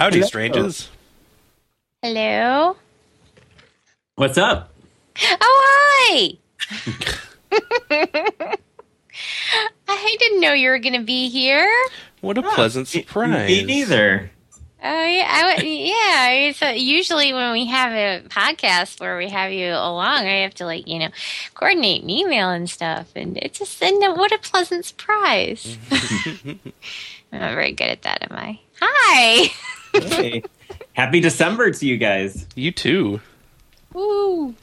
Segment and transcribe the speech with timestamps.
[0.00, 0.20] I'm here.
[0.20, 0.20] Hello?
[0.20, 0.26] Howdy, Hello.
[0.26, 0.90] strangers.
[2.02, 2.76] Hello?
[4.16, 4.72] What's up?
[5.22, 6.38] Oh, hi!
[9.88, 11.70] I didn't know you were going to be here.
[12.22, 13.48] What a pleasant surprise.
[13.48, 14.30] Me neither.
[14.82, 15.28] Oh, yeah.
[15.28, 16.30] I, w- yeah.
[16.48, 20.54] It's, uh, usually when we have a podcast where we have you along, I have
[20.54, 21.10] to, like, you know,
[21.54, 23.12] coordinate and email and stuff.
[23.14, 25.76] And it's just, and what a pleasant surprise.
[25.90, 26.60] I'm
[27.32, 28.60] not very good at that, am I?
[28.80, 29.50] Hi!
[29.92, 30.42] Hey.
[30.92, 32.46] Happy December to you guys.
[32.54, 33.20] You too.
[33.92, 34.54] Woo.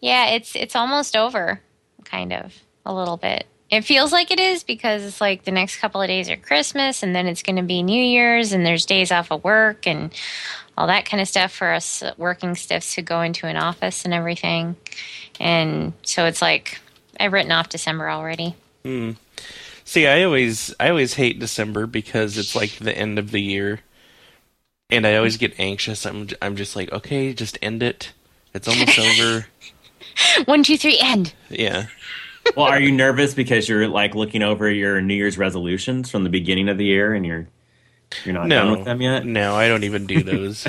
[0.00, 1.60] Yeah, it's it's almost over,
[2.04, 2.54] kind of
[2.86, 3.46] a little bit.
[3.70, 7.02] It feels like it is because it's like the next couple of days are Christmas,
[7.02, 10.12] and then it's going to be New Year's, and there's days off of work and
[10.76, 14.14] all that kind of stuff for us working stiffs who go into an office and
[14.14, 14.76] everything.
[15.40, 16.80] And so it's like
[17.18, 18.54] I've written off December already.
[18.84, 19.12] Hmm.
[19.84, 23.80] See, I always I always hate December because it's like the end of the year,
[24.90, 26.06] and I always get anxious.
[26.06, 28.12] I'm I'm just like, okay, just end it.
[28.54, 29.46] It's almost over.
[30.46, 31.34] One, two, three, end.
[31.48, 31.86] Yeah.
[32.56, 36.30] Well, are you nervous because you're like looking over your New Year's resolutions from the
[36.30, 37.46] beginning of the year and you're
[38.24, 39.26] you're not done with them yet?
[39.26, 40.66] no, I don't even do those.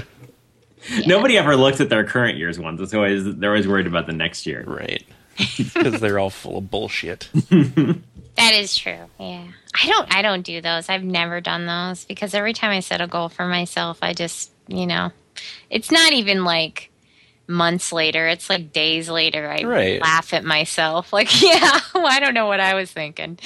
[1.06, 2.82] Nobody ever looks at their current year's ones.
[2.82, 4.64] It's always they're always worried about the next year.
[4.68, 5.04] right.
[5.74, 7.30] Because they're all full of bullshit.
[7.50, 8.98] That is true.
[9.20, 9.46] Yeah.
[9.82, 10.90] I don't I don't do those.
[10.90, 14.52] I've never done those because every time I set a goal for myself, I just,
[14.68, 15.12] you know,
[15.70, 16.90] it's not even like
[17.48, 18.28] months later.
[18.28, 19.50] It's like days later.
[19.50, 20.02] I Right.
[20.02, 21.12] laugh at myself.
[21.20, 23.40] Like, yeah, well, I don't know what I was thinking.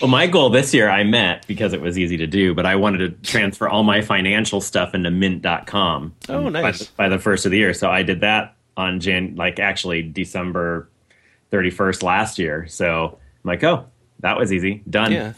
[0.00, 2.76] Well, my goal this year I met because it was easy to do, but I
[2.76, 6.14] wanted to transfer all my financial stuff into mint.com.
[6.28, 6.78] Oh, by nice.
[6.80, 7.74] the- By the, first of the year.
[7.74, 10.88] So I did that on Jan, like actually December
[11.52, 12.66] 31st last year.
[12.68, 13.86] So I'm like, oh,
[14.20, 14.82] that was easy.
[14.88, 15.12] Done.
[15.12, 15.32] Yeah.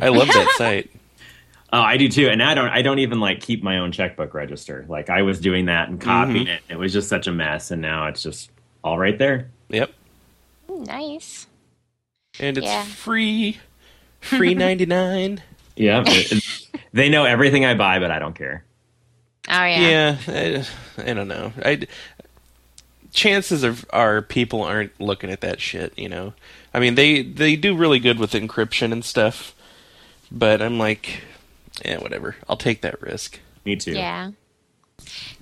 [0.00, 0.90] I love that site.
[1.70, 2.28] Oh, I do too.
[2.28, 4.86] And I don't I don't even like keep my own checkbook register.
[4.88, 6.54] Like I was doing that and copying mm-hmm.
[6.54, 6.62] it.
[6.70, 8.50] It was just such a mess and now it's just
[8.82, 9.50] all right there.
[9.68, 9.92] Yep.
[10.70, 11.46] nice.
[12.40, 12.84] And it's Yeah.
[12.84, 13.58] free.
[14.20, 15.42] Free 99.
[15.76, 16.04] Yeah.
[16.06, 16.44] It- it-
[16.92, 18.64] they know everything I buy, but I don't care.
[19.50, 20.16] Oh yeah.
[20.26, 20.66] Yeah,
[20.98, 21.52] I, I don't know.
[21.62, 21.86] I
[23.18, 25.98] chances of are people aren't looking at that shit.
[25.98, 26.34] You know,
[26.72, 29.54] I mean they they do really good with encryption and stuff,
[30.30, 31.22] but I'm like,
[31.84, 32.36] yeah, whatever.
[32.48, 33.40] I'll take that risk.
[33.64, 33.92] Me too.
[33.92, 34.30] Yeah.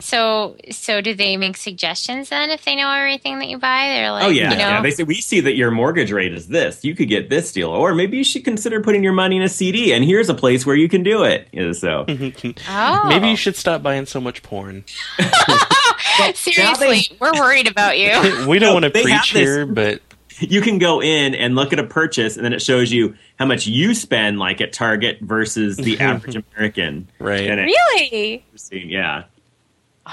[0.00, 3.88] So so do they make suggestions then if they know everything that you buy?
[3.88, 4.82] They're like Oh yeah, you know yeah.
[4.82, 6.82] They say we see that your mortgage rate is this.
[6.82, 9.48] You could get this deal, or maybe you should consider putting your money in a
[9.48, 9.92] CD.
[9.92, 11.48] And here's a place where you can do it.
[11.76, 12.06] So
[12.69, 14.84] Oh Maybe you should stop buying so much porn.
[16.34, 18.10] Seriously, we're worried about you.
[18.49, 20.00] We don't No, want to preach this- here, but
[20.38, 23.47] you can go in and look at a purchase, and then it shows you how
[23.47, 27.09] much you spend, like at Target versus the average American.
[27.19, 27.49] Right.
[27.49, 28.44] And it- really?
[28.71, 29.25] yeah.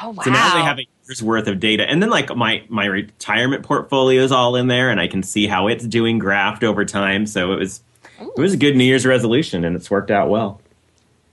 [0.01, 0.23] Oh wow.
[0.23, 3.63] So now they have a year's worth of data, and then like my my retirement
[3.63, 7.27] portfolio is all in there, and I can see how it's doing graphed over time.
[7.27, 7.81] So it was
[8.19, 10.61] it was a good New Year's resolution, and it's worked out well.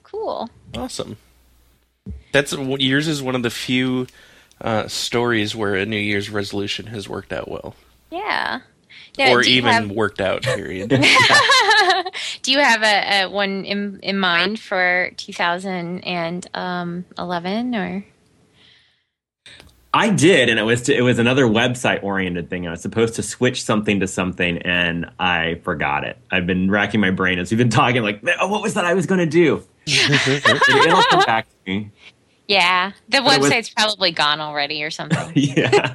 [0.03, 0.51] cool.
[0.77, 1.17] awesome.
[2.33, 4.07] That's yours is one of the few
[4.61, 7.75] uh, stories where a New Year's resolution has worked out well,
[8.11, 8.61] Yeah.
[9.19, 10.43] Now, or even have- worked out.
[10.43, 10.89] Period.
[12.43, 18.05] do you have a, a one in, in mind for 2011 or?
[19.93, 22.69] I did, and it was to, it was another website oriented thing.
[22.69, 26.17] I was supposed to switch something to something, and I forgot it.
[26.31, 28.01] I've been racking my brain as we've been talking.
[28.03, 29.65] Like, oh, what was that I was going to do?
[29.87, 31.91] It'll come back to me.
[32.51, 35.33] Yeah, the But it was- website's probably gone already or something.
[35.37, 35.95] Yeah.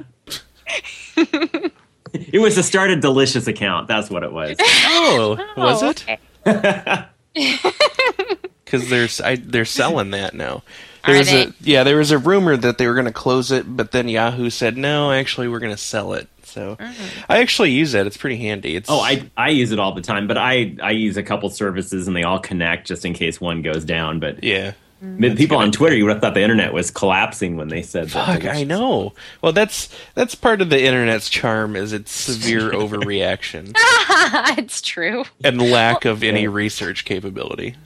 [1.16, 3.88] it was to start a delicious account.
[3.88, 4.56] That's what it was.
[4.60, 7.06] oh, was Oh, it?
[8.64, 10.62] because they're I, they're selling that now.
[11.06, 13.64] There was a yeah, there was a rumor that they were going to close it,
[13.76, 16.26] but then Yahoo said no, actually we're going to sell it.
[16.42, 17.24] So mm-hmm.
[17.28, 18.76] I actually use that; it's pretty handy.
[18.76, 21.50] It's Oh, I I use it all the time, but I I use a couple
[21.50, 24.20] services and they all connect just in case one goes down.
[24.20, 24.72] But yeah.
[25.02, 25.20] Mm.
[25.20, 28.08] the people on Twitter, you would have thought the internet was collapsing when they said
[28.10, 28.42] that.
[28.42, 29.12] Fuck, I know.
[29.42, 33.72] Well, that's that's part of the internet's charm is its severe overreaction
[34.58, 35.24] it's true.
[35.44, 37.76] and lack of any research capability.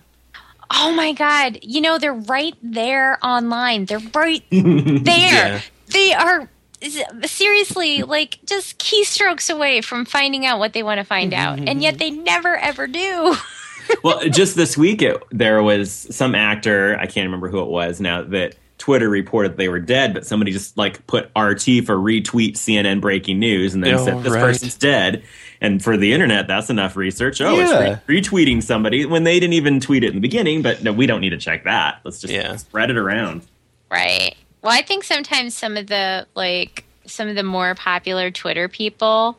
[0.73, 1.59] Oh my god!
[1.63, 3.87] You know they're right there online.
[3.87, 5.03] They're right there.
[5.05, 5.61] Yeah.
[5.89, 6.49] They are
[7.25, 11.83] seriously like just keystrokes away from finding out what they want to find out, and
[11.83, 13.37] yet they never ever do.
[14.03, 18.01] Well, just this week, it, there was some actor, I can't remember who it was
[18.01, 22.53] now, that Twitter reported they were dead, but somebody just like put RT for retweet
[22.55, 24.41] CNN breaking news and then Oh, said this right.
[24.41, 25.23] person's dead.
[25.61, 27.43] And for the internet, that's enough research.
[27.43, 27.99] Oh, Yeah.
[27.99, 30.93] it's re- retweeting somebody when they didn't even tweet it in the beginning, but no,
[30.93, 32.01] we don't need to check that.
[32.05, 32.57] Let's just Yeah.
[32.57, 33.43] spread it around.
[33.91, 34.35] Right.
[34.63, 39.37] Well, I think sometimes some of the like some of the more popular Twitter people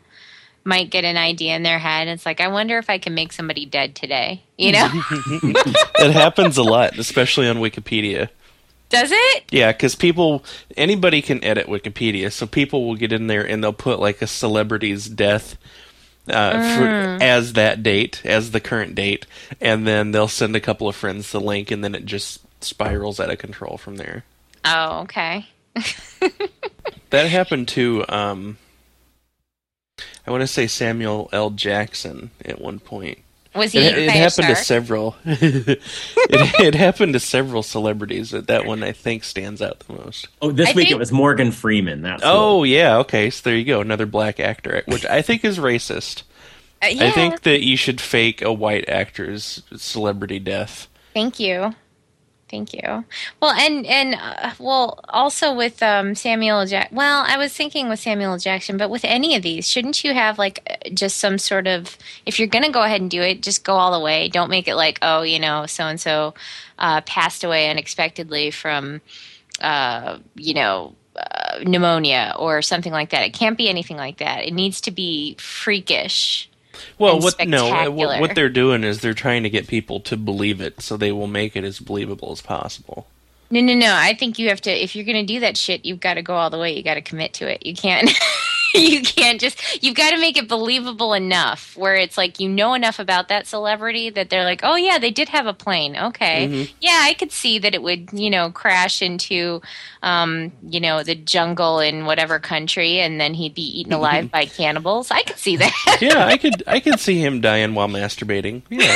[0.64, 2.08] might get an idea in their head.
[2.08, 4.44] It's like, I wonder if I can make somebody dead today.
[4.58, 4.90] You know?
[4.94, 8.30] it happens a lot, especially on Wikipedia.
[8.90, 9.44] Does it?
[9.52, 10.44] Yeah, because people,
[10.76, 14.28] anybody can edit Wikipedia, so people will get in there and they'll put like a
[14.28, 15.58] celebrity's death
[16.30, 19.26] uh, for, as that date, as the current date,
[19.62, 23.20] and then they'll send a couple of friends the link, and then it just spirals
[23.20, 24.26] out of control from there.
[24.66, 25.48] Oh, okay.
[27.12, 28.58] That happened to, um,
[30.26, 31.50] I want to say Samuel L.
[31.50, 33.20] Jackson at one point.
[33.54, 35.16] Was he It, eaten it by a happened to several.
[35.26, 35.82] it,
[36.30, 40.30] it happened to several celebrities, but that one I think stands out the most.
[40.42, 42.02] Oh, this I week think- it was Morgan Freeman.
[42.02, 43.30] That's Oh yeah, okay.
[43.30, 46.24] So there you go, another black actor, which I think is racist.
[46.82, 47.08] Uh, yeah.
[47.08, 50.88] I think that you should fake a white actor's celebrity death.
[51.14, 51.76] Thank you.
[52.52, 53.06] Thank you.
[53.40, 56.90] Well, and and uh, well, also with um, Samuel Jack.
[56.92, 60.38] Well, I was thinking with Samuel Jackson, but with any of these, shouldn't you have
[60.38, 61.98] like uh, just some sort of?
[62.26, 64.28] If you're going to go ahead and do it, just go all the way.
[64.28, 66.34] Don't make it like, oh, you know, so and so
[66.78, 69.02] passed away unexpectedly from,
[69.62, 70.96] uh, you know.
[71.14, 73.22] Uh, pneumonia or something like that.
[73.26, 74.46] It can't be anything like that.
[74.46, 76.50] It needs to be freakish.
[76.98, 80.18] Well, what no, uh, what, what they're doing is they're trying to get people to
[80.18, 83.08] believe it, so they will make it as believable as possible.
[83.50, 83.94] No, no, no.
[83.94, 84.72] I think you have to.
[84.72, 86.76] If you're going to do that shit, you've got to go all the way.
[86.76, 87.66] You got to commit to it.
[87.66, 88.10] You can't.
[88.80, 89.84] you can't just.
[89.84, 93.48] You've got to make it believable enough where it's like you know enough about that
[93.48, 95.96] celebrity that they're like, oh yeah, they did have a plane.
[95.96, 99.62] Okay, yeah, I could see that it would, you know, crash into,
[100.04, 104.46] um, you know, the jungle in whatever country, and then he'd be eaten alive by
[104.46, 105.12] cannibals.
[105.12, 105.72] I could see that.
[106.02, 108.64] Yeah, I could I could see him dying while masturbating.
[108.70, 108.88] Yeah,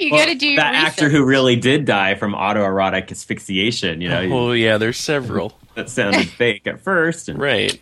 [0.00, 4.00] you Well, got to do your that actor who really did die from autoerotic asphyxiation.
[4.00, 5.58] You know, oh yeah, there's several.
[5.76, 7.28] That sounded fake at first.
[7.28, 7.80] And Right.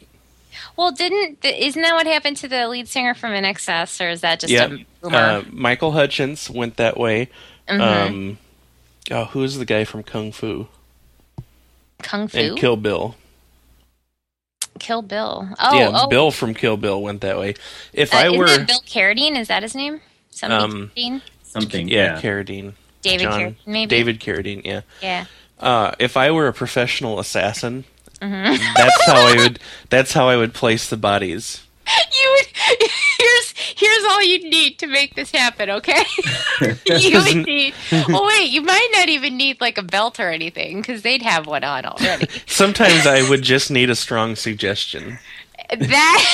[0.76, 4.20] Well, didn't th- isn't that what happened to the lead singer from INXS, or is
[4.22, 4.70] that just Yep.
[4.72, 5.16] a rumor?
[5.16, 7.28] Uh, Michael Hutchence went that way.
[7.68, 7.80] Mhm.
[7.80, 8.38] Um,
[9.10, 10.66] oh, who's the guy from Kung Fu
[12.02, 13.14] Kung Fu, and Kill Bill?
[14.80, 15.48] Kill Bill.
[15.60, 17.54] Oh, yeah, oh, Bill from Kill Bill went that way.
[17.92, 19.38] If uh, I isn't were, it Bill Carradine?
[19.38, 20.00] Is that his name?
[20.30, 21.20] Something Um, Carradine?
[21.44, 21.88] something.
[21.88, 22.20] yeah, Yeah.
[22.20, 23.88] Carradine, David John- Carradine, maybe.
[23.96, 24.80] David Carradine, yeah.
[25.00, 25.24] Yeah.
[25.58, 27.84] Uh, if I were a professional assassin,
[28.20, 28.74] Mm-hmm.
[28.76, 29.58] that's how I would.
[29.90, 31.62] That's how I would place the bodies.
[31.86, 32.46] You would.
[33.18, 35.70] Here's here's all you need to make this happen.
[35.70, 36.02] Okay.
[36.86, 37.74] you would need.
[37.92, 41.46] Oh wait, you might not even need like a belt or anything because they'd have
[41.46, 42.26] one on already.
[42.46, 45.18] Sometimes I would just need a strong suggestion.
[45.78, 46.24] that.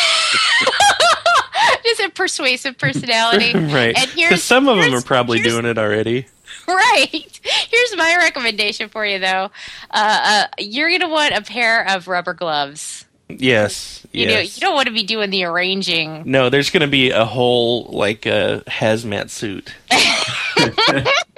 [1.85, 3.97] Just a persuasive personality, right.
[3.97, 6.27] And here's some of them are probably doing it already.
[6.81, 7.41] Right.
[7.43, 9.51] Here's my recommendation for you, though.
[9.91, 13.07] Uh, uh, you're gonna want a pair of rubber gloves.
[13.29, 14.07] Yes.
[14.13, 14.57] You know, yes.
[14.57, 16.23] you don't want to be doing the arranging.
[16.27, 19.73] No, there's going to be a whole like uh, hazmat suit.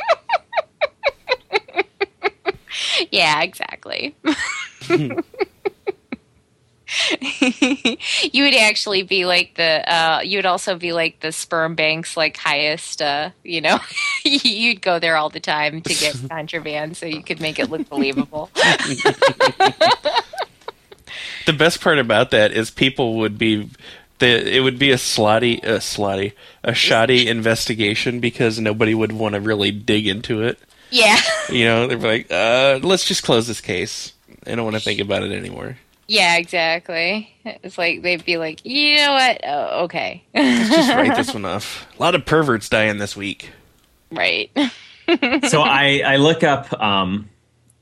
[3.11, 4.14] Yeah, exactly.
[8.32, 9.82] you would actually be like the.
[9.92, 13.02] Uh, you would also be like the sperm bank's like highest.
[13.02, 13.78] Uh, you know,
[14.25, 17.88] you'd go there all the time to get contraband, so you could make it look
[17.88, 18.50] believable.
[21.44, 23.68] The best part about that is people would be.
[24.18, 29.34] The, it would be a slotty, a slotty, a shoddy investigation because nobody would want
[29.34, 30.61] to really dig into it.
[30.90, 31.18] yeah.
[31.49, 34.12] You know, they're like, uh, let's just close this case.
[34.46, 35.76] I don't want to think about it anymore.
[36.12, 37.35] Yeah, exactly.
[37.42, 39.40] It's like they'd be like, you know what?
[39.45, 41.87] Oh, okay, Just write this one off.
[41.99, 43.49] A lot of perverts dying this week.
[44.11, 44.50] right.
[45.49, 47.31] so I, I look up um,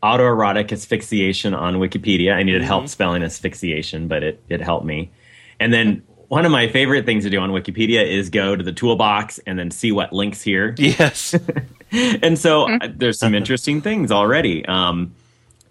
[0.01, 2.33] autoerotic asphyxiation on Wikipedia.
[2.33, 5.11] I needed help spelling asphyxiation, but it, it helped me.
[5.59, 8.73] And then one of my favorite things to do on Wikipedia is go to the
[8.73, 10.77] toolbox and then see what links here.
[10.79, 11.35] Yes.
[11.93, 14.65] And so uh, there's some interesting things already.
[14.67, 15.13] Um,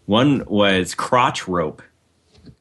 [0.07, 1.81] one was crotch rope.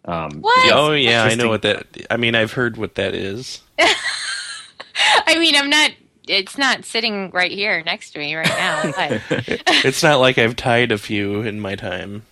[0.08, 0.72] Um, What?
[0.72, 1.86] oh yeah, I know what that.
[2.10, 3.60] I mean, I've heard what that is.
[3.78, 5.90] I mean, I'm not.
[6.26, 8.92] It's not sitting right here next to me right now.
[8.96, 9.22] But
[9.84, 12.22] It's not like I've tied a few in my time.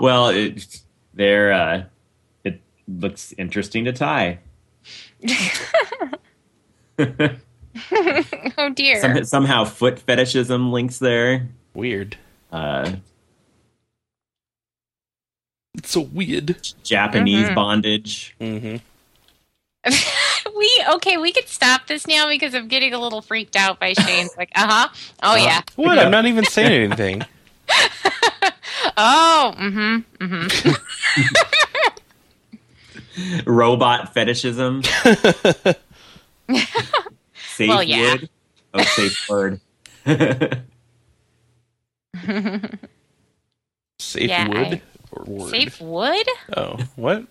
[0.00, 0.80] Well, it,
[1.14, 1.84] they're uh,
[2.42, 4.40] it looks interesting to tie.
[8.58, 9.00] oh dear.
[9.00, 11.48] Some, somehow foot fetishism links there.
[11.74, 12.16] Weird.
[12.50, 12.96] Uh,
[15.74, 16.56] It's so weird.
[16.82, 17.54] Japanese Mhm.
[17.54, 18.34] bondage.
[18.38, 18.76] hmm
[20.56, 23.94] we okay, we could stop this now because I'm getting a little freaked out by
[23.94, 24.88] Shane's like, uh huh.
[25.22, 25.44] Oh Uh-huh.
[25.44, 25.60] yeah.
[25.76, 25.98] What?
[25.98, 27.22] I'm not even saying anything.
[28.96, 30.24] Oh, mm-hmm.
[30.24, 30.72] Mm-hmm.
[33.50, 34.82] Robot fetishism.
[34.82, 35.76] safe
[37.68, 38.14] Well, yeah.
[38.14, 38.28] word.
[38.74, 39.60] Oh, safe word.
[43.98, 45.50] Safe Yeah, wood I- or word?
[45.50, 46.26] Safe wood?
[46.56, 47.24] Oh, what?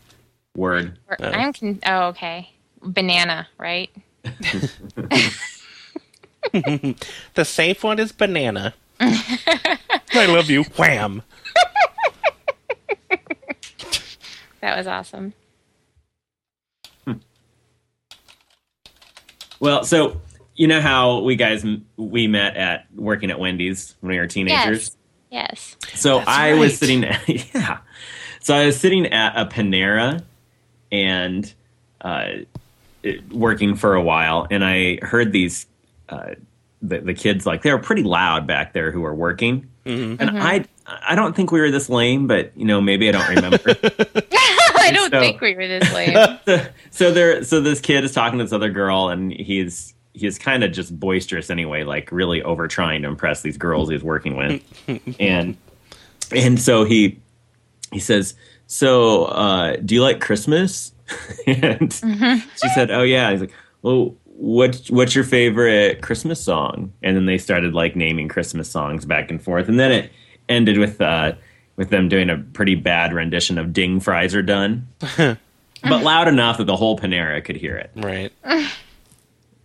[0.56, 0.98] word.
[1.08, 1.30] Or, Oh.
[1.30, 2.50] I'm con- oh okay.
[2.82, 3.90] Banana, right?
[6.52, 8.74] the safe one is banana.
[9.00, 9.78] I
[10.26, 10.64] love you.
[10.76, 11.22] Wham.
[14.60, 15.32] That was awesome.
[19.60, 20.20] Well, so
[20.56, 21.64] you know how we guys
[21.96, 24.88] we met at working at Wendy's when we were teenagers.
[24.88, 24.96] Yes.
[25.94, 26.58] So That's I right.
[26.58, 27.02] was sitting,
[27.54, 27.78] yeah.
[28.40, 30.22] So I was sitting at a Panera
[30.90, 31.52] and
[32.00, 32.26] uh,
[33.02, 35.66] it- working for a while, and I heard these
[36.08, 36.30] uh,
[36.82, 40.16] the, the kids like they were pretty loud back there who were working, Mhm.
[40.20, 43.28] and I I don't think we were this lame, but you know maybe I don't
[43.28, 43.58] remember.
[44.74, 46.38] I don't So- think we were this lame.
[46.44, 50.38] so, so there, so this kid is talking to this other girl, and he's he's
[50.38, 54.36] kind of just boisterous anyway, like really over trying to impress these girls he's working
[54.36, 54.62] with,
[55.20, 55.56] and
[56.34, 57.18] and so he
[57.92, 58.34] he says,
[58.66, 60.92] "So, uh, do you like Christmas?"
[61.46, 67.16] and she said, "Oh yeah." He's like, "Well, what what's your favorite Christmas song?" And
[67.16, 70.12] then they started like naming Christmas songs back and forth, and then it
[70.48, 71.32] ended with uh,
[71.76, 76.58] with them doing a pretty bad rendition of "Ding Fries Are Done." but loud enough
[76.58, 77.90] that the whole Panera could hear it.
[77.96, 78.32] Right.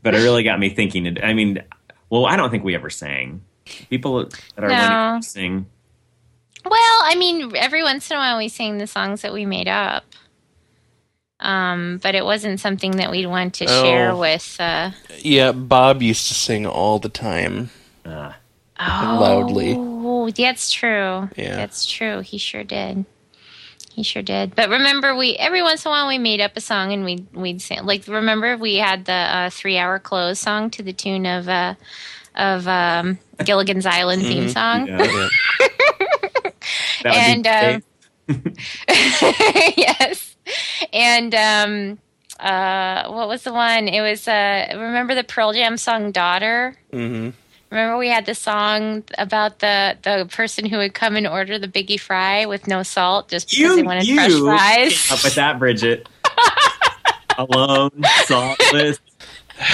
[0.07, 1.17] But it really got me thinking.
[1.21, 1.61] I mean,
[2.09, 3.41] well, I don't think we ever sang.
[3.89, 5.19] People that are No.
[5.21, 5.65] sing.
[6.63, 9.67] Well, I mean, every once in a while we sang the songs that we made
[9.67, 10.03] up.
[11.39, 13.83] Um, but it wasn't something that we'd want to Oh.
[13.83, 17.69] share with uh Yeah, Bob used to sing all the time.
[18.05, 18.31] Uh,
[18.79, 20.31] oh, Loudly.
[20.31, 21.29] That's true.
[21.35, 21.55] Yeah.
[21.57, 22.21] That's true.
[22.21, 23.05] He sure did.
[23.97, 24.53] He sure did.
[24.53, 27.25] But remember we every once in a while we made up a song and we
[27.33, 31.25] we'd sing like remember we had the uh, 3 hour close song to the tune
[31.25, 31.73] of uh
[32.35, 34.85] of um Gilligan's Island theme song.
[34.85, 35.29] yeah,
[37.03, 37.11] Yeah.
[37.15, 37.83] And, um,
[39.75, 40.35] yes.
[40.93, 41.99] And um
[42.39, 43.87] uh what was the one?
[43.87, 46.75] It was uh remember the Pearl Jam song Daughter?
[46.93, 47.29] hmm
[47.69, 51.67] Remember we had the song about the the person who would come and order the
[51.67, 55.11] biggie fry with no salt just because they wanted you fresh came fries.
[55.11, 56.07] up with that, Bridget.
[57.37, 57.91] Alone,
[58.25, 58.99] saltless,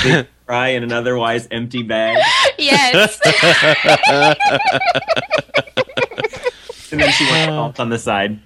[0.03, 2.17] big fry in an otherwise empty bag,
[2.57, 3.19] yes.
[6.91, 7.55] and then she went uh.
[7.55, 8.39] salt on the side.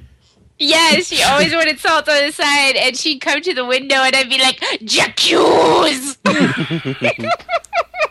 [0.59, 4.15] yes, she always wanted salt on the side and she'd come to the window and
[4.15, 5.31] I'd be like, Jacques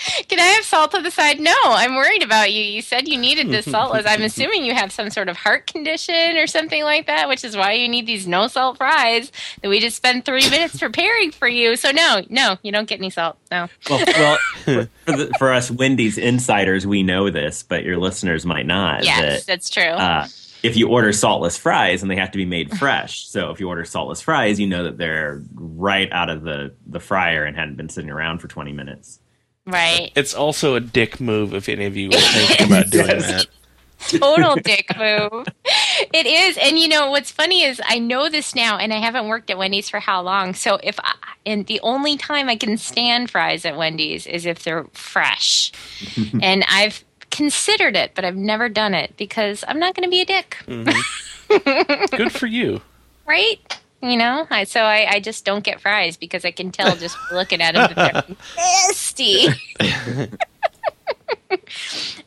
[0.28, 1.40] Can I have salt on the side?
[1.40, 2.62] No, I'm worried about you.
[2.62, 4.06] You said you needed this saltless.
[4.06, 7.56] I'm assuming you have some sort of heart condition or something like that, which is
[7.56, 9.30] why you need these no salt fries
[9.62, 11.76] that we just spent three minutes preparing for you.
[11.76, 13.36] So no, no, you don't get any salt.
[13.50, 13.68] No.
[13.88, 18.66] Well, well for, the, for us Wendy's insiders, we know this, but your listeners might
[18.66, 19.04] not.
[19.04, 19.82] Yes, that, that's true.
[19.82, 20.26] uh,
[20.62, 23.68] if you order saltless fries and they have to be made fresh, so if you
[23.68, 27.76] order saltless fries, you know that they're right out of the the fryer and hadn't
[27.76, 29.19] been sitting around for twenty minutes.
[29.70, 30.12] Right.
[30.14, 33.46] It's also a dick move if any of you were thinking about doing that.
[34.08, 35.46] Total dick move.
[36.12, 36.56] It is.
[36.56, 39.58] And you know, what's funny is I know this now and I haven't worked at
[39.58, 40.54] Wendy's for how long.
[40.54, 44.62] So if I, and the only time I can stand fries at Wendy's is if
[44.64, 45.72] they're fresh.
[46.42, 50.20] and I've considered it, but I've never done it because I'm not going to be
[50.20, 50.56] a dick.
[50.66, 52.16] Mm-hmm.
[52.16, 52.80] Good for you.
[53.26, 53.80] Right?
[54.02, 57.18] You know, I, so I, I just don't get fries because I can tell just
[57.32, 59.48] looking at them that they're nasty.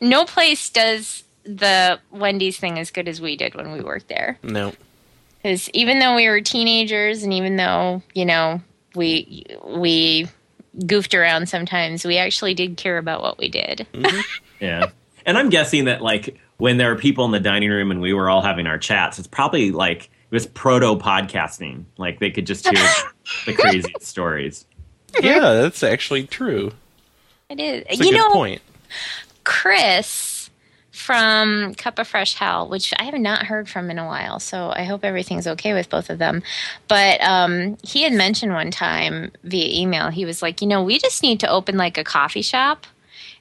[0.00, 4.38] no place does the Wendy's thing as good as we did when we worked there.
[4.42, 4.72] No.
[5.42, 8.62] Because even though we were teenagers, and even though you know
[8.94, 10.26] we we
[10.86, 13.86] goofed around sometimes, we actually did care about what we did.
[13.92, 14.20] Mm-hmm.
[14.60, 14.92] Yeah,
[15.26, 18.14] and I'm guessing that like when there were people in the dining room and we
[18.14, 21.84] were all having our chats, it's probably like it was proto podcasting.
[21.96, 22.86] Like they could just hear
[23.46, 24.66] the crazy stories.
[25.20, 26.72] Yeah, that's actually true.
[27.48, 27.84] It is.
[27.88, 28.62] It's a you good know, point.
[29.44, 30.50] Chris
[30.90, 34.38] from Cup of Fresh Hell, which I have not heard from in a while.
[34.38, 36.42] So I hope everything's okay with both of them.
[36.88, 40.98] But um, he had mentioned one time via email, he was like, you know, we
[40.98, 42.86] just need to open like a coffee shop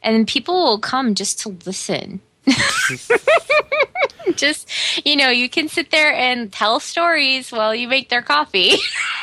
[0.02, 2.22] and people will come just to listen.
[4.36, 4.70] just,
[5.06, 8.76] you know, you can sit there and tell stories while you make their coffee.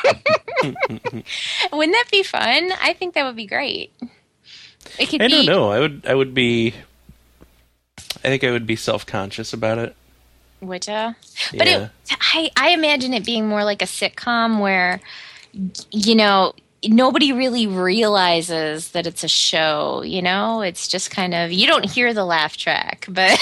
[0.63, 2.71] Wouldn't that be fun?
[2.81, 3.93] I think that would be great.
[4.99, 5.71] It could I be, don't know.
[5.71, 6.73] I would I would be
[8.23, 9.95] I think I would be self conscious about it.
[10.61, 11.15] Would you?
[11.57, 11.89] But yeah.
[12.09, 14.99] it, I I imagine it being more like a sitcom where
[15.91, 16.53] you know
[16.87, 21.85] nobody really realizes that it's a show you know it's just kind of you don't
[21.85, 23.39] hear the laugh track but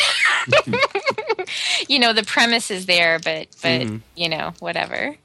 [1.87, 4.01] you know the premise is there but but mm.
[4.15, 5.15] you know whatever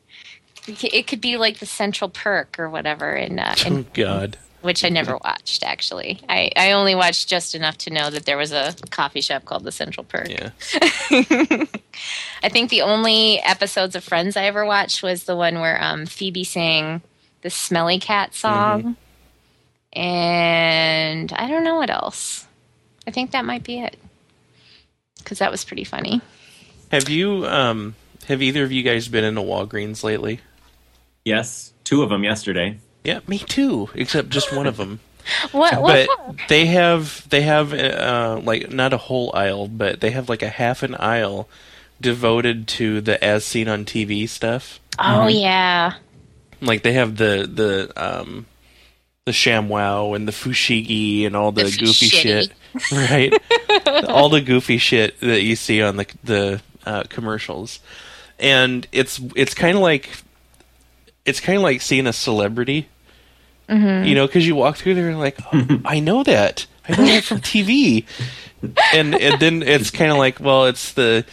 [0.67, 4.83] it could be like the central perk or whatever in, uh, in oh god which
[4.83, 6.23] I never watched actually.
[6.27, 9.63] I, I only watched just enough to know that there was a coffee shop called
[9.63, 10.31] the Central Perk.
[10.31, 10.51] Yeah.
[12.43, 16.07] I think the only episodes of Friends I ever watched was the one where um,
[16.07, 17.03] Phoebe sang
[17.45, 18.81] the Smelly Cat song.
[18.83, 20.01] Mm-hmm.
[20.01, 22.49] And I don't know what else.
[23.07, 23.97] I think that might be it.
[25.19, 26.21] Because that was pretty funny.
[26.91, 27.95] Have you, um,
[28.27, 30.41] have either of you guys been in a Walgreens lately?
[31.25, 32.79] Yes, two of them yesterday.
[33.05, 33.91] Yeah, me too.
[33.95, 35.01] Except just one of them.
[35.53, 35.81] what?
[35.81, 36.09] But
[36.49, 40.49] they have they have uh, like not a whole aisle, but they have like a
[40.49, 41.49] half an aisle
[41.99, 44.81] devoted to the as seen on TV stuff.
[44.99, 45.31] Oh mm-hmm.
[45.31, 45.95] yeah.
[46.61, 48.47] Like they have the the um
[49.25, 52.53] the ShamWow and the Fushigi and all the, the goofy shit,
[52.93, 53.33] right?
[54.09, 57.81] all the goofy shit that you see on the the uh, commercials,
[58.39, 60.11] and it's it's kind of like
[61.25, 62.89] it's kind of like seeing a celebrity
[63.69, 64.07] Mm-hmm.
[64.07, 66.67] You know, because you walk through there and like, oh, I know that.
[66.89, 68.05] I know that from TV.
[68.93, 71.25] and, and then it's kind of like, well, it's the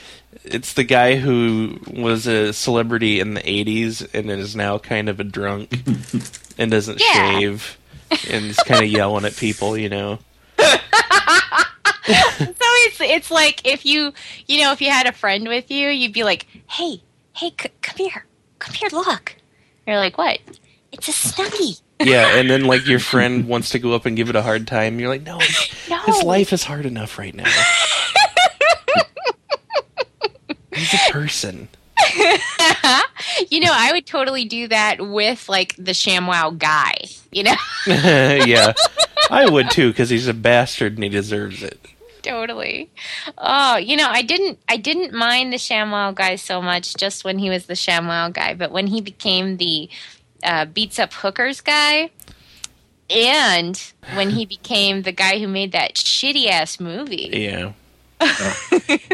[0.43, 5.19] it's the guy who was a celebrity in the 80s and is now kind of
[5.19, 5.71] a drunk
[6.57, 7.39] and doesn't yeah.
[7.39, 7.77] shave
[8.29, 10.19] and is kind of yelling at people, you know.
[10.59, 10.67] so
[12.05, 14.13] it's it's like if you
[14.47, 17.01] you know if you had a friend with you, you'd be like, "Hey,
[17.33, 18.25] hey, c- come here,
[18.59, 19.35] come here, look."
[19.87, 20.39] You're like, "What?"
[20.91, 24.29] It's a snuggie yeah, and then like your friend wants to go up and give
[24.29, 24.99] it a hard time.
[24.99, 25.39] You're like, no,
[25.89, 25.99] no.
[26.03, 27.51] his life is hard enough right now.
[30.73, 31.67] He's a person.
[33.49, 36.95] you know, I would totally do that with like the ShamWow guy.
[37.31, 37.55] You know?
[37.87, 38.73] yeah,
[39.29, 41.79] I would too because he's a bastard and he deserves it.
[42.21, 42.89] Totally.
[43.37, 47.39] Oh, you know, I didn't, I didn't mind the ShamWow guy so much just when
[47.39, 49.89] he was the ShamWow guy, but when he became the
[50.43, 52.11] uh, beats up hookers guy,
[53.09, 57.29] and when he became the guy who made that shitty ass movie.
[57.33, 57.73] Yeah.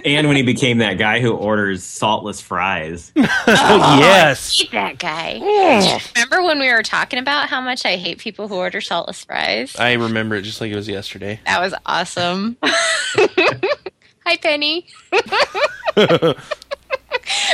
[0.05, 3.11] And when he became that guy who orders saltless fries.
[3.17, 4.59] oh, oh yes.
[4.59, 5.99] I hate that guy.
[6.15, 9.75] Remember when we were talking about how much I hate people who order saltless fries?
[9.77, 11.39] I remember it just like it was yesterday.
[11.45, 12.57] That was awesome.
[12.63, 14.87] Hi, Penny.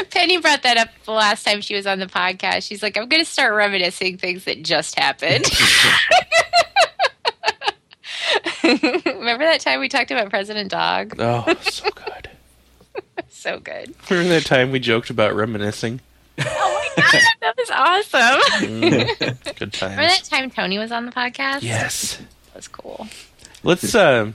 [0.10, 2.68] Penny brought that up the last time she was on the podcast.
[2.68, 5.46] She's like, I'm going to start reminiscing things that just happened.
[9.06, 11.15] Remember that time we talked about President Dog?
[11.19, 12.30] Oh, so good.
[13.30, 13.93] so good.
[14.10, 15.99] Remember that time we joked about reminiscing?
[16.39, 18.69] Oh my god, that was awesome.
[18.69, 19.82] Mm, good times.
[19.82, 21.62] Remember that time Tony was on the podcast?
[21.62, 22.17] Yes.
[22.17, 23.08] That was cool.
[23.63, 24.32] Let's uh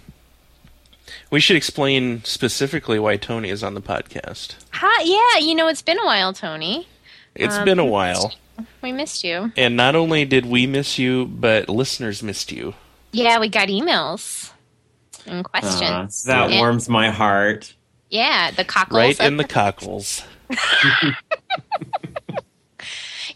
[1.31, 4.57] we should explain specifically why Tony is on the podcast.
[4.73, 6.87] Hi, yeah, you know, it's been a while, Tony.
[7.35, 8.35] It's um, been a while.
[8.83, 9.53] We missed you.
[9.57, 12.75] And not only did we miss you, but listeners missed you.
[13.13, 14.51] Yeah, we got emails
[15.27, 16.27] and questions.
[16.27, 17.75] Uh, that and, warms my heart.
[18.11, 18.97] Yeah, the cockles.
[18.97, 20.23] Right in the cockles.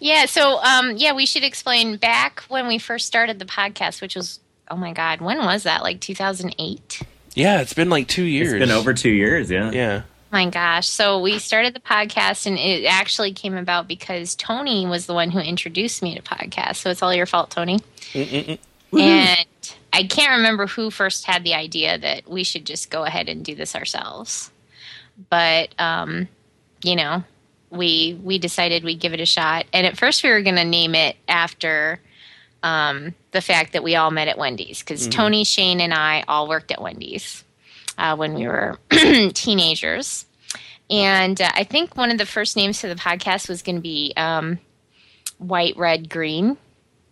[0.01, 4.17] yeah, so um, yeah, we should explain back when we first started the podcast, which
[4.17, 5.83] was oh my god, when was that?
[5.83, 7.03] Like 2008?
[7.35, 8.53] Yeah, it's been like two years.
[8.55, 9.51] It's been over two years.
[9.51, 9.71] Yeah.
[9.71, 10.03] Yeah.
[10.31, 10.89] My gosh.
[10.89, 15.31] So we started the podcast and it actually came about because Tony was the one
[15.31, 16.77] who introduced me to podcasts.
[16.77, 17.81] So it's all your fault, Tony.
[18.13, 18.59] Mm-mm-mm.
[18.99, 19.47] And
[19.93, 23.45] I can't remember who first had the idea that we should just go ahead and
[23.45, 24.51] do this ourselves.
[25.29, 26.29] But um,
[26.83, 27.25] you know,
[27.71, 29.67] we we decided we'd give it a shot.
[29.73, 32.01] And at first we were going to name it after
[32.63, 35.11] um, the fact that we all met at Wendy's because mm-hmm.
[35.11, 37.45] Tony, Shane, and I all worked at Wendy's
[37.99, 38.79] uh, when we were
[39.35, 40.27] teenagers.
[40.91, 43.83] And uh, I think one of the first names for the podcast was going to
[43.83, 44.59] be um,
[45.39, 46.57] White, Red, Green.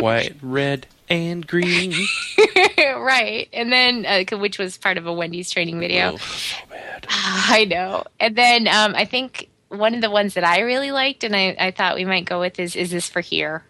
[0.00, 1.92] White, red, and green.
[2.78, 3.48] right.
[3.52, 6.12] And then, uh, which was part of a Wendy's training video.
[6.14, 7.06] Oh, so bad.
[7.10, 8.04] I know.
[8.18, 11.56] And then um, I think one of the ones that I really liked and I,
[11.58, 13.64] I thought we might go with is Is this for here?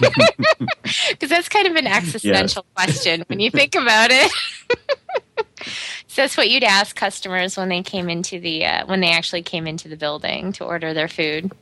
[1.10, 4.32] Because that's kind of an existential question when you think about it.
[6.08, 9.42] so that's what you'd ask customers when they came into the uh, when they actually
[9.42, 11.52] came into the building to order their food.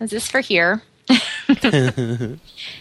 [0.00, 0.82] Is this for here?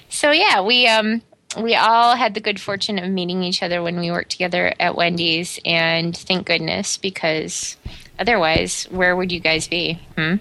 [0.09, 1.21] so yeah, we um
[1.57, 4.95] we all had the good fortune of meeting each other when we worked together at
[4.95, 7.77] Wendy's, and thank goodness because
[8.19, 9.99] otherwise, where would you guys be?
[10.17, 10.35] Hmm?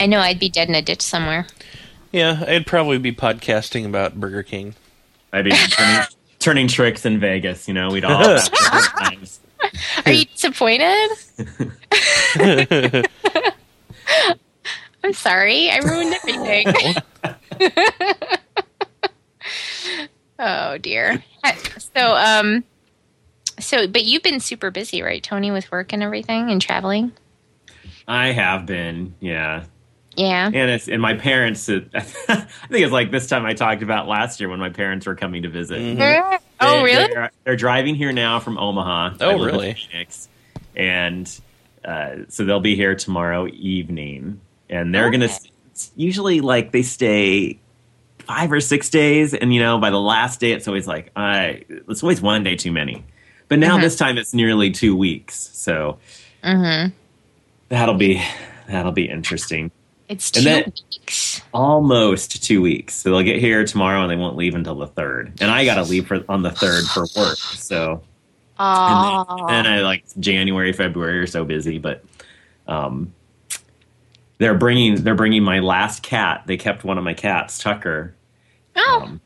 [0.00, 1.46] I know I'd be dead in a ditch somewhere.
[2.12, 4.74] Yeah, I'd probably be podcasting about Burger King.
[5.32, 6.06] I'd be turning,
[6.38, 7.66] turning tricks in Vegas.
[7.68, 9.40] You know, we'd all have different times.
[10.04, 11.10] Are you disappointed?
[15.04, 16.94] I'm sorry, I ruined everything.
[20.38, 21.22] oh dear.
[21.94, 22.64] So, um,
[23.60, 27.12] so, but you've been super busy, right, Tony, with work and everything and traveling.
[28.08, 29.64] I have been, yeah.
[30.16, 30.46] Yeah.
[30.46, 31.68] And it's and my parents.
[31.68, 35.16] I think it's like this time I talked about last year when my parents were
[35.16, 35.80] coming to visit.
[35.80, 36.38] Mhm.
[36.60, 37.12] Oh, They- really?
[37.12, 39.16] They're, they're driving here now from Omaha.
[39.20, 39.74] Oh, I really?
[39.74, 40.28] Phoenix,
[40.76, 41.28] and
[41.84, 44.40] uh, so they'll be here tomorrow evening,
[44.74, 45.28] and they're gonna.
[45.72, 47.58] It's usually like they stay
[48.20, 51.64] five or six days, and you know by the last day it's always like I.
[51.88, 53.04] It's always one day too many,
[53.48, 53.82] but now Mhm.
[53.82, 55.98] this time it's nearly two weeks, so
[56.42, 56.92] Mm-hmm.
[57.68, 58.22] that'll be
[58.68, 59.70] that'll be interesting.
[60.08, 61.40] It's two weeks.
[61.54, 62.94] almost two weeks.
[62.94, 65.32] So they'll get here tomorrow and they won't leave until the third.
[65.40, 67.38] And I got to leave for, on the third for work.
[67.38, 68.02] So
[68.58, 72.04] and, then, and I like January, February are so busy, but
[72.68, 73.14] um,
[74.44, 76.42] they're bringing they're bringing my last cat.
[76.44, 78.14] They kept one of my cats, Tucker.
[78.76, 79.20] oh, Um,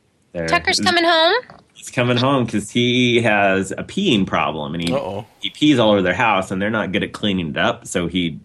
[0.47, 1.35] Tucker's coming home.
[1.73, 5.27] He's coming home because he has a peeing problem and he Uh-oh.
[5.41, 7.85] he pees all over their house and they're not good at cleaning it up.
[7.89, 8.39] So he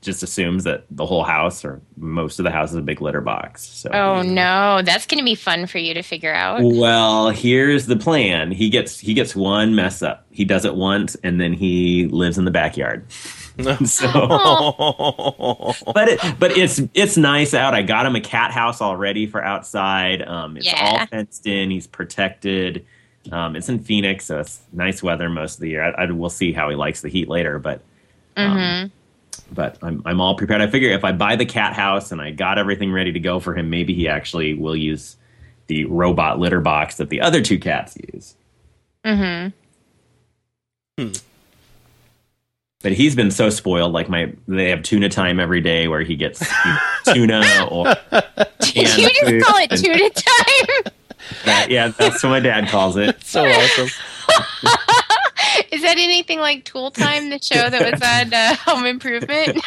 [0.00, 3.20] just assumes that the whole house or most of the house is a big litter
[3.20, 3.66] box.
[3.66, 6.60] So Oh no, that's going to be fun for you to figure out.
[6.62, 8.50] Well, here's the plan.
[8.50, 10.24] He gets he gets one mess up.
[10.30, 13.04] He does it once, and then he lives in the backyard.
[13.84, 17.74] so, but it, but it's it's nice out.
[17.74, 20.22] I got him a cat house already for outside.
[20.22, 20.80] Um, it's Yeah.
[20.80, 21.70] all fenced in.
[21.70, 22.84] He's protected.
[23.32, 25.82] Um, it's in Phoenix, so it's nice weather most of the year.
[25.84, 27.80] I, I we'll see how he likes the heat later, but
[28.36, 28.86] um, hmm
[29.52, 30.60] but I'm I'm all prepared.
[30.60, 33.40] I figure if I buy the cat house and I got everything ready to go
[33.40, 35.16] for him, maybe he actually will use
[35.68, 38.34] the robot litter box that the other two cats use.
[39.04, 39.48] hmm
[42.84, 43.92] But he's been so spoiled.
[43.92, 47.84] Like my, they have tuna time every day where he gets you know, tuna or
[48.60, 50.92] Did you just call it and- tuna time?
[51.46, 53.24] that- yeah, that's what my dad calls it.
[53.24, 53.88] so awesome.
[55.72, 59.58] Is that anything like Tool Time, the show that was on uh, Home Improvement?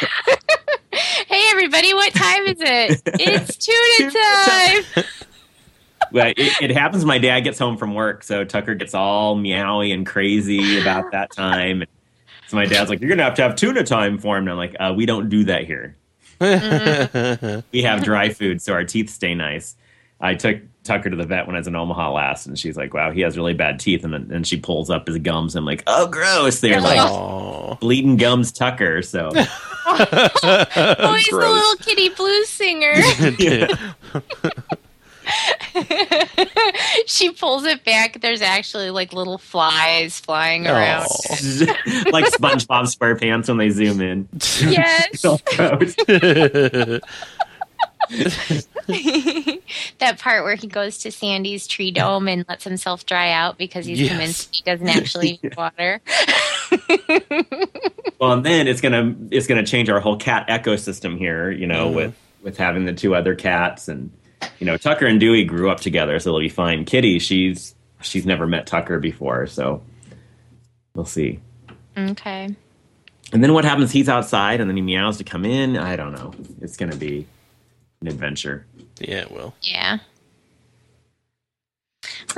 [0.92, 3.02] hey, everybody, what time is it?
[3.06, 4.10] It's tuna
[4.94, 5.04] time.
[6.12, 7.04] But it, it happens.
[7.04, 11.30] My dad gets home from work, so Tucker gets all meowy and crazy about that
[11.32, 11.84] time.
[12.48, 14.56] So my dad's like, "You're gonna have to have tuna time for him." And I'm
[14.56, 15.94] like, uh, "We don't do that here."
[17.72, 19.76] we have dry food so our teeth stay nice.
[20.20, 22.94] I took Tucker to the vet when I was in Omaha last, and she's like,
[22.94, 25.54] "Wow, he has really bad teeth." And then and she pulls up his gums.
[25.54, 27.74] And I'm like, "Oh, gross!" They're like Aw.
[27.76, 29.02] bleeding gums, Tucker.
[29.02, 29.30] So
[29.90, 31.54] Oh, he's the Gross.
[31.54, 32.94] little kitty blues singer.
[35.74, 36.24] yeah.
[37.06, 38.20] she pulls it back.
[38.20, 41.06] There's actually like little flies flying around.
[42.10, 44.28] Like SpongeBob SquarePants when they zoom in.
[44.60, 45.24] Yes.
[49.98, 53.84] That part where he goes to Sandy's tree dome and lets himself dry out because
[53.84, 54.08] he's Yes.
[54.08, 56.00] convinced he doesn't actually need water.
[58.18, 61.50] Well, and then it's gonna it's gonna change our whole cat ecosystem here.
[61.50, 61.94] You know, Mhm.
[61.94, 64.10] with with having the two other cats, and
[64.58, 66.84] you know, Tucker and Dewey grew up together, so it'll be fine.
[66.84, 69.82] Kitty, she's she's never met Tucker before, so
[70.94, 71.40] we'll see.
[71.96, 72.54] okay.
[73.32, 73.92] And then what happens?
[73.92, 75.76] He's outside, and then he meows to come in.
[75.76, 76.32] I don't know.
[76.60, 77.26] It's gonna be
[78.00, 78.64] an adventure.
[79.00, 79.54] yeah, it will.
[79.62, 79.98] Yeah.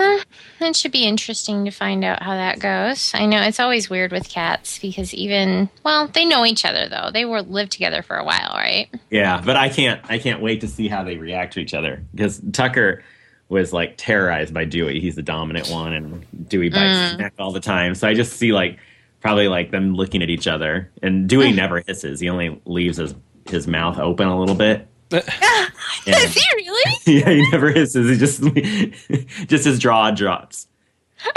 [0.00, 3.12] Well, it should be interesting to find out how that goes.
[3.14, 7.10] I know it's always weird with cats because even well, they know each other though.
[7.12, 8.88] They were lived together for a while, right?
[9.10, 12.02] Yeah, but I can't I can't wait to see how they react to each other
[12.14, 13.02] because Tucker
[13.48, 15.00] was like terrorized by Dewey.
[15.00, 17.08] He's the dominant one, and Dewey bites Mm.
[17.10, 17.94] his neck all the time.
[17.94, 18.78] So I just see like
[19.20, 22.20] probably like them looking at each other, and Dewey never hisses.
[22.20, 23.14] He only leaves his
[23.46, 24.86] his mouth open a little bit.
[26.06, 26.94] Is he really?
[27.06, 27.20] Really?
[27.20, 28.08] yeah, he never hisses.
[28.10, 28.42] He just
[29.48, 30.66] just his jaw drops.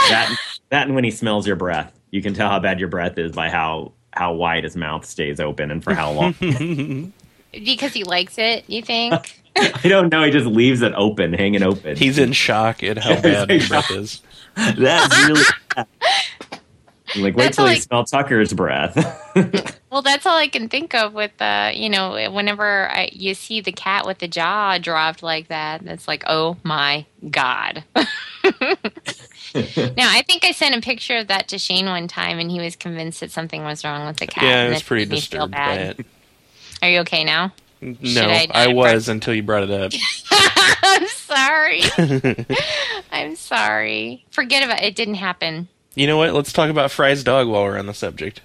[0.09, 0.35] That
[0.69, 3.31] that and when he smells your breath, you can tell how bad your breath is
[3.31, 7.11] by how how wide his mouth stays open and for how long.
[7.51, 9.41] Because he likes it, you think?
[9.55, 10.23] I don't know.
[10.23, 11.95] He just leaves it open, hanging open.
[11.95, 14.21] He's in shock at how Yeah, bad his breath is.
[14.55, 15.43] That's really
[15.75, 15.87] bad.
[17.15, 18.95] Like, wait That's till you like- smell Tucker's breath.
[19.93, 23.61] Well, that's all I can think of with uh, you know, whenever I, you see
[23.61, 27.83] the cat with the jaw dropped like that, it's like, oh my god.
[27.95, 28.03] now,
[29.53, 32.75] I think I sent a picture of that to Shane one time, and he was
[32.75, 34.43] convinced that something was wrong with the cat.
[34.43, 35.99] Yeah, I was pretty made disturbed by bad.
[35.99, 36.05] it.
[36.81, 37.53] Are you okay now?
[37.79, 39.91] No, I I, not was until you brought it up.
[40.81, 41.83] I'm sorry.
[43.11, 44.25] I'm sorry.
[44.31, 44.85] Forget about it.
[44.85, 45.67] It didn't happen.
[45.93, 46.33] You know what?
[46.33, 48.41] Let's talk about Fry's dog while we're on the subject.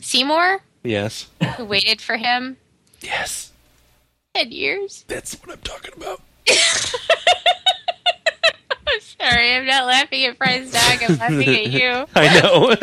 [0.00, 1.28] Seymour, Yes.
[1.56, 2.56] who waited for him
[3.00, 3.52] Yes.
[4.34, 5.04] 10 years.
[5.08, 6.20] That's what I'm talking about.
[8.86, 9.54] I'm sorry.
[9.54, 11.02] I'm not laughing at Fry's dog.
[11.08, 12.06] I'm laughing at you.
[12.14, 12.74] I know.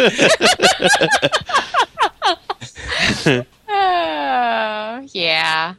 [3.71, 5.75] Oh, yeah.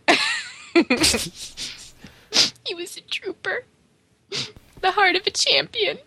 [2.65, 3.65] he was a trooper.
[4.81, 5.99] The heart of a champion.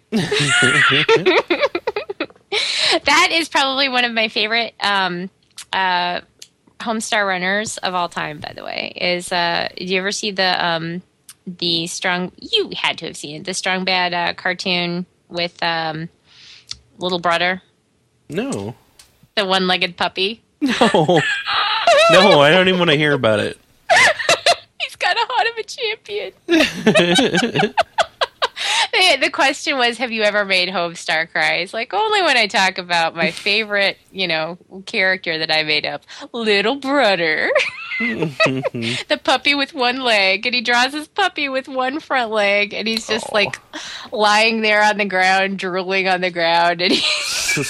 [3.06, 5.30] that is probably one of my favorite um,
[5.72, 6.22] uh,
[6.80, 8.40] Homestar runners of all time.
[8.40, 11.02] By the way, is uh, did you ever see the um,
[11.48, 12.32] the strong?
[12.40, 13.46] You had to have seen it.
[13.46, 16.10] The strong bad uh, cartoon with um,
[16.98, 17.62] little brother,
[18.30, 18.76] no.
[19.36, 20.42] the one legged puppy.
[20.62, 21.22] No.
[22.12, 23.58] No, I don't even want to hear about it.
[24.82, 26.34] He's got a heart of a champion.
[29.14, 31.56] the, the question was, have you ever made Homestar cry?
[31.56, 35.86] It's like only when I talk about my favorite, you know, character that I made
[35.86, 37.52] up, little brother,
[38.00, 42.88] the puppy with one leg, and he draws his puppy with one front leg, and
[42.88, 43.36] he's just Aw.
[43.36, 43.60] like
[44.12, 47.64] lying there on the ground, drooling on the ground, and he.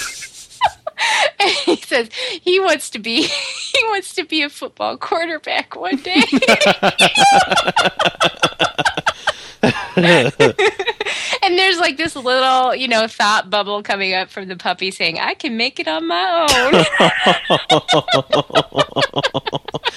[1.40, 2.08] And he says
[2.40, 6.22] he wants to be he wants to be a football quarterback one day.
[11.48, 15.18] and there's like this little, you know, thought bubble coming up from the puppy saying,
[15.18, 16.84] "I can make it on my own."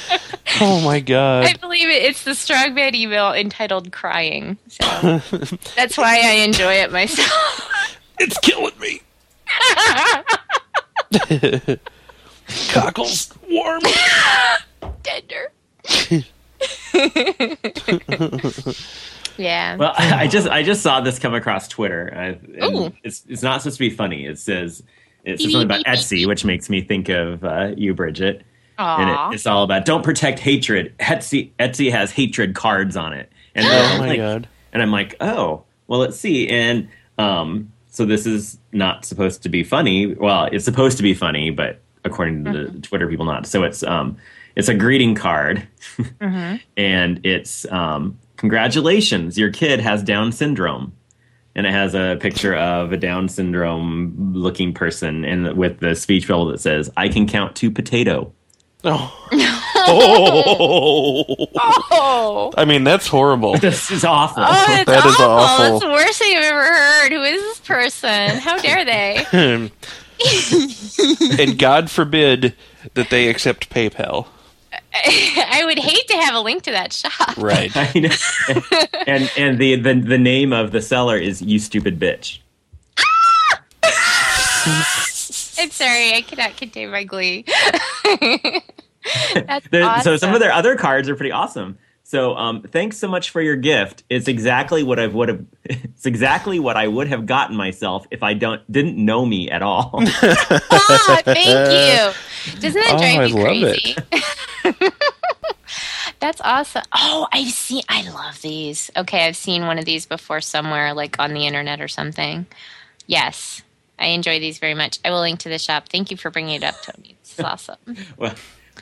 [0.59, 1.45] Oh my god.
[1.45, 2.03] I believe it.
[2.03, 4.83] It's the strong man email entitled "Crying." So
[5.75, 7.69] that's why I enjoy it myself.
[8.19, 9.01] It's killing me.
[12.69, 13.83] Cockles warm.
[15.03, 15.51] Tender.
[19.37, 19.75] Yeah.
[19.75, 22.13] Well, I just I just saw this come across Twitter.
[22.15, 22.91] I, Ooh.
[23.03, 24.25] it's it's not supposed to be funny.
[24.25, 24.83] It says
[25.23, 28.43] it says something about beep, beep, Etsy, which makes me think of uh, you, Bridget.
[28.79, 28.99] Aww.
[28.99, 30.93] And it, it's all about don't protect hatred.
[30.99, 34.47] Etsy Etsy has hatred cards on it, and Oh I'm my like- god.
[34.73, 36.47] and I'm like, oh, well, let's see.
[36.49, 40.13] And um, so this is not supposed to be funny.
[40.13, 43.47] Well, it's supposed to be funny, but according to the Twitter people, not.
[43.47, 44.17] So it's um,
[44.55, 46.57] it's a greeting card, mm-hmm.
[46.77, 50.93] and it's um, congratulations, your kid has Down syndrome.
[51.55, 56.27] And it has a picture of a Down syndrome looking person, and with the speech
[56.27, 58.31] bubble that says, "I can count to potato."
[58.83, 59.11] Oh.
[59.75, 61.47] oh.
[61.89, 62.53] Oh.
[62.55, 63.57] I mean, that's horrible.
[63.59, 64.43] This is awful.
[64.45, 65.25] Oh, that's That is awful.
[65.25, 65.65] awful.
[65.65, 67.11] That's the worst thing I've ever heard.
[67.11, 68.37] Who is this person?
[68.37, 69.25] How dare they?
[71.41, 72.53] and God forbid
[72.93, 74.27] that they accept PayPal.
[75.49, 77.37] I would hate to have a link to that shop.
[77.37, 77.71] Right.
[77.75, 78.09] I know.
[79.07, 82.39] and and the, the the name of the seller is you stupid bitch.
[82.99, 83.63] Ah!
[85.59, 87.45] I'm sorry, I cannot contain my glee.
[89.35, 90.03] That's There- awesome.
[90.03, 91.77] So some of their other cards are pretty awesome.
[92.07, 94.03] So um, thanks so much for your gift.
[94.09, 95.45] It's exactly what I would have.
[95.65, 99.61] It's exactly what I would have gotten myself if I don't didn't know me at
[99.61, 99.91] all.
[100.79, 102.59] Ah, thank you.
[102.61, 103.95] Doesn't that Oh, drive I you love crazy?
[106.21, 106.83] That's awesome.
[106.93, 107.83] Oh, I've seen.
[107.89, 108.89] I love these.
[108.95, 112.45] Okay, I've seen one of these before somewhere, like on the internet or something.
[113.05, 113.61] Yes,
[113.99, 114.99] I enjoy these very much.
[115.03, 115.89] I will link to the shop.
[115.89, 117.17] Thank you for bringing it up, Tony.
[117.21, 117.77] It's awesome.
[118.17, 118.33] well,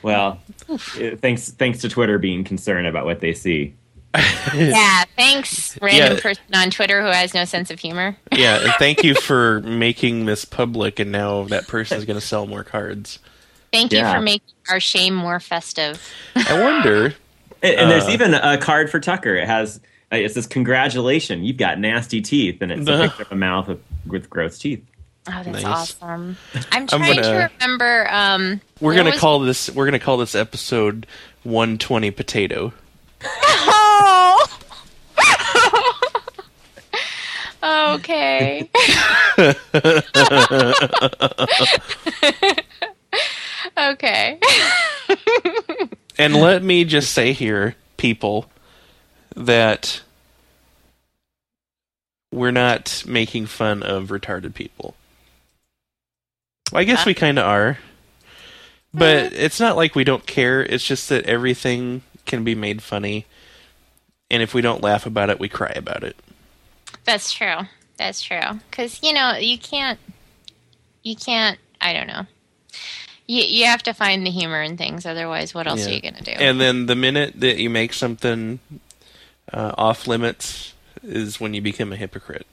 [0.02, 3.74] well thanks thanks to Twitter being concerned about what they see.
[4.54, 6.20] yeah, thanks, random Yeah.
[6.22, 8.16] person on Twitter who has no sense of humor.
[8.32, 12.24] Yeah, and thank you for making this public, and now that person is going to
[12.26, 13.18] sell more cards.
[13.72, 16.02] Thank you for making our shame more festive.
[16.34, 17.14] I wonder.
[17.62, 18.10] And, and there's Uh.
[18.10, 19.34] even a card for Tucker.
[19.34, 19.80] It has
[20.12, 23.02] uh, it says congratulations, you've got nasty teeth, and it's a Uh.
[23.08, 24.84] picture of a mouth with, with gross teeth.
[25.28, 25.64] Oh, that's Nice.
[25.64, 26.36] awesome.
[26.72, 28.06] I'm trying to gonna- remember.
[28.10, 29.68] Um, We're gonna was- call this.
[29.70, 31.06] We're gonna call this episode
[31.44, 32.72] 120 potato.
[37.68, 38.68] Oh, Okay.
[43.76, 44.38] okay.
[46.18, 48.46] And let me just say here, people,
[49.34, 50.02] that
[52.32, 54.94] we're not making fun of retarded people.
[56.72, 57.78] Well, I guess we kind of are.
[58.92, 60.62] But it's not like we don't care.
[60.62, 63.26] It's just that everything can be made funny.
[64.30, 66.16] And if we don't laugh about it, we cry about it.
[67.04, 67.58] That's true.
[67.98, 68.40] That's true.
[68.70, 69.98] Because you know you can't.
[71.02, 71.58] You can't.
[71.80, 72.26] I don't know.
[73.26, 75.04] You you have to find the humor in things.
[75.06, 76.32] Otherwise, what else are you gonna do?
[76.32, 78.58] And then the minute that you make something
[79.52, 82.46] uh, off limits is when you become a hypocrite.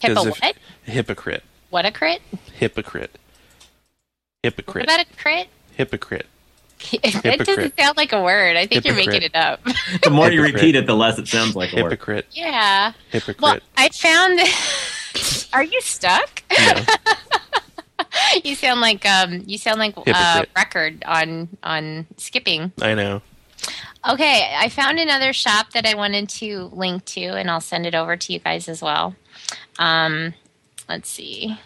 [0.00, 0.56] Hippo 'cause if- what?
[0.84, 1.44] Hypocrite.
[1.72, 2.20] What a crit?
[2.52, 3.18] Hypocrite.
[4.42, 4.42] Hypocrite.
[4.42, 4.84] What Hypocrite.
[4.84, 5.48] about a crit?
[5.72, 6.26] Hypocrite.
[6.92, 8.58] it doesn't sound like a word.
[8.58, 9.58] I think you're making it up.
[10.02, 11.92] The more you repeat it, the less it sounds like a word.
[11.92, 12.26] Hypocrite.
[12.30, 12.92] yeah.
[13.08, 13.40] Hypocrite.
[13.40, 14.38] Well, I found.
[15.54, 16.42] Are you stuck?
[16.58, 16.84] No.
[18.44, 19.42] you sound like um.
[19.46, 22.72] You sound like uh, record on on skipping.
[22.82, 23.22] I know.
[24.06, 27.94] Okay, I found another shop that I wanted to link to, and I'll send it
[27.94, 29.14] over to you guys as well.
[29.78, 30.34] Um,
[30.92, 31.56] let's see.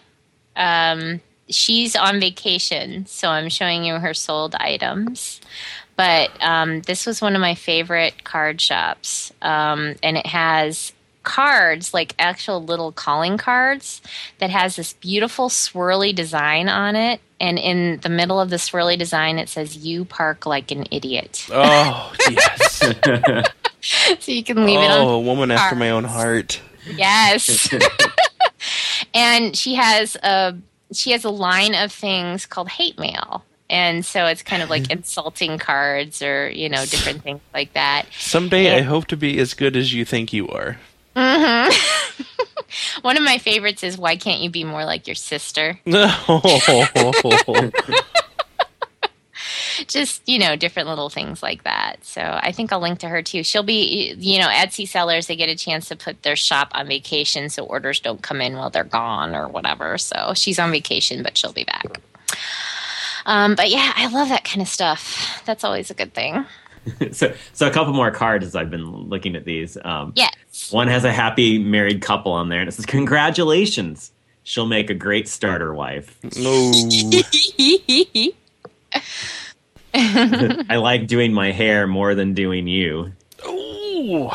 [0.55, 5.41] Um, she's on vacation, so I'm showing you her sold items.
[5.95, 11.93] But um, this was one of my favorite card shops, um, and it has cards
[11.93, 14.01] like actual little calling cards
[14.37, 18.97] that has this beautiful swirly design on it and in the middle of the swirly
[18.97, 22.77] design it says you park like an idiot Oh, yes.
[24.19, 26.61] so you can leave it on oh, a woman after my own heart.
[26.95, 27.67] Yes.
[29.13, 30.57] and she has a
[30.93, 33.43] she has a line of things called hate mail.
[33.69, 38.05] And so it's kind of like insulting cards or, you know, different things like that.
[38.17, 40.77] Someday I hope to be as good as you think you are.
[41.15, 41.69] hmm
[43.01, 45.79] One of my favorites is why can't you be more like your sister?
[45.85, 46.13] No.
[49.87, 51.97] Just, you know, different little things like that.
[52.03, 53.43] So I think I'll link to her too.
[53.43, 56.87] She'll be, you know, Etsy sellers, they get a chance to put their shop on
[56.87, 59.97] vacation so orders don't come in while they're gone or whatever.
[59.97, 61.85] So she's on vacation, but she'll be back.
[63.25, 65.41] Um, but yeah, I love that kind of stuff.
[65.45, 66.45] That's always a good thing.
[67.11, 69.77] so, so a couple more cards as I've been looking at these.
[69.83, 70.33] Um, Yes.
[70.71, 74.11] One has a happy married couple on there, and it says, "Congratulations,
[74.43, 76.71] she'll make a great starter wife." no.
[80.69, 83.11] I like doing my hair more than doing you.
[83.47, 84.29] Ooh,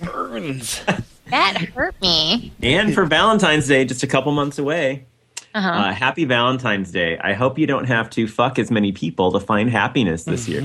[0.00, 0.82] burns.
[1.26, 2.52] that hurt me.
[2.62, 5.06] And for Valentine's Day, just a couple months away.
[5.54, 5.68] Uh-huh.
[5.68, 7.18] Uh, happy Valentine's Day.
[7.18, 10.60] I hope you don't have to fuck as many people to find happiness this year.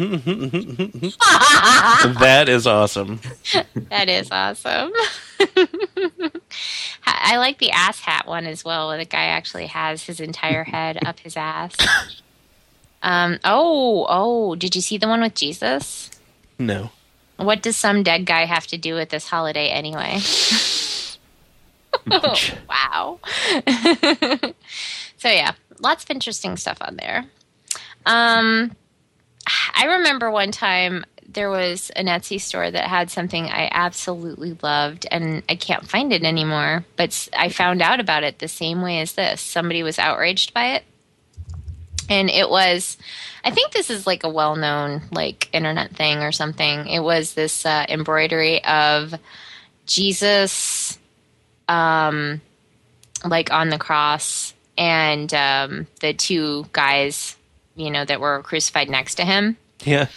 [2.16, 3.20] that is awesome.
[3.90, 4.92] that is awesome.
[7.08, 10.20] I I like the ass hat one as well, where the guy actually has his
[10.20, 11.76] entire head up his ass.
[13.06, 16.10] Um, oh, oh, did you see the one with Jesus?
[16.58, 16.90] No.
[17.38, 20.20] What does some dead guy have to do with this holiday anyway?
[22.70, 23.20] Wow.
[25.18, 27.26] so yeah, lots of interesting stuff on there.
[28.06, 28.76] Um,
[29.76, 35.08] I remember one time there was an Etsy store that had something I absolutely loved,
[35.10, 36.86] and I can't find it anymore.
[36.96, 39.42] But I found out about it the same way as this.
[39.42, 40.84] Somebody was outraged by it,
[42.10, 42.98] and it was.
[43.44, 46.88] I think this is like a well-known like internet thing or something.
[46.88, 49.14] It was this uh, embroidery of
[49.86, 50.98] Jesus
[51.68, 52.42] um,
[53.24, 57.36] like on the cross, and um, the two guys,
[57.76, 59.58] you know, that were crucified next to him.
[59.84, 60.08] Yeah.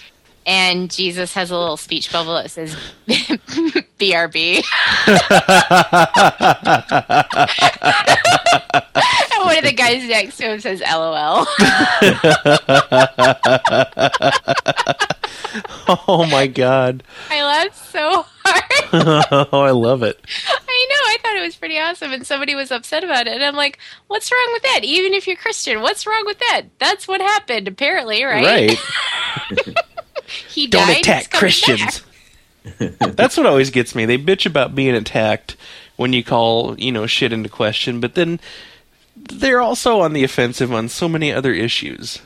[0.46, 2.74] And Jesus has a little speech bubble that says
[3.08, 4.64] "BRB,"
[9.44, 11.46] one of the guys next to him says "LOL."
[16.06, 17.02] Oh my god.
[17.30, 18.64] I laughed so hard.
[19.52, 20.20] oh, I love it.
[20.46, 20.96] I know.
[21.06, 23.34] I thought it was pretty awesome, and somebody was upset about it.
[23.34, 23.78] And I'm like,
[24.08, 24.80] "What's wrong with that?
[24.82, 26.62] Even if you're Christian, what's wrong with that?
[26.78, 28.78] That's what happened, apparently, right?" Right.
[30.48, 32.02] He Don't attack Christians.
[32.88, 34.04] That's what always gets me.
[34.04, 35.56] They bitch about being attacked
[35.96, 38.40] when you call, you know, shit into question, but then
[39.28, 42.20] they're also on the offensive on so many other issues,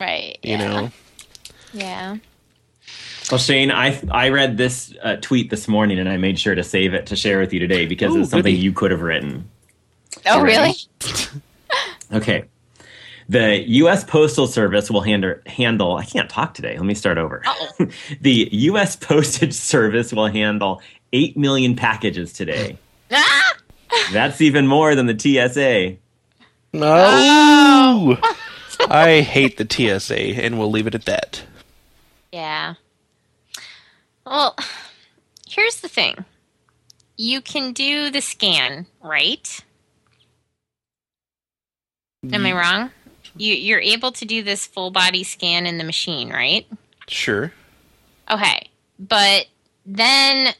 [0.00, 0.38] Right.
[0.42, 0.56] you yeah.
[0.68, 0.90] know.
[1.72, 2.16] Yeah.
[3.30, 6.64] Well, Shane, I I read this uh, tweet this morning, and I made sure to
[6.64, 8.62] save it to share with you today because Ooh, it's something goody.
[8.64, 9.48] you could have written.
[10.26, 10.56] Oh, Already.
[10.56, 10.74] really?
[12.10, 12.44] Okay.
[13.28, 14.02] The U.S.
[14.02, 15.96] Postal Service will handle, handle.
[15.98, 16.74] I can't talk today.
[16.78, 17.42] Let me start over.
[18.22, 18.96] The U.S.
[18.96, 20.80] Postage Service will handle
[21.12, 22.78] 8 million packages today.
[23.12, 23.52] Ah!
[24.14, 25.98] That's even more than the TSA.
[26.72, 28.18] No.
[28.88, 31.42] I hate the TSA, and we'll leave it at that.
[32.32, 32.74] Yeah.
[34.26, 34.56] Well,
[35.48, 36.24] here's the thing.
[37.16, 39.60] You can do the scan, right?
[42.32, 42.90] Am I wrong?
[43.36, 46.66] You you're able to do this full body scan in the machine, right?
[47.06, 47.52] Sure.
[48.30, 48.68] Okay.
[48.98, 49.46] But
[49.86, 50.54] then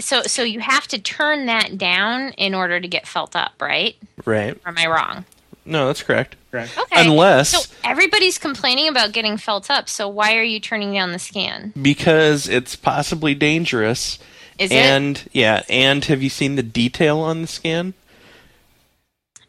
[0.00, 3.96] so so you have to turn that down in order to get felt up, right?
[4.24, 4.56] Right.
[4.64, 5.24] Or am I wrong?
[5.66, 6.36] No, that's correct.
[6.50, 6.76] Correct.
[6.78, 7.00] Okay.
[7.06, 11.18] Unless So everybody's complaining about getting felt up, so why are you turning down the
[11.18, 11.72] scan?
[11.80, 14.18] because it's possibly dangerous.
[14.58, 17.94] Is it and yeah, and have you seen the detail on the scan?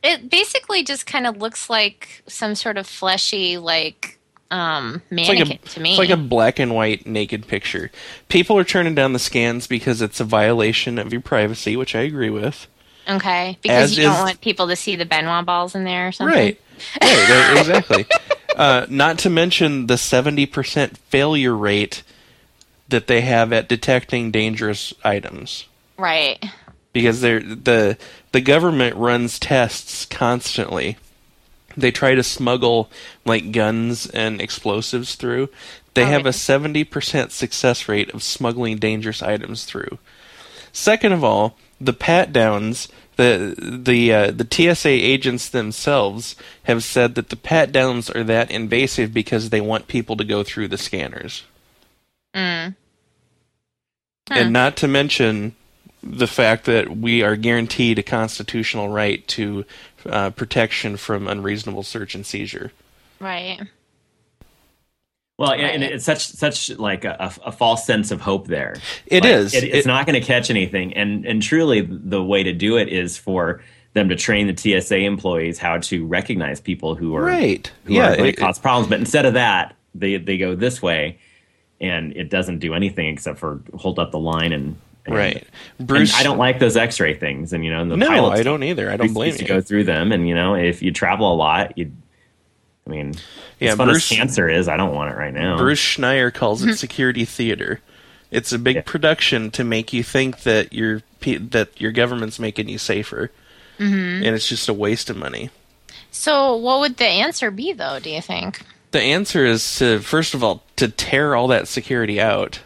[0.01, 4.17] it it basically just kind of looks like some sort of fleshy like
[4.51, 5.89] um It's like mannequin a to me.
[5.91, 7.91] it's like a black and white naked picture.
[8.29, 12.01] People are turning down the scans because it's a violation of your privacy, which I
[12.01, 12.67] agree with.
[13.07, 13.57] Okay.
[13.61, 16.07] Because as you don't is- want people to see the Ben Wa balls in there
[16.07, 16.35] or something.
[16.35, 16.61] Right.
[17.01, 18.05] Right, right, exactly.
[18.53, 22.03] Uh, not to mention the 70% failure rate
[22.89, 25.67] that they have at detecting dangerous items.
[25.97, 26.43] Right.
[26.91, 27.97] Because they're, the
[28.33, 30.97] the government runs tests constantly.
[31.77, 32.89] They try to smuggle
[33.23, 35.47] like guns and explosives through.
[35.93, 39.97] They Oh, have a 70% success rate of smuggling dangerous items through.
[40.73, 47.15] Second of all, the pat downs, the the uh, the TSA agents themselves have said
[47.15, 50.77] that the pat downs are that invasive because they want people to go through the
[50.77, 51.43] scanners.
[52.35, 52.75] Mm.
[54.29, 55.55] And not to mention
[56.01, 59.65] the fact that we are guaranteed a constitutional right to
[60.05, 62.71] uh, protection from unreasonable search and seizure.
[63.19, 63.61] Right.
[65.37, 68.75] Well, and- and it's such such like a, a, false sense of hope there.
[69.07, 69.53] It It is.
[69.53, 72.77] It, it's It- not going to catch anything, and and truly, the way to do
[72.77, 73.61] it is for
[73.93, 77.69] them to train the TSA employees how to recognize people who are Right.
[77.85, 78.87] who Yeah, are going it- to cause problems.
[78.89, 81.17] But instead of that, they they go this way,
[81.81, 84.77] and it doesn't do anything except for hold up the line and.
[85.05, 85.43] and Right.
[85.79, 88.41] and Bruce I don't like those X-ray things, and you know, and the No, I
[88.41, 88.89] don't either.
[88.89, 91.35] I don't blame used to go through them, and you know, if you travel a
[91.35, 91.91] lot, you.
[92.85, 93.15] I mean,
[93.59, 95.57] Yeah, as fun Bruce- as cancer is, I don't want it right now.
[95.57, 97.81] Bruce Schneier calls it security theater.
[98.31, 98.81] It's a big Yeah.
[98.85, 103.31] production to make you think that your that your government's making you safer,
[103.79, 104.23] Mm-hmm.
[104.25, 105.49] and it's just a waste of money.
[106.11, 108.61] So what would the answer be though, do you think?
[108.91, 112.59] The answer is to first of all to tear all that security out.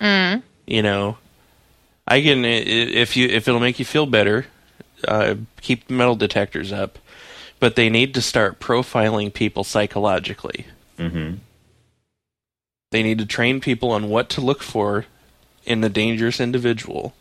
[0.00, 0.42] Mm.
[0.66, 1.16] You know,
[2.08, 4.46] I can if you if it'll make you feel better,
[5.06, 6.98] uh, keep metal detectors up,
[7.62, 10.66] but they need to start profiling people psychologically.
[10.98, 11.34] hmm
[12.90, 15.06] They need to train people on what to look for
[15.64, 17.14] in a dangerous individual,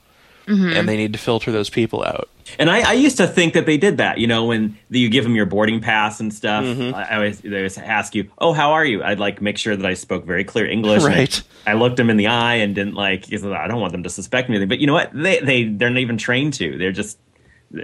[0.48, 0.76] Mm-hmm.
[0.76, 2.28] and they need to filter those people out.
[2.58, 4.18] And I, I used to think that they did that.
[4.18, 6.94] You know, when you give them your boarding pass and stuff, Mhm.
[6.96, 9.76] I, I always they always ask you, "Oh, how are you?" I'd like make sure
[9.76, 11.04] that I spoke very clear English.
[11.04, 11.44] and I- Right.
[11.68, 13.32] I, looked them in the eye and didn't like.
[13.32, 14.68] I don't want them to suspect me anything.
[14.68, 15.12] But you know what?
[15.14, 16.76] They they they're not even trained to.
[16.76, 17.20] They're just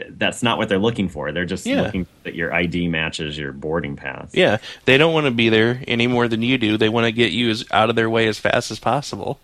[0.09, 1.31] that's not what they're looking for.
[1.31, 1.81] They're just Yeah.
[1.81, 4.29] looking that your ID matches your boarding pass.
[4.33, 6.77] Yeah, they don't want to be there any more than you do.
[6.77, 9.39] They want to get you as out of their way as fast as possible.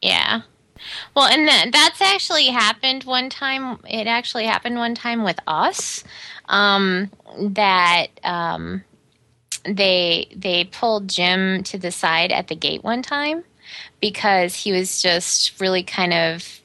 [0.00, 0.42] Yeah.
[1.14, 3.78] Well, and then that's actually happened one time.
[3.88, 6.02] It actually happened one time with us.
[6.48, 8.82] Um, that um,
[9.64, 13.44] they they pulled Jim to the side at the gate one time
[14.00, 16.60] because he was just really kind of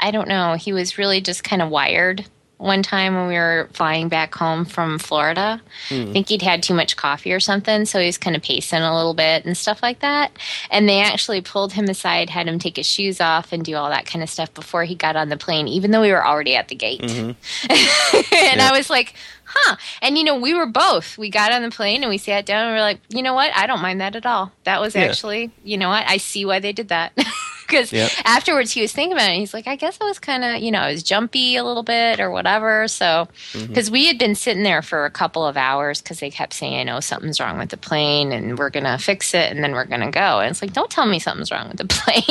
[0.00, 0.54] I don't know.
[0.54, 2.24] He was really just kind of wired
[2.58, 5.62] one time when we were flying back home from Florida.
[5.90, 6.12] I hmm.
[6.12, 8.96] think he'd had too much coffee or something, so he was kind of pacing a
[8.96, 10.32] little bit and stuff like that.
[10.70, 13.88] And they actually pulled him aside, had him take his shoes off and do all
[13.90, 16.56] that kind of stuff before he got on the plane, even though we were already
[16.56, 17.00] at the gate.
[17.00, 17.30] Mm-hmm.
[18.34, 18.68] and Yeah.
[18.68, 19.14] I was like,
[19.48, 19.76] huh.
[20.02, 21.16] And you know, we were both.
[21.18, 23.34] We got on the plane and we sat down and we are like, you know
[23.34, 23.50] what?
[23.56, 24.52] I don't mind that at all.
[24.64, 25.02] That was Yeah.
[25.02, 26.04] actually, you know what?
[26.06, 27.12] I see why they did that.
[27.68, 28.10] Because Yep.
[28.24, 29.32] afterwards he was thinking about it.
[29.32, 31.64] And he's like, I guess I was kind of, you know, I was jumpy a
[31.64, 32.88] little bit or whatever.
[32.88, 33.66] So, Mm-hmm.
[33.66, 36.88] because we had been sitting there for a couple of hours because they kept saying,
[36.88, 40.10] "Oh, something's wrong with the plane, and we're gonna fix it, and then we're gonna
[40.10, 42.22] go." And it's like, don't tell me something's wrong with the plane,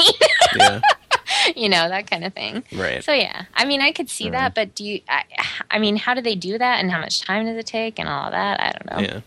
[0.55, 0.82] Yeah,
[1.55, 2.63] you know, that kind of thing.
[2.73, 3.03] right.
[3.03, 5.01] So yeah, I mean, I could see that, but do you?
[5.09, 5.23] I,
[5.71, 8.07] I mean, how do they do that, and how much time does it take, and
[8.07, 8.59] all of that?
[8.59, 9.07] I don't know.
[9.07, 9.21] Yeah,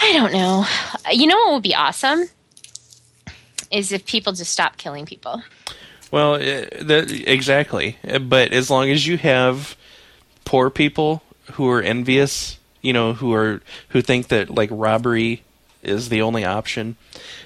[0.00, 0.64] I don't know.
[1.12, 2.28] You know what would be awesome
[3.70, 5.42] is if people just stop killing people.
[6.10, 6.38] well, uh,
[6.80, 7.98] that, exactly.
[8.08, 9.76] Uh, But as long as you have
[10.44, 11.22] poor people
[11.52, 15.42] who are envious, you know, who are who think that like robbery
[15.82, 16.96] is the only option,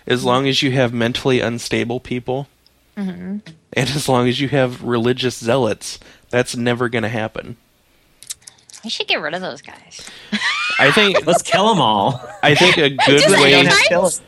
[0.06, 2.48] as long as you have mentally unstable people,
[2.96, 3.42] and
[3.74, 5.98] as long as you have religious zealots
[6.30, 7.56] That's never going to happen.
[8.84, 10.08] We should get rid of those guys.
[10.78, 12.20] I think Let's kill them all.
[12.42, 13.54] I think a good Just way.
[13.64, 14.20] like Don't have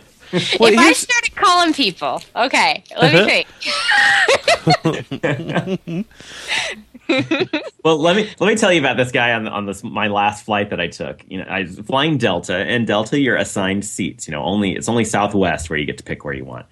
[0.61, 3.27] Well, if I started calling people, okay, let Uh-huh.
[3.27, 3.45] me
[5.85, 6.07] think.
[7.85, 10.47] Well, let me let me tell you about this guy on on this my last
[10.47, 11.23] flight that I took.
[11.29, 14.27] You know, I was flying Delta, and Delta you're assigned seats.
[14.27, 16.65] You know, only it's only Southwest where you get to pick where you want.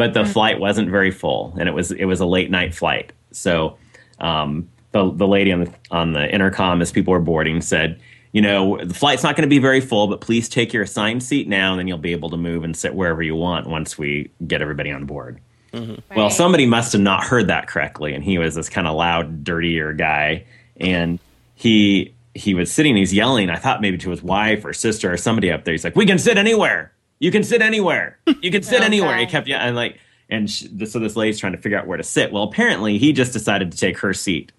[0.00, 3.12] But the flight wasn't very full, and it was it was a late night flight.
[3.32, 3.76] So
[4.18, 8.00] um, the the lady on the on the intercom as people were boarding said,
[8.32, 11.22] you know, the flight's not going to be very full, but please take your assigned
[11.22, 13.98] seat now, and then you'll be able to move and sit wherever you want once
[13.98, 15.38] we get everybody on board.
[15.74, 16.32] Well, Right.
[16.32, 19.92] somebody must have not heard that correctly, and he was this kind of loud, dirtier
[19.92, 20.44] guy,
[20.78, 21.18] and
[21.54, 23.50] he he was sitting, he's yelling.
[23.50, 25.74] I thought maybe to his wife or sister or somebody up there.
[25.74, 26.92] He's like, "We can sit anywhere.
[27.20, 28.18] You can sit anywhere.
[28.42, 29.30] You can sit Oh, anywhere." He God.
[29.30, 29.98] kept yeah, and like,
[30.28, 32.32] and sh so this lady's trying to figure out where to sit.
[32.32, 34.50] Well, apparently he just decided to take her seat.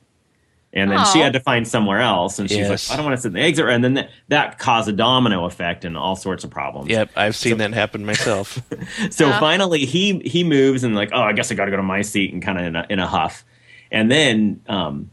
[0.74, 2.90] And then she had to find somewhere else, and she's Yes.
[2.90, 4.94] like, "I don't want to sit in the exit." And then that, that caused a
[4.94, 6.90] domino effect and all sorts of problems.
[6.90, 8.62] Yep, I've seen that happen myself.
[9.10, 9.40] So Yeah.
[9.42, 12.02] finally, he he moves and like, oh, I guess I got to go to my
[12.04, 13.44] seat and kind of in a, in a huff.
[13.92, 15.10] And then um,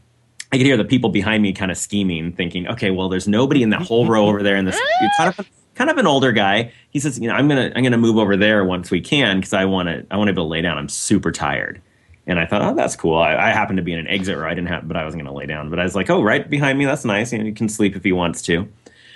[0.49, 3.61] I could hear the people behind me kind of scheming, thinking, okay, well, there's nobody
[3.61, 4.55] in that whole row over there.
[4.55, 4.79] In this
[5.17, 5.45] kind of
[5.79, 6.73] kind of an older guy.
[6.89, 9.53] He says, you know, I'm gonna I'm gonna move over there once we can because
[9.53, 10.77] I want to I want to be able to lay down.
[10.77, 11.81] I'm super tired.
[12.27, 13.17] And I thought, oh, that's cool.
[13.17, 15.23] I, I happened to be in an exit where I didn't have, but I wasn't
[15.23, 15.71] going to lay down.
[15.71, 17.31] But I was like, oh, right behind me, that's nice.
[17.33, 18.67] You know, he can sleep if he wants to.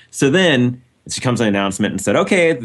[0.10, 2.58] So then she comes an announcement and said, "Okay,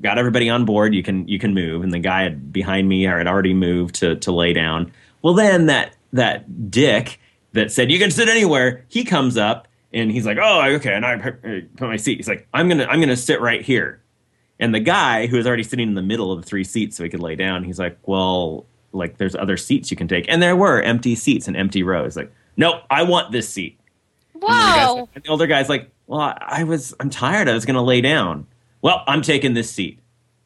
[0.00, 0.94] got everybody on board.
[0.94, 4.32] You can you can move." And the guy behind me had already moved to to
[4.32, 4.90] lay down.
[5.20, 7.20] Well, then that that dick
[7.52, 11.06] that said you can sit anywhere, he comes up and he's like, "Oh, okay." And
[11.06, 12.18] I put uh, put my seat.
[12.18, 14.02] He's like, "I'm gonna I'm gonna sit right here."
[14.58, 17.04] And the guy who was already sitting in the middle of the three seats so
[17.04, 20.42] he could lay down, he's like, "Well, like there's other seats you can take." And
[20.42, 22.16] there were empty seats and empty rows.
[22.16, 23.78] Like, "Nope, I want this seat."
[24.34, 25.08] And the, guy's Whoa!
[25.14, 27.48] and the older guy's like, "Well, I, I was, I'm tired.
[27.48, 28.46] I was going to lay down."
[28.82, 30.00] Well, I'm taking this seat.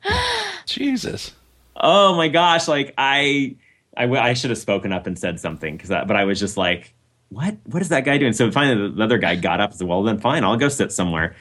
[0.66, 1.32] Jesus.
[1.74, 2.68] Oh my gosh!
[2.68, 3.56] Like I,
[3.96, 6.94] I, I should have spoken up and said something because, but I was just like,
[7.30, 7.56] "What?
[7.66, 10.02] What is that guy doing?" So finally, the other guy got up and said, "Well,
[10.02, 11.34] then fine, I'll go sit somewhere."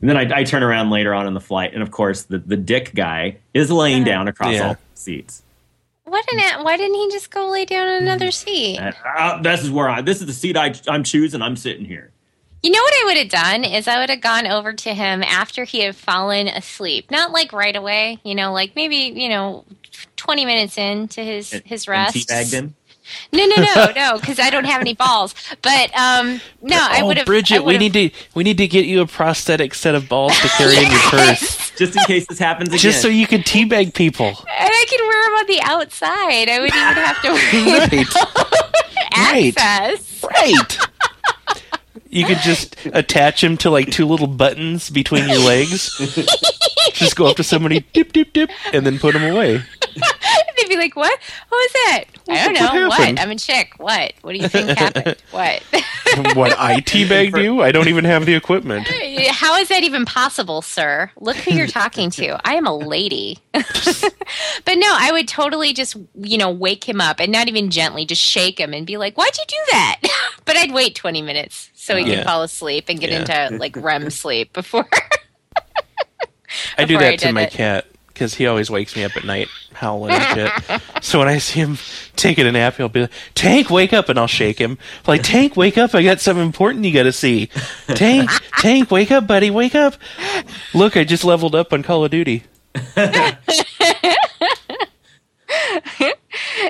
[0.00, 2.38] And then I, I turn around later on in the flight, and of course, the
[2.38, 4.68] the dick guy is laying down across Yeah.
[4.68, 5.42] all the seats.
[6.04, 8.78] What an why didn't he just go lay down on another seat?
[8.78, 10.00] And, uh, this is where I.
[10.00, 11.42] This is the seat I, I'm choosing.
[11.42, 12.10] I'm sitting here.
[12.62, 15.22] You know what I would have done is I would have gone over to him
[15.22, 17.08] after he had fallen asleep.
[17.10, 19.64] Not like right away, you know, like maybe, you know,
[20.16, 22.16] 20 minutes into his And- his and rest.
[22.16, 22.74] teabagged him.
[23.32, 25.34] No, no, no, no, cuz I don't have any balls.
[25.62, 28.84] But um no, I oh, would have Bridget, we need to we need to get
[28.86, 32.38] you a prosthetic set of balls to carry in your purse, Just in case this
[32.38, 32.78] happens again.
[32.80, 34.26] just so you can teabag people.
[34.28, 34.36] and
[34.72, 36.48] I can wear them on the outside.
[36.48, 38.08] I wouldn't even have to
[39.18, 39.54] Right.
[39.56, 39.56] Right.
[39.58, 40.22] access.
[40.24, 40.78] Right.
[42.10, 45.90] You could just attach him to like two little buttons between your legs.
[46.94, 49.62] just go up to somebody, dip, dip, dip, and then put them away.
[50.56, 51.18] They'd be like, "What?
[51.48, 52.04] What was that?
[52.28, 52.88] I don't What know.
[52.88, 53.20] What?
[53.20, 53.74] I'm a chick.
[53.78, 54.12] What?
[54.22, 55.16] What do you think happened?
[55.30, 55.62] What?
[56.34, 57.62] What I teabagged you?
[57.62, 58.88] I don't even have the equipment.
[59.30, 61.10] How is that even possible, sir?
[61.20, 62.38] Look who you're talking to.
[62.48, 63.38] I am a lady.
[63.52, 68.04] but no, I would totally just, you know, wake him up and not even gently,
[68.06, 70.00] just shake him and be like, why'd you do that?
[70.44, 72.16] but I'd wait 20 minutes so he Yeah.
[72.16, 73.48] could fall asleep and get Yeah.
[73.48, 74.88] into like REM sleep before.
[76.78, 77.50] I do Before I that to my it.
[77.52, 79.48] cat because he always wakes me up at night
[79.78, 80.34] howling and
[80.68, 80.82] shit.
[81.02, 81.78] so when I see him
[82.16, 84.76] taking a nap, he'll be like, "Tank, wake up!" and I'll shake him.
[85.06, 85.94] Like, "Tank, wake up!
[85.94, 87.48] I got something important you got to see."
[87.88, 89.94] Tank, Tank, wake up, buddy, wake up!
[90.74, 92.44] Look, I just leveled up on Call of Duty.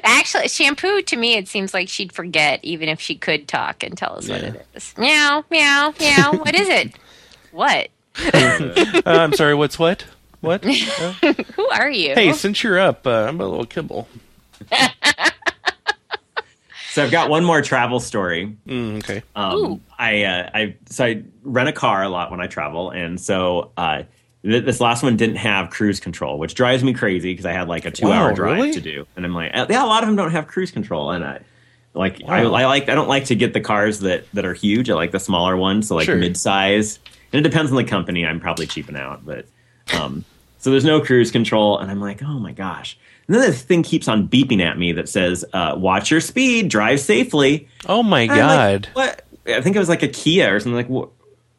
[0.04, 3.96] Actually, shampoo to me, it seems like she'd forget even if she could talk and
[3.96, 4.94] tell us what it is.
[4.96, 6.32] Meow, meow, meow.
[6.32, 6.94] what is it?
[7.50, 7.88] What?
[8.32, 10.04] Uh, I'm sorry, what's what?
[10.40, 10.64] What?
[11.00, 11.12] Uh,
[11.56, 12.14] Who are you?
[12.14, 14.08] hey, since you're up, uh, I'm a little kibble.
[16.90, 18.56] So I've got one more travel story.
[18.66, 19.22] Mm, okay.
[19.36, 19.80] Um, Ooh.
[19.98, 23.70] I uh, I so I rent a car a lot when I travel, and so
[23.76, 24.02] uh,
[24.42, 27.68] th- this last one didn't have cruise control, which drives me crazy because I had
[27.68, 28.72] like a two hour Wow, drive really?
[28.72, 31.24] to do, and I'm like, yeah, a lot of them don't have cruise control, and
[31.24, 31.40] I
[31.94, 32.54] like I, Wow.
[32.54, 34.90] I like I don't like to get the cars that that are huge.
[34.90, 36.16] I like the smaller ones, so like Sure.
[36.16, 36.98] mid size,
[37.32, 38.26] and it depends on the company.
[38.26, 39.46] I'm probably cheaping out, but
[39.94, 40.24] um,
[40.58, 42.98] so there's no cruise control, and I'm like, oh my gosh.
[43.26, 46.68] And then this thing keeps on beeping at me that says, uh, "Watch your speed,
[46.70, 48.88] drive safely." Oh my And god.
[48.94, 49.24] like, what?
[49.46, 50.74] I think it was like a Kia or something.
[50.74, 51.10] Like, what?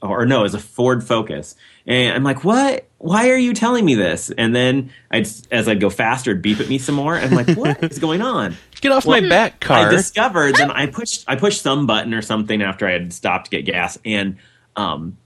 [0.02, 1.56] or no, it was a Ford Focus.
[1.86, 2.86] And I'm like, what?
[3.00, 4.32] Why are you telling me this?
[4.38, 7.16] And then I'd, as I'd go faster, it'd beep at me some more.
[7.16, 8.56] And I'm like, what is going on?
[8.82, 9.88] Get off my back, car.
[9.88, 13.46] I discovered then I pushed I pushed some button or something after I had stopped
[13.46, 14.38] to get gas, and
[14.76, 15.18] um,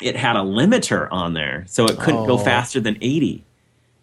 [0.00, 2.38] it had a limiter on there, so it couldn't go Oh.
[2.38, 3.44] faster than 80.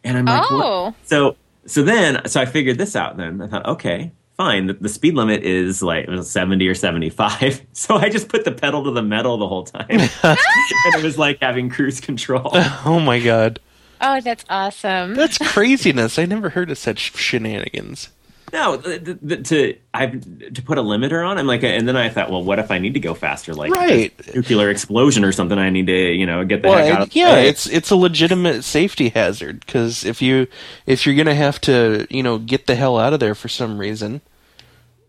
[0.03, 0.65] And I'm like, what?
[0.65, 0.95] Oh.
[1.03, 1.35] so
[1.65, 3.17] so then so I figured this out.
[3.17, 4.67] Then I thought, okay, fine.
[4.67, 7.61] The, the speed limit is like it was 70 or 75.
[7.73, 11.17] So I just put the pedal to the metal the whole time, and it was
[11.17, 12.49] like having cruise control.
[12.53, 13.59] oh my god.
[14.03, 15.13] Oh, that's awesome.
[15.13, 16.17] That's craziness.
[16.17, 18.09] I never heard of such shenanigans.
[18.53, 21.37] No, th- th- th- to I to put a limiter on.
[21.37, 23.71] I'm like, and then I thought, well, what if I need to go faster, like
[23.71, 24.13] Right.
[24.27, 25.57] a nuclear explosion or something?
[25.57, 27.47] I need to, you know, get the Well, heck out and- of the yeah, way.
[27.47, 30.47] it's it's a legitimate safety hazard because if you
[30.85, 33.77] if you're gonna have to you know get the hell out of there for some
[33.77, 34.19] reason,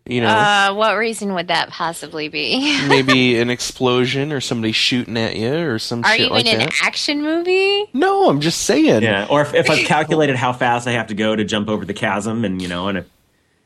[0.07, 2.81] you know Uh, what reason would that possibly be?
[2.89, 6.61] maybe an explosion or somebody shooting at you or some Are shit you like in
[6.61, 7.87] an action movie?
[7.93, 9.03] No, I'm just saying.
[9.03, 9.27] yeah.
[9.31, 11.95] Or if, if I've calculated how fast I have to go to jump over the
[11.95, 13.05] chasm, and you know, and if,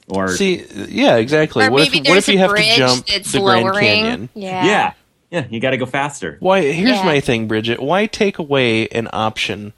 [0.09, 1.65] or See, yeah, exactly.
[1.65, 3.85] Or what maybe if what if you have to jump that's the Grand lowering.
[3.85, 4.29] Canyon?
[4.35, 4.65] Yeah.
[4.65, 4.93] yeah,
[5.31, 6.37] yeah, you got to go faster.
[6.41, 6.63] Why?
[6.63, 7.05] Here's Yeah.
[7.05, 7.81] my thing, Bridget.
[7.81, 9.73] Why take away an option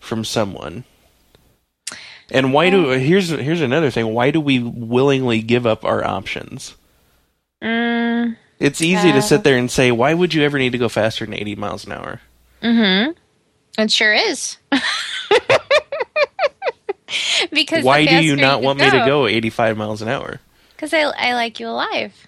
[0.00, 0.84] from someone?
[2.30, 4.14] And why do here's here's another thing.
[4.14, 6.74] Why do we willingly give up our options?
[7.62, 9.22] Mm, It's easy to Uh.
[9.22, 11.84] sit there and say, "Why would you ever need to go faster than 80 miles
[11.84, 12.20] an hour?"
[12.62, 13.10] Mm-hmm.
[13.82, 14.56] It sure is.
[17.52, 20.40] because Why do you not want me to go 85 miles an hour?
[20.74, 22.26] Because I, I like you alive.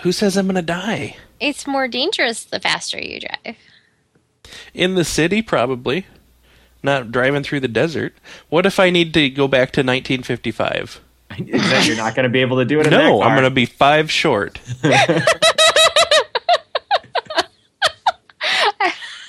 [0.00, 3.56] Who says I'm gonna die It's more dangerous the faster you drive.
[4.72, 5.42] in the city?
[5.42, 6.06] Probably
[6.82, 8.14] not driving through the desert.
[8.48, 11.00] What if I need to go back to 1955?
[11.30, 12.86] Except you're not going to be able to do it.
[12.86, 14.60] In that No, I'm gonna be five short.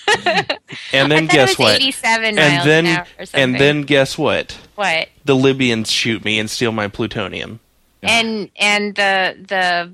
[0.93, 1.75] and then I guess it was what?
[1.75, 4.57] 87 miles And then an hour or and then guess what?
[4.75, 5.09] what?
[5.25, 7.59] The Libyans shoot me and steal my plutonium.
[8.01, 9.91] And and the the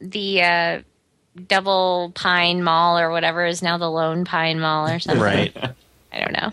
[0.00, 0.82] the uh,
[1.46, 5.22] double pine mall or whatever is now the lone pine mall or something.
[5.22, 5.56] Right?
[6.12, 6.50] I don't know.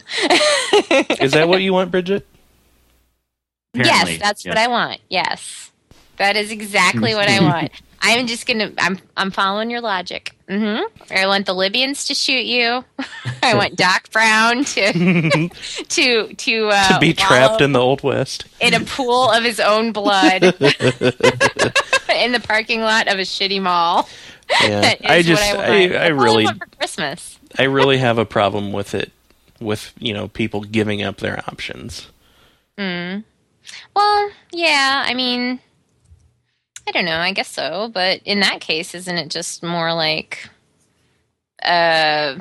[1.23, 2.25] Is that what you want, Bridget?
[3.75, 4.57] Apparently, yes, that's what.
[4.57, 4.99] I want.
[5.07, 5.71] Yes,
[6.17, 7.71] that is exactly what I want.
[8.03, 8.71] I'm just gonna.
[8.79, 8.97] I'm.
[9.15, 10.33] I'm following your logic.
[10.49, 11.13] Mm-hmm.
[11.15, 12.83] I want the Libyans to shoot you.
[13.43, 15.49] I want Doc Brown to
[15.89, 18.45] to to uh, to be trapped in the Old West.
[18.59, 20.51] in a pool of his own blood in
[22.31, 24.09] the parking lot of a shitty mall.
[24.61, 25.73] Yeah, That is I just, what I, I, want.
[25.73, 27.39] I That's all really, want for Christmas.
[27.57, 29.11] I really have a problem with it,
[29.59, 32.09] with you know people giving up their options.
[32.77, 33.23] Mhm.
[33.95, 35.59] Well, yeah, I mean,
[36.87, 37.17] I don't know.
[37.17, 40.49] I guess so, but in that case, isn't it just more like,
[41.63, 42.37] uh,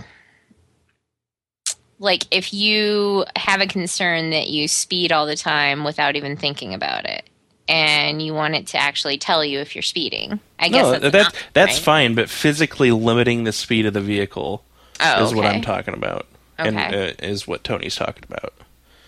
[1.99, 6.75] like if you have a concern that you speed all the time without even thinking
[6.75, 7.29] about it,
[7.69, 10.41] and you want it to actually tell you if you're speeding?
[10.59, 11.83] I guess No, that's that, that's right?
[11.83, 14.65] fine, but physically limiting the speed of the vehicle
[15.03, 16.27] Oh, is what I'm talking about,
[16.59, 18.53] and uh, is what Tony's talking about.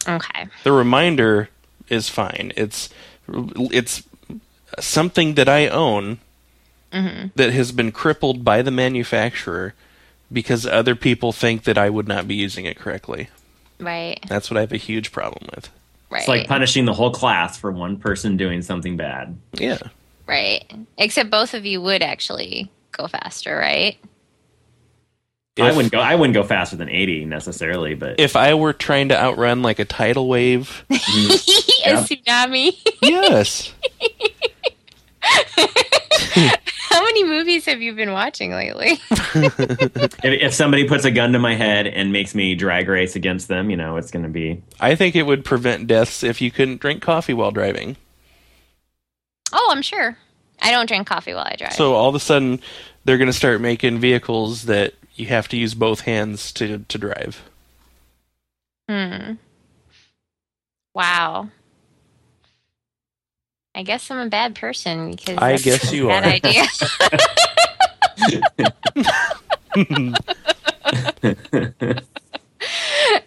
[0.08, 0.46] Okay.
[0.64, 1.48] The reminder
[1.88, 2.52] is fine.
[2.56, 2.88] It's
[3.28, 4.02] it's
[4.80, 6.18] something that I own
[6.92, 7.28] Mm-hmm.
[7.36, 9.72] that has been crippled by the manufacturer
[10.30, 13.30] because other people think that I would not be using it correctly.
[13.80, 14.20] Right.
[14.28, 15.70] That's what I have a huge problem with.
[16.10, 16.18] Right.
[16.18, 19.38] It's like punishing the whole class for one person doing something bad.
[19.54, 19.78] Yeah.
[20.26, 20.70] right.
[20.98, 23.96] Except both of you would actually go faster, right?
[25.58, 25.98] I wouldn't go.
[26.00, 29.78] I wouldn't go faster than 80 necessarily, but If I were trying to outrun like
[29.78, 32.76] a tidal wave, a tsunami.
[33.00, 33.72] yes.
[36.92, 38.98] How many movies have you been watching lately?
[39.10, 43.48] if, if somebody puts a gun to my head and makes me drag race against
[43.48, 44.62] them, you know, it's going to be.
[44.80, 47.96] I think it would prevent deaths if you couldn't drink coffee while driving.
[49.52, 50.16] oh, I'm sure.
[50.60, 51.72] I don't drink coffee while I drive.
[51.72, 52.60] So all of a sudden,
[53.04, 56.98] they're going to start making vehicles that you have to use both hands to to
[56.98, 57.42] drive.
[58.88, 59.32] hmm.
[60.94, 61.48] Wow.
[63.74, 66.30] I guess I'm a bad person because I that's guess a you bad are.
[66.30, 66.64] idea.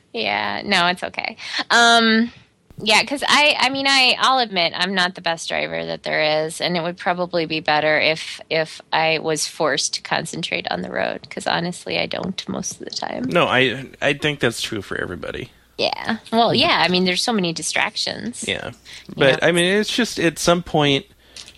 [0.13, 1.37] yeah, no, it's okay.
[1.71, 2.31] Um,
[2.77, 6.45] yeah, because I, I mean, I, I'll admit I'm not the best driver that there
[6.45, 10.81] is, and it would probably be better if, if I was forced to concentrate on
[10.81, 11.21] the road.
[11.21, 13.23] Because honestly, I don't most of the time.
[13.23, 15.49] No, I I think that's true for everybody.
[15.77, 16.17] Yeah.
[16.31, 16.83] Well, yeah.
[16.85, 18.45] I mean, there's so many distractions.
[18.47, 18.71] Yeah,
[19.15, 19.43] but.
[19.43, 21.05] I mean, it's just at some point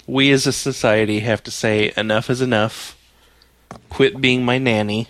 [0.07, 2.97] we as a society have to say enough is enough.
[3.89, 5.09] Quit being my nanny.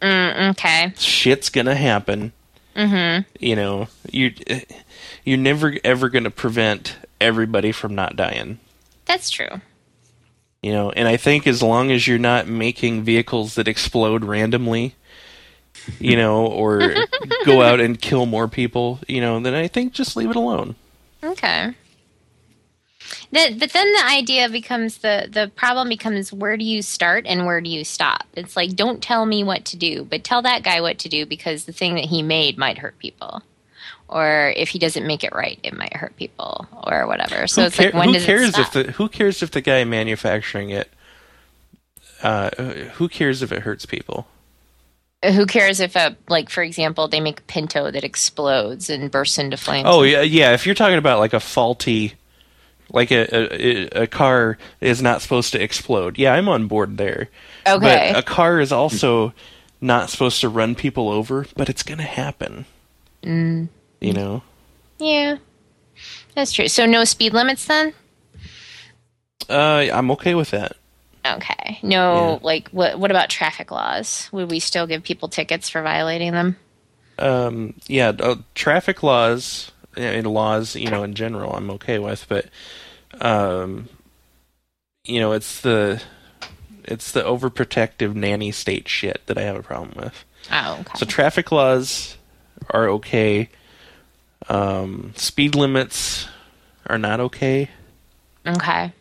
[0.00, 0.92] Mm, okay.
[0.96, 2.32] Shit's gonna happen.
[2.74, 3.28] Mm-hmm.
[3.38, 4.32] You know, you
[5.24, 8.58] you're never ever gonna prevent everybody from not dying.
[9.04, 9.60] That's true.
[10.62, 14.94] You know, and I think as long as you're not making vehicles that explode randomly,
[15.98, 16.94] you know, or
[17.44, 20.74] go out and kill more people, you know, then I think just leave it alone.
[21.22, 21.74] Okay.
[23.32, 27.46] That, but then the idea becomes the the problem becomes where do you start and
[27.46, 28.24] where do you stop?
[28.34, 31.26] It's like don't tell me what to do, but tell that guy what to do
[31.26, 33.42] because the thing that he made might hurt people,
[34.08, 37.46] or if he doesn't make it right, it might hurt people or whatever.
[37.46, 38.76] So who it's like when who does cares it stop?
[38.76, 40.90] if the who cares if the guy manufacturing it
[42.22, 42.50] uh,
[42.94, 44.26] who cares if it hurts people?
[45.24, 49.56] Who cares if a like for example they make Pinto that explodes and bursts into
[49.56, 49.86] flames?
[49.88, 50.52] Oh yeah, yeah.
[50.54, 52.14] If you're talking about like a faulty,
[52.90, 57.28] like a a, a car is not supposed to explode, yeah, I'm on board there.
[57.66, 58.12] okay.
[58.12, 59.34] But a car is also
[59.80, 62.64] not supposed to run people over, but it's gonna happen.
[63.22, 63.68] Mm.
[64.00, 64.42] You know.
[64.98, 65.36] yeah,
[66.34, 66.68] that's true.
[66.68, 67.92] So no speed limits then.
[69.48, 70.76] Uh, I'm okay with that.
[71.24, 71.78] Okay.
[71.82, 72.38] No, Yeah.
[72.42, 72.98] like what?
[72.98, 74.28] What about traffic laws?
[74.32, 76.56] Would we still give people tickets for violating them?
[77.18, 82.46] Um, yeah, uh, traffic laws and laws, you know, in general, I'm okay with, but
[83.20, 83.88] um,
[85.04, 86.02] you know, it's the
[86.84, 90.24] it's the overprotective nanny state shit that I have a problem with.
[90.50, 90.92] Oh, okay.
[90.96, 92.16] So traffic laws
[92.70, 93.50] are okay.
[94.48, 96.26] Um, speed limits
[96.86, 97.68] are not okay.
[98.46, 98.92] okay.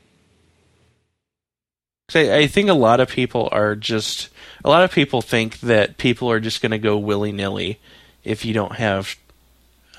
[2.15, 4.29] I, I think a lot of people are just
[4.63, 7.79] a lot of people think that people are just going to go willy nilly
[8.23, 9.15] if you don't have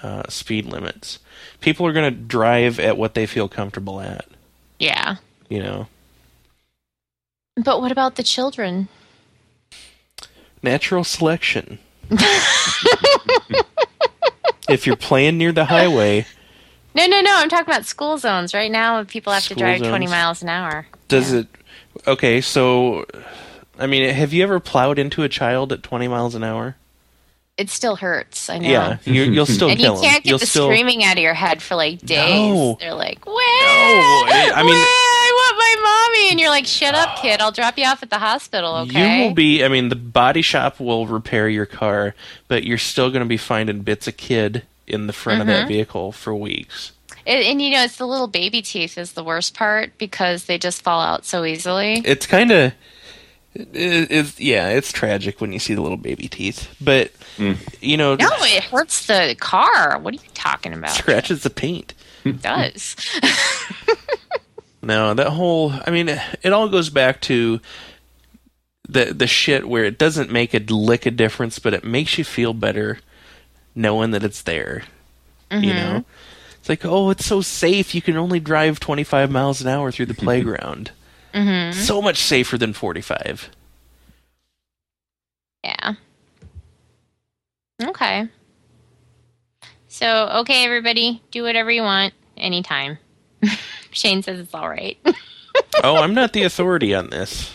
[0.02, 1.18] uh, speed limits.
[1.60, 4.26] People are going to drive at what they feel comfortable at.
[4.78, 5.16] Yeah.
[5.48, 5.88] You know,
[7.56, 8.88] But what about the children?
[10.62, 11.78] natural selection.
[14.68, 16.26] if you're playing near the highway,
[16.94, 17.30] No, no, no.
[17.36, 18.52] I'm talking about school zones.
[18.54, 20.86] Right now, people have to drive 20 miles an hour.
[21.08, 21.40] does Yeah.
[21.40, 21.46] it?
[22.06, 23.06] Okay, so
[23.78, 26.76] I mean, have you ever plowed into a child at 20 miles an hour?
[27.56, 28.48] It still hurts.
[28.48, 28.68] I know.
[28.70, 30.04] Yeah, you, you'll still And kill you 'em.
[30.04, 30.66] can't get You'll the still.
[30.68, 32.18] screaming out of your head for like days.
[32.54, 32.76] No.
[32.80, 33.34] They're like, "Where?
[33.36, 34.76] I mean- Where?
[34.76, 37.40] I want my mommy." And you're like, "Shut up, kid.
[37.42, 39.18] I'll drop you off at the hospital." Okay.
[39.20, 39.62] You will be.
[39.62, 42.14] I mean, the body shop will repair your car,
[42.48, 45.60] but you're still going to be finding bits of kid in the front of Mm-hmm.
[45.60, 46.92] that vehicle for weeks.
[47.26, 50.58] And, and you know, it's the little baby teeth is the worst part because they
[50.58, 52.02] just fall out so easily.
[52.04, 52.72] It's kind of.
[53.54, 57.56] It, it's yeah, it's tragic when you see the little baby teeth, but mm.
[57.80, 59.98] you know, No, it hurts the car.
[59.98, 60.90] What are you talking about?
[60.90, 61.94] scratches the paint.
[62.24, 62.94] It does.
[64.82, 65.72] No, that whole.
[65.86, 67.60] I mean, it all goes back to
[68.88, 72.24] the the shit where it doesn't make a lick of difference, but it makes you
[72.24, 72.98] feel better
[73.74, 74.84] knowing that it's there.
[75.50, 75.68] You mm-hmm.
[75.68, 76.04] know,
[76.60, 77.94] it's like, oh, it's so safe.
[77.94, 80.92] You can only drive twenty five miles an hour through the playground.
[81.34, 81.78] Mm-hmm.
[81.78, 83.50] So much safer than forty five.
[85.64, 85.94] yeah.
[87.82, 88.28] Okay.
[89.88, 92.98] So, okay, everybody, do whatever you want anytime.
[93.90, 94.96] Shane says it's all right.
[95.82, 97.52] oh, I'm not the authority on this.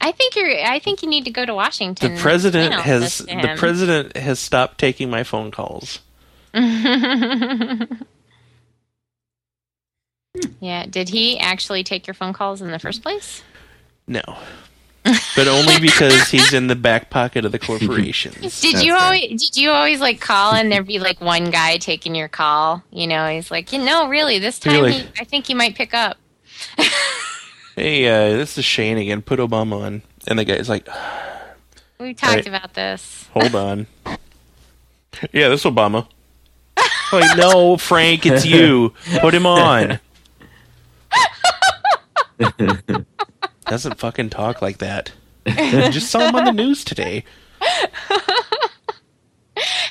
[0.00, 0.50] I think you're.
[0.64, 2.14] I think you need to go to Washington.
[2.14, 6.00] The president has the president has stopped taking my phone calls.
[10.60, 10.86] Yeah.
[10.86, 13.42] Did he actually take your phone calls in the first place?
[14.06, 14.22] No.
[15.36, 18.60] but only because he's in the back pocket of the corporations.
[18.60, 19.42] Did That's you always?
[19.42, 22.82] Did you always like call and there'd be like one guy taking your call?
[22.90, 24.92] You know, he's like, you know, really, this time Really?
[24.92, 26.18] he, I think you might pick up.
[27.76, 29.22] hey, uh, this is Shane again.
[29.22, 30.02] Put Obama on.
[30.26, 30.86] And the guy's like,
[31.98, 32.46] We talked Right.
[32.46, 33.28] about this.
[33.32, 33.86] hold on.
[35.32, 36.06] yeah, this Obama.
[37.12, 38.94] Like, no, Frank, it's you.
[39.20, 40.00] Put him on.
[43.66, 45.12] Doesn't fucking talk like that.
[45.46, 47.24] Just saw him on the news today.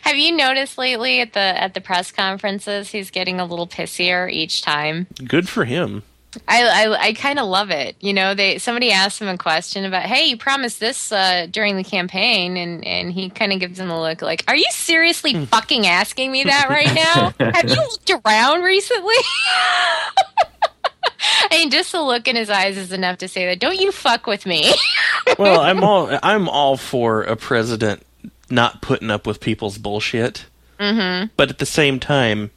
[0.03, 4.32] Have you noticed lately at the at the press conferences he's getting a little pissier
[4.32, 5.07] each time?
[5.26, 6.03] Good for him.
[6.47, 7.95] I I, I kind of love it.
[7.99, 11.78] You know, they somebody asked him a question about, "Hey, you promised this uh, during
[11.78, 15.45] the campaign," and and he kind of gives him a look like, "Are you seriously
[15.45, 16.93] fucking asking me that right
[17.39, 17.51] now?
[17.51, 19.15] Have you looked around recently?"
[21.19, 23.59] I mean, just the look in his eyes is enough to say that.
[23.59, 24.73] Don't you fuck with me?
[25.38, 28.01] Well, I'm all I'm all for a president
[28.49, 30.45] not putting up with people's bullshit.
[30.80, 31.28] Mm-hmm.
[31.36, 32.49] But at the same time,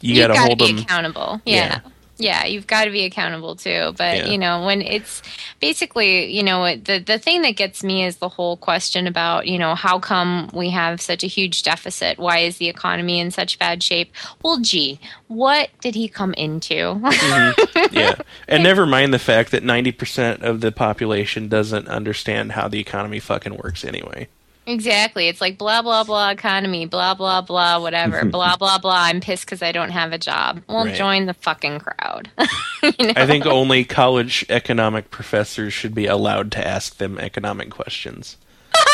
[0.00, 0.78] you, You gotta, gotta hold be them.
[0.78, 1.40] accountable.
[1.46, 1.54] Yeah.
[1.84, 3.92] Yeah, you've got to be accountable too.
[3.96, 4.26] But Yeah.
[4.26, 5.22] you know, when it's
[5.60, 9.58] basically, you know, the the thing that gets me is the whole question about, you
[9.58, 12.18] know, how come we have such a huge deficit?
[12.18, 14.12] Why is the economy in such bad shape?
[14.42, 14.98] Well, gee,
[15.28, 16.74] what did he come into?
[16.74, 17.94] Mm-hmm.
[17.96, 18.14] yeah.
[18.48, 23.20] And never mind the fact that 90% of the population doesn't understand how the economy
[23.20, 24.28] fucking works anyway.
[24.66, 25.28] Exactly.
[25.28, 29.02] It's like blah blah blah economy, blah blah blah whatever, blah blah blah.
[29.04, 30.62] I'm pissed because I don't have a job.
[30.68, 30.94] Well, Right.
[30.94, 32.30] join the fucking crowd.
[32.98, 33.12] you know?
[33.16, 38.36] I think only college economic professors should be allowed to ask them economic questions.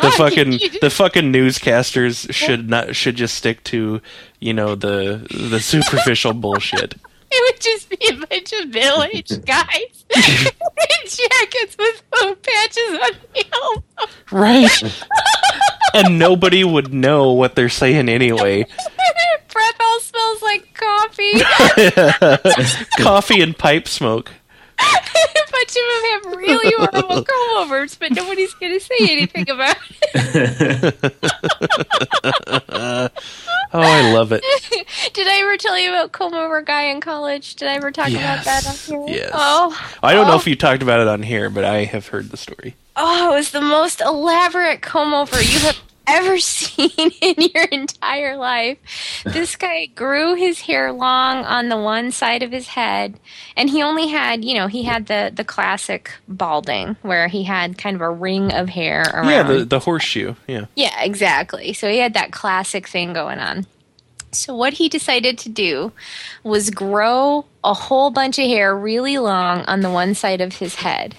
[0.00, 4.00] The fucking the fucking newscasters should not should just stick to,
[4.40, 6.94] you know, the the superficial bullshit.
[7.34, 12.90] It would just be a bunch of middle aged guys in jackets with little patches
[12.90, 14.12] on the elbow.
[14.30, 15.04] Right.
[15.94, 18.66] and nobody would know what they're saying anyway.
[19.50, 21.40] Breath all smells like coffee.
[23.02, 24.30] Coffee and pipe smoke.
[24.82, 29.48] A bunch of them have really horrible comb overs, but nobody's going to say anything
[29.50, 29.76] about
[30.14, 31.12] it.
[33.74, 34.44] Oh, I love it.
[35.14, 37.54] Did I ever tell you about comb over guy in college?
[37.56, 38.74] Did I ever talk about that on
[39.06, 39.16] here?
[39.16, 39.30] Yes.
[39.32, 40.36] Oh, I don't know Oh.
[40.36, 42.74] if you talked about it on here, but I have heard the story.
[42.96, 48.36] oh, it was the most elaborate comb over you have ever seen in your entire
[48.36, 48.78] life.
[49.24, 53.18] This guy grew his hair long on the one side of his head,
[53.56, 57.78] and he only had, you know, he had the the classic balding where he had
[57.78, 59.28] kind of a ring of hair around.
[59.28, 60.34] Yeah, the the horseshoe.
[60.46, 60.66] Yeah.
[60.74, 61.72] Yeah, exactly.
[61.72, 63.66] So he had that classic thing going on.
[64.32, 65.92] So what he decided to do
[66.42, 70.76] was grow a whole bunch of hair really long on the one side of his
[70.76, 71.14] head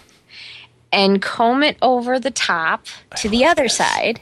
[0.92, 2.86] and comb it over the top
[3.18, 4.22] to the other side.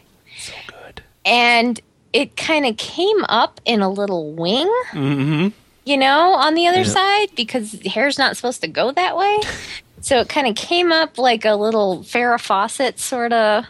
[1.26, 1.80] And
[2.14, 5.48] it kind of came up in a little wing, Mm-hmm.
[5.86, 6.84] you know, on the other Yeah.
[6.84, 9.40] side because hair's not supposed to go that way.
[10.04, 13.66] So it kind of came up like a little Farrah Fawcett sort of,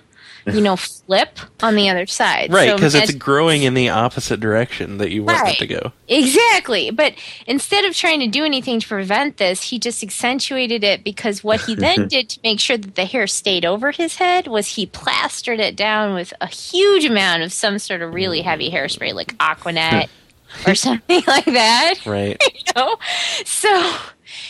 [0.45, 2.51] you know, flip on the other side.
[2.51, 5.55] Right, So because it's growing in the opposite direction that you want Right.
[5.55, 5.91] it to go.
[6.07, 6.91] Exactly.
[6.91, 7.13] But
[7.47, 11.61] instead of trying to do anything to prevent this, he just accentuated it because what
[11.61, 14.85] he then did to make sure that the hair stayed over his head was he
[14.85, 19.35] plastered it down with a huge amount of some sort of really heavy hairspray like
[19.39, 20.09] Aqua Net
[20.67, 21.95] or something like that.
[22.05, 22.41] Right.
[22.53, 22.97] You know?
[23.45, 23.93] So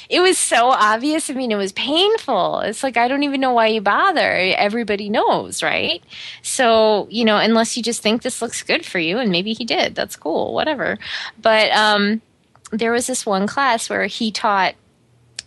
[0.09, 1.29] it was so obvious.
[1.29, 2.59] I mean, it was painful.
[2.59, 4.32] It's like, I don't even know why you bother.
[4.57, 6.03] Everybody knows, right?
[6.41, 9.65] So, you know, unless you just think this looks good for you, and maybe he
[9.65, 10.97] did, that's cool, whatever.
[11.41, 12.21] But um,
[12.71, 14.75] there was this one class where he taught,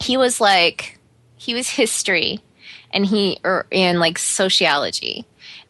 [0.01, 0.99] he was like,
[1.37, 2.41] he was history
[2.93, 5.27] and he, or, and like sociology.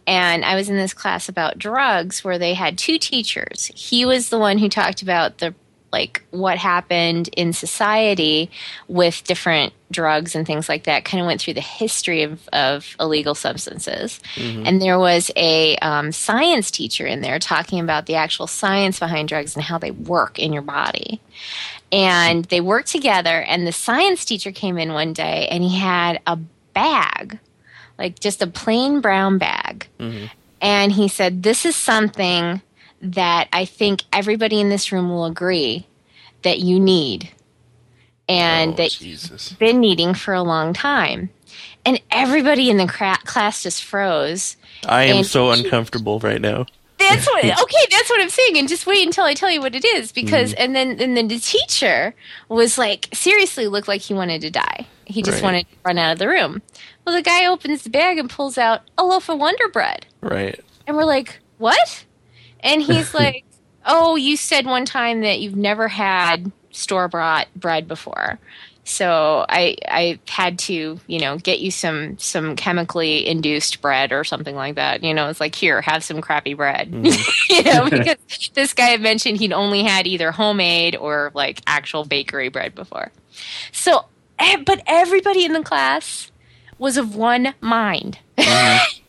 [0.07, 3.71] And I was in this class about drugs where they had two teachers.
[3.75, 5.55] He was the one who talked about the
[5.95, 8.51] like what happened in society
[8.89, 11.05] with different drugs and things like that.
[11.05, 14.19] Kind of went through the history of, of illegal substances.
[14.67, 19.29] And there was a um, science teacher in there talking about the actual science behind
[19.29, 21.21] drugs and how they work in your body.
[21.93, 23.43] And they worked together.
[23.43, 26.37] And the science teacher came in one day and he had a
[26.73, 27.39] bag,
[27.99, 29.87] like just a plain brown bag.
[30.61, 32.63] And he said, This is something
[33.01, 35.87] that I think everybody in this room will agree
[36.43, 37.31] that you need
[38.29, 39.51] and oh, that Jesus.
[39.51, 41.31] you've been needing for a long time.
[41.85, 44.57] And everybody in the cra- class just froze.
[44.87, 46.67] I am and- so uncomfortable right now.
[46.99, 48.57] That's what okay, that's what I'm saying.
[48.57, 50.63] And just wait until I tell you what it is because mm-hmm.
[50.63, 52.15] and then and then the teacher
[52.49, 54.87] was like seriously looked like he wanted to die.
[55.05, 55.43] He just Right.
[55.43, 56.63] wanted to run out of the room.
[57.05, 60.07] Well the guy opens the bag and pulls out a loaf of Wonder Bread.
[60.23, 60.59] Right.
[60.87, 62.05] And we're like, "What?"
[62.65, 63.45] And he's like,
[63.87, 68.41] "Oh, you said one time that you've never had store-bought bread before."
[68.85, 74.25] So I I had to, you know, get you some some chemically induced bread or
[74.25, 75.03] something like that.
[75.03, 76.93] You know, it's like here, have some crappy bread.
[77.51, 82.05] you know, because this guy had mentioned he'd only had either homemade or like actual
[82.05, 83.11] bakery bread before.
[83.73, 84.05] So,
[84.39, 86.31] eh, but everybody in the class
[86.79, 88.19] was of one mind.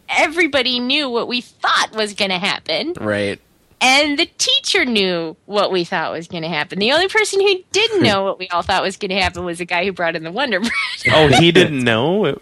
[0.09, 3.39] Everybody knew what we thought was going to happen, Right.
[3.81, 6.79] and the teacher knew what we thought was going to happen.
[6.79, 9.57] The only person who didn't know what we all thought was going to happen was
[9.59, 10.71] the guy who brought in the Wonder Bread.
[11.11, 12.37] Oh, he didn't know?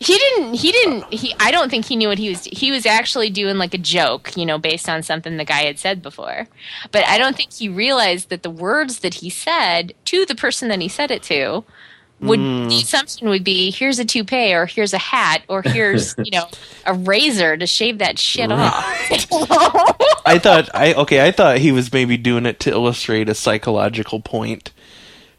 [0.00, 0.54] he didn't.
[0.54, 1.12] He didn't.
[1.12, 1.34] He.
[1.40, 2.44] I don't think he knew what he was.
[2.44, 5.78] He was actually doing like a joke, you know, based on something the guy had
[5.78, 6.46] said before.
[6.92, 10.68] But I don't think he realized that the words that he said to the person
[10.68, 11.64] that he said it to
[12.20, 12.68] would hmm.
[12.68, 16.48] the assumption would be here's a toupee or here's a hat or here's you know
[16.86, 18.84] a razor to shave that shit off.
[20.26, 24.20] I thought I okay, I thought he was maybe doing it to illustrate a psychological
[24.20, 24.72] point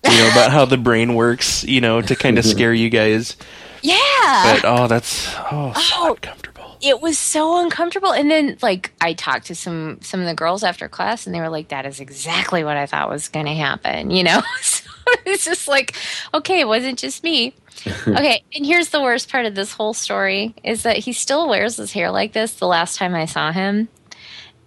[0.06, 3.36] you know, about how the brain works, you know, to kind of scare you guys.
[3.82, 3.98] Yeah.
[3.98, 6.12] But oh, that's oh, so Oh.
[6.12, 6.78] uncomfortable.
[6.82, 10.64] it was so uncomfortable and then like i talked to some some of the girls
[10.64, 13.54] after class and they were like that is exactly what i thought was going to
[13.54, 14.90] happen you know so
[15.26, 15.96] it's just like
[16.34, 17.54] okay it wasn't just me
[18.08, 21.78] okay and here's the worst part of this whole story is that he still wears
[21.78, 23.88] his hair like this the last time i saw him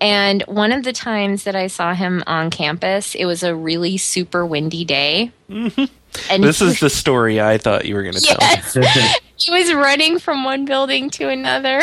[0.01, 3.97] and one of the times that i saw him on campus it was a really
[3.99, 8.21] super windy day and This he is the story I thought you were going to
[8.21, 8.39] tell.
[9.39, 11.81] He was running from one building to another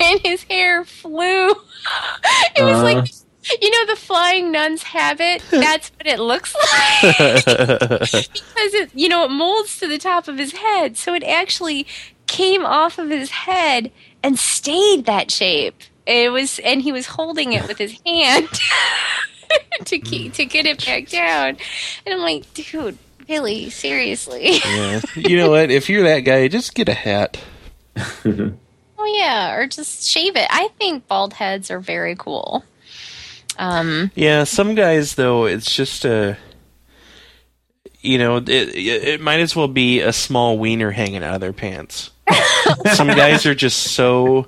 [0.00, 1.50] and his hair flew.
[2.56, 2.82] It was Uh.
[2.82, 3.04] like
[3.60, 5.42] you know the flying nun's habit?
[5.50, 7.16] That's what it looks like.
[7.44, 10.96] because it you know it molds to the top of his head.
[10.96, 11.86] So it actually
[12.26, 13.90] came off of his head
[14.22, 15.76] and stayed that shape.
[16.06, 18.48] It was and he was holding it with his hand
[19.84, 21.56] to keep to get it back down.
[22.06, 24.58] And I'm like, dude, really, seriously.
[24.64, 25.00] yeah.
[25.14, 25.70] You know what?
[25.70, 27.38] If you're that guy, just get a hat.
[28.26, 30.46] Oh yeah, or just shave it.
[30.50, 32.64] I think bald heads are very cool.
[33.58, 36.36] Um, Yeah, some guys though, it's just a.
[38.00, 41.54] You know, it, it might as well be a small wiener hanging out of their
[41.54, 42.10] pants.
[42.94, 44.46] some guys are just so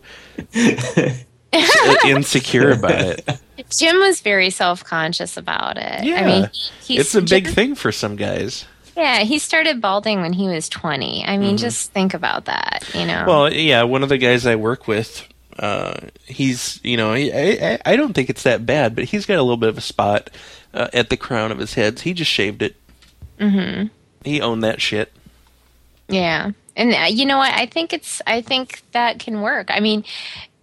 [2.04, 3.40] insecure about it.
[3.70, 6.04] Jim was very self conscious about it.
[6.04, 6.50] Yeah, I mean,
[6.82, 8.66] he's, It's a big Jim- thing for some guys.
[8.96, 11.24] Yeah, he started balding when he was twenty.
[11.26, 12.88] I mean, just think about that.
[12.94, 13.12] You know.
[13.14, 13.28] Mm-hmm.
[13.28, 15.26] Well, yeah, one of the guys I work with,
[15.58, 19.26] uh, he's, you know, he, I, I I don't think it's that bad, but he's
[19.26, 20.30] got a little bit of a spot
[20.74, 22.00] uh, at the crown of his head.
[22.00, 22.76] He just shaved it.
[23.38, 23.86] Mm-hmm.
[24.24, 25.12] He owned that shit.
[26.08, 27.52] Yeah, and uh, you know what?
[27.52, 28.20] I think it's.
[28.26, 29.68] I think that can work.
[29.70, 30.04] I mean,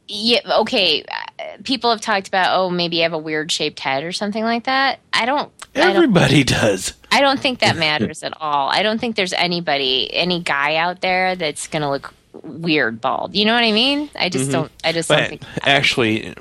[0.08, 0.40] yeah.
[0.60, 4.12] Okay, uh, people have talked about oh maybe I have a weird shaped head or
[4.12, 5.00] something like that.
[5.12, 5.52] I don't.
[5.76, 6.94] I don't Everybody does.
[7.12, 8.70] I don't think that matters at all.
[8.70, 12.14] I don't think there's anybody, any guy out there that's gonna look
[12.44, 13.36] weird bald.
[13.36, 14.10] You know what I mean?
[14.18, 14.72] I just don't.
[14.84, 15.42] I just don't think.
[15.62, 16.34] actually,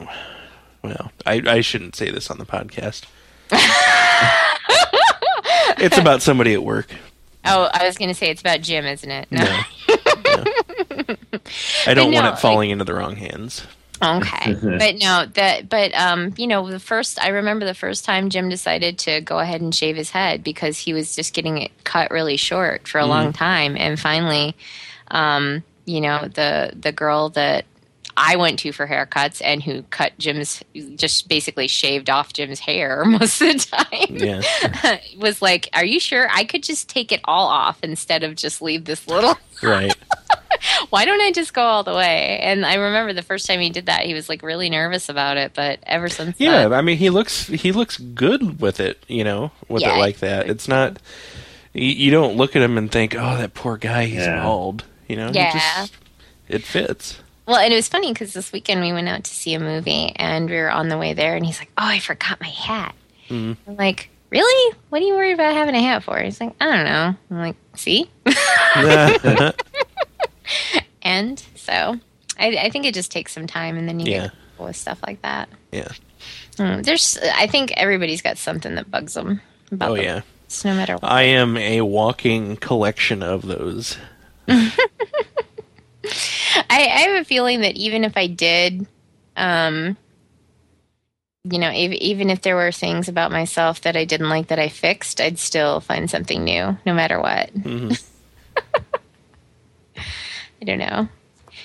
[0.83, 3.05] well, I, I shouldn't say this on the podcast.
[5.79, 6.91] it's about somebody at work.
[7.45, 9.29] Oh, I was gonna say it's about Jim, isn't it?
[9.31, 9.45] No.
[9.45, 9.61] No.
[10.25, 10.45] No.
[11.87, 13.67] I don't no, want it like- falling into the wrong hands.
[14.03, 18.31] Okay, but no, that but um, you know, the first I remember the first time
[18.31, 21.71] Jim decided to go ahead and shave his head because he was just getting it
[21.85, 24.57] cut really short for a long time, and finally,
[25.11, 27.65] um, you know, the the girl that
[28.15, 30.63] I went to for haircuts and who cut Jim's
[30.97, 34.17] just basically shaved off Jim's hair most of the time.
[34.17, 38.35] Yeah, was like, "Are you sure I could just take it all off instead of
[38.37, 39.95] just leave this little?" right.
[40.91, 42.39] why don't I just go all the way?
[42.43, 45.37] And I remember the first time he did that, he was like really nervous about
[45.39, 45.53] it.
[45.55, 49.03] But ever since Yeah, then, I mean, he looks he looks good with it.
[49.09, 49.97] You know, with Yeah.
[49.97, 50.49] it like that.
[50.51, 50.99] It's not.
[51.73, 54.43] You, you don't look at him and think, "Oh, that poor guy, he's Yeah.
[54.43, 55.53] bald." You know, Yeah.
[55.53, 55.95] just-
[56.49, 57.19] it fits.
[57.47, 60.13] well, and it was funny because this weekend we went out to see a movie,
[60.17, 62.95] and we were on the way there, and he's like, "Oh, I forgot my hat."
[63.29, 63.57] Mhm.
[63.67, 64.75] I'm like, "Really?
[64.91, 67.39] What do you worry about having a hat for?" He's like, "I don't know." I'm
[67.41, 68.09] like, "See."
[71.03, 71.99] and so,
[72.39, 74.21] I, I think it just takes some time, and then you Yeah.
[74.23, 75.49] get with stuff like that.
[75.73, 75.89] yeah.
[76.59, 79.41] Hmm, there's, I think everybody's got something that bugs them.
[79.73, 80.05] About Oh them.
[80.05, 80.21] yeah.
[80.45, 81.11] It's no matter what.
[81.11, 83.97] I am a walking collection of those.
[84.49, 84.73] I,
[86.71, 88.87] I have a feeling that even if I did,
[89.37, 89.97] um,
[91.45, 94.59] you know, ev- even if there were things about myself that I didn't like that
[94.59, 97.53] I fixed, I'd still find something new, no matter what.
[97.55, 98.03] Mhm.
[99.97, 101.09] I don't know.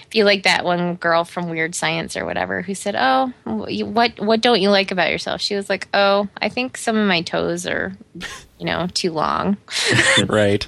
[0.09, 4.41] Be like that one girl from Weird Science or whatever who said, "Oh, what what
[4.41, 7.67] don't you like about yourself?" She was like, "Oh, I think some of my toes
[7.67, 7.93] are,
[8.57, 9.57] you know, too long."
[10.27, 10.65] right.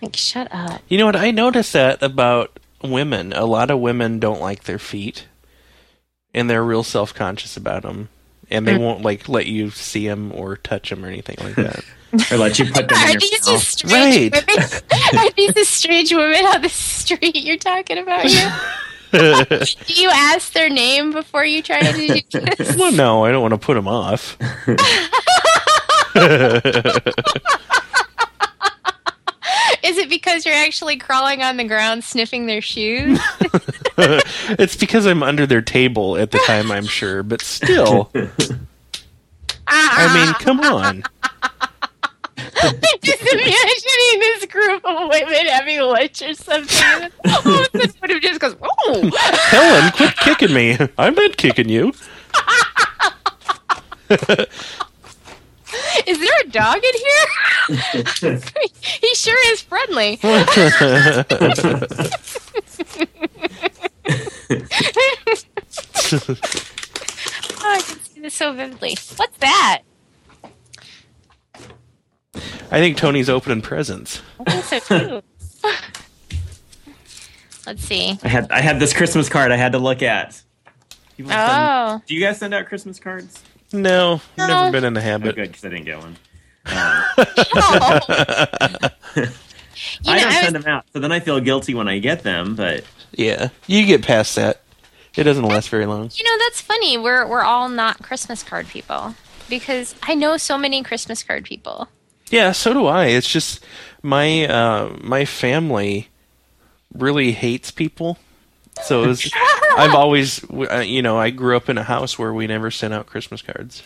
[0.00, 0.82] Like, shut up.
[0.88, 1.16] You know what?
[1.16, 3.32] I noticed that about women.
[3.32, 5.26] A lot of women don't like their feet,
[6.34, 8.08] and they're real self conscious about them,
[8.50, 8.80] and they mm.
[8.80, 11.84] won't like let you see them or touch them or anything like that.
[12.32, 13.60] or let you put them in Are your these mouth.
[13.60, 14.46] just strange Right.
[14.46, 14.70] women?
[15.18, 18.26] Are these the strange women on the street you're talking about?
[18.26, 18.52] Here?
[19.12, 22.76] Do you ask their name before you try to do this?
[22.76, 24.38] well, no, I don't want to put them off.
[29.82, 33.18] Is it because you're actually crawling on the ground sniffing their shoes?
[33.98, 38.10] it's because I'm under their table at the time, I'm sure, but still.
[39.66, 41.02] I mean, come on.
[43.02, 47.10] Just imagining this group of women having lunch or something.
[47.26, 49.10] Oh, this would have just goes, oh.
[49.48, 50.78] Helen, quit kicking me.
[50.96, 51.88] I'm not kicking you.
[56.06, 57.26] Is there a dog in here?
[57.68, 60.18] he sure is friendly.
[60.24, 60.44] oh,
[67.64, 68.96] I can see this so vividly.
[69.16, 69.82] What's that?
[72.34, 74.22] I think Tony's opening presents.
[74.46, 75.22] I think so too.
[77.66, 78.18] Let's see.
[78.22, 80.40] I had I had this Christmas card I had to look at.
[81.16, 83.42] People send- Oh, do you guys send out Christmas cards?
[83.72, 84.46] No, No.
[84.46, 85.36] never been in the Oh, habit.
[85.36, 86.16] good, because I didn't get one.
[90.02, 91.98] You I don't I send was, them out, so then I feel guilty when I
[91.98, 92.54] get them.
[92.54, 94.60] But Yeah, you get past that.
[95.16, 96.10] It doesn't last very long.
[96.14, 96.96] you know, that's funny.
[96.96, 99.14] We're we're all not Christmas card people
[99.48, 101.88] because I know so many Christmas card people.
[102.30, 103.06] Yeah, so do I.
[103.06, 103.62] It's just
[104.02, 106.08] my uh, my family
[106.94, 108.18] really hates people.
[108.84, 109.30] So it was,
[109.76, 112.94] I've always, uh, you know, I grew up in a house where we never sent
[112.94, 113.82] out Christmas cards.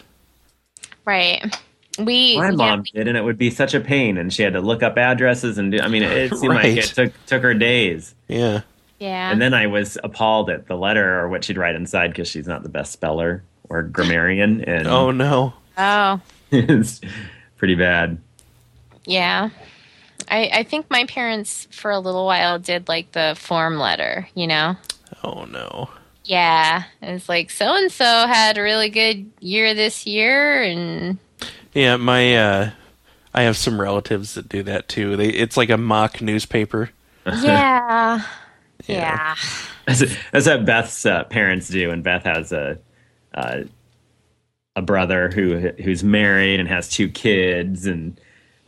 [1.04, 1.58] Right.
[1.98, 4.52] We my yeah, mom did, and it would be such a pain, and she had
[4.54, 5.80] to look up addresses and do.
[5.80, 8.14] I mean, it seemed like it took took her days.
[8.28, 8.62] Yeah.
[8.98, 9.30] yeah.
[9.30, 12.46] And then I was appalled at the letter or what she'd write inside because she's
[12.46, 15.54] not the best speller or grammarian, and Oh no.
[15.78, 16.20] oh,
[16.50, 17.00] it's
[17.56, 18.18] pretty bad.
[19.04, 19.50] yeah.
[20.28, 24.46] I I think my parents for a little while did like the form letter, you
[24.46, 24.76] know.
[25.22, 25.88] Oh no.
[26.24, 31.18] Yeah, it's like so and so had a really good year this year, and
[31.76, 32.70] Yeah, my uh,
[33.34, 35.14] I have some relatives that do that too.
[35.14, 36.88] They it's like a mock newspaper.
[37.26, 38.22] yeah,
[38.86, 39.34] yeah,
[39.86, 40.02] That's,
[40.32, 42.78] that's what Beth's uh, parents do, and Beth has a
[43.34, 43.64] uh,
[44.74, 48.18] a brother who who's married and has two kids, and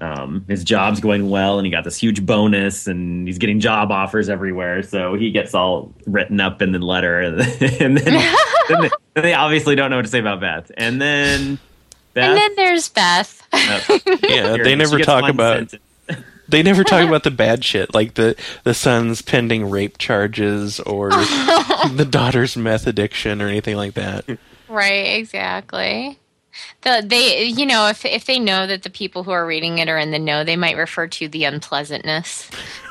[0.01, 3.91] um, his job's going well, and he got this huge bonus, and he's getting job
[3.91, 4.83] offers everywhere.
[4.83, 7.39] So he gets all written up in the letter, and
[7.97, 11.59] then, then, they, then they obviously don't know what to say about Beth, and then
[12.19, 12.29] Beth.
[12.29, 13.47] And then there's Beth.
[13.53, 13.99] uh,
[14.29, 15.83] Yeah, they never talk about sentence.
[16.49, 21.11] they never talk about the bad shit, like the the son's pending rape charges or
[21.11, 24.25] the daughter's meth addiction or anything like that.
[24.69, 26.19] right, exactly.
[26.83, 29.89] The, they, you know, if if they know that the people who are reading it
[29.89, 32.51] are in the know, they might refer to the unpleasantness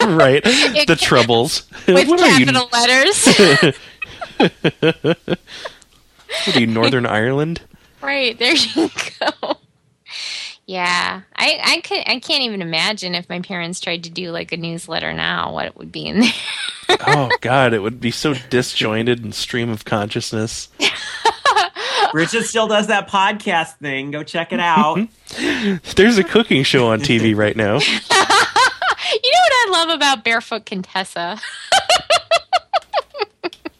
[0.00, 1.68] right, the troubles.
[1.86, 2.46] with what are you?
[2.46, 3.26] capital letters.
[6.46, 7.60] What are you, Northern Ireland?
[8.06, 8.90] Right there, you
[9.20, 9.56] go.
[10.66, 14.50] Yeah, I I could I can't even imagine if my parents tried to do like
[14.52, 16.30] a newsletter now, what it would be in there.
[17.08, 20.68] Oh God, it would be so disjointed and stream of consciousness.
[22.14, 24.12] Richard still does that podcast thing.
[24.12, 25.00] Go check it out.
[25.96, 27.78] There's a cooking show on TV right now.
[27.78, 31.38] You know what I love about Barefoot Contessa?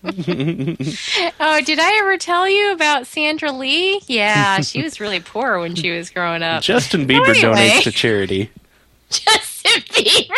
[1.41, 4.01] oh, did I ever tell you about Sandra Lee?
[4.07, 6.63] Yeah, she was really poor when she was growing up.
[6.63, 7.71] Justin Bieber anyway.
[7.71, 8.51] donates to charity.
[9.11, 10.33] Justin Bieber.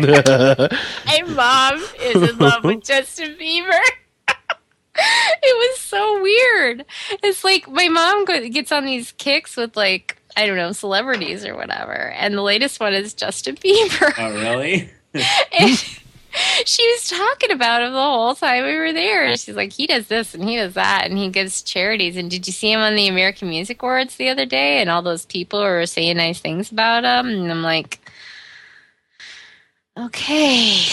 [1.06, 3.78] My mom is in love with Justin Bieber.
[4.26, 6.84] it was so weird.
[7.22, 11.54] It's like my mom gets on these kicks with like I don't know celebrities or
[11.56, 14.12] whatever, and the latest one is Justin Bieber.
[14.18, 14.90] oh, really?
[15.14, 16.00] and
[16.64, 19.36] she was talking about him the whole time we were there.
[19.36, 22.16] She's like, he does this and he does that, and he gives charities.
[22.16, 24.80] And did you see him on the American Music Awards the other day?
[24.80, 27.28] And all those people were saying nice things about him.
[27.28, 28.00] And I'm like,
[29.98, 30.76] okay.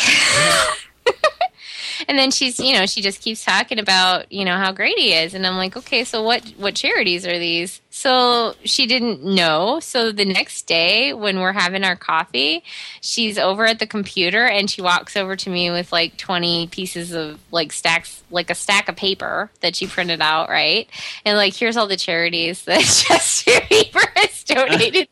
[2.08, 5.14] and then she's, you know, she just keeps talking about, you know, how great he
[5.14, 5.34] is.
[5.34, 7.82] And I'm like, okay, so what, what charities are these?
[7.90, 9.80] So she didn't know.
[9.80, 12.64] So the next day when we're having our coffee,
[13.02, 17.12] she's over at the computer and she walks over to me with like 20 pieces
[17.14, 20.88] of like stacks, like a stack of paper that she printed out, right?
[21.26, 25.08] And like, here's all the charities that Justin Bieber has donated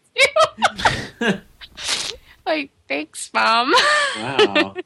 [1.20, 1.42] to.
[2.46, 3.74] like, thanks, mom.
[4.18, 4.76] Wow.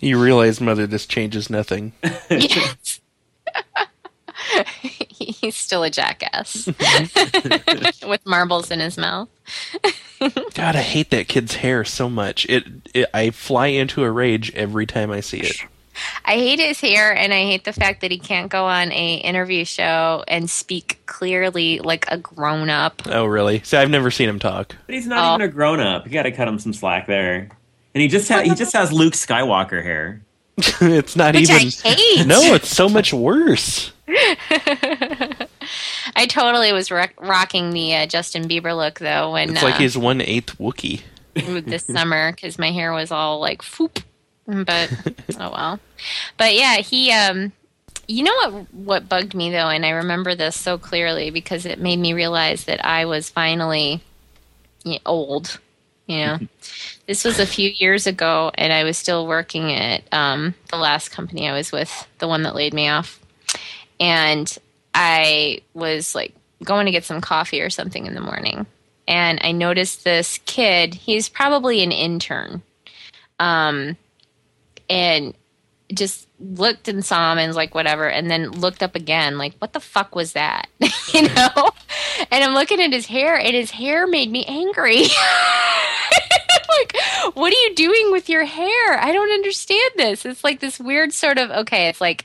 [0.00, 1.92] You realize Mother this changes nothing.
[2.30, 3.00] yes.
[4.80, 6.66] He's still a jackass
[8.06, 9.28] with marbles in his mouth.
[10.20, 12.46] God, I hate that kid's hair so much.
[12.48, 12.64] It,
[12.94, 15.56] it I fly into a rage every time I see it.
[16.26, 19.14] I hate his hair, and I hate the fact that he can't go on a
[19.14, 23.02] interview show and speak clearly like a grown up.
[23.06, 23.60] Oh, really?
[23.62, 24.76] See, I've never seen him talk.
[24.84, 25.34] But he's not Oh.
[25.36, 26.04] even a grown up.
[26.04, 27.48] You got to cut him some slack there.
[27.96, 30.20] And he just ha- he just has Luke Skywalker hair.
[30.58, 31.68] it's not Which even.
[31.82, 32.26] I hate.
[32.26, 33.90] No, it's so much worse.
[36.14, 39.78] I totally was rock- rocking the uh, Justin Bieber look though when It's like uh,
[39.78, 41.04] his one eighth Wookie.
[41.32, 44.02] this summer because my hair was all like foop.
[44.46, 44.92] But
[45.40, 45.80] oh well.
[46.36, 47.50] But yeah, he um
[48.08, 51.80] You know what what bugged me though, and I remember this so clearly because it
[51.80, 54.02] made me realize that I was finally
[54.84, 55.60] you know, old.
[56.06, 56.38] You know,
[57.06, 61.10] this was a few years ago, and I was still working at um, the last
[61.10, 63.20] company I was with, the one that laid me off,
[64.00, 64.56] and
[64.92, 66.34] I was like
[66.64, 68.66] going to get some coffee or something in the morning,
[69.06, 70.94] and I noticed this kid.
[70.94, 72.62] He's probably an intern,
[73.38, 73.96] um,
[74.90, 75.34] and
[75.94, 79.54] just looked and saw him and was like whatever and then looked up again like
[79.58, 80.68] what the fuck was that?
[81.14, 81.70] You know?
[82.30, 85.04] And i'm looking at his hair and his hair made me angry.
[86.68, 86.96] Like
[87.34, 88.98] what are you doing with your hair?
[89.00, 90.26] I don't understand this.
[90.26, 92.24] It's like this weird sort of okay it's like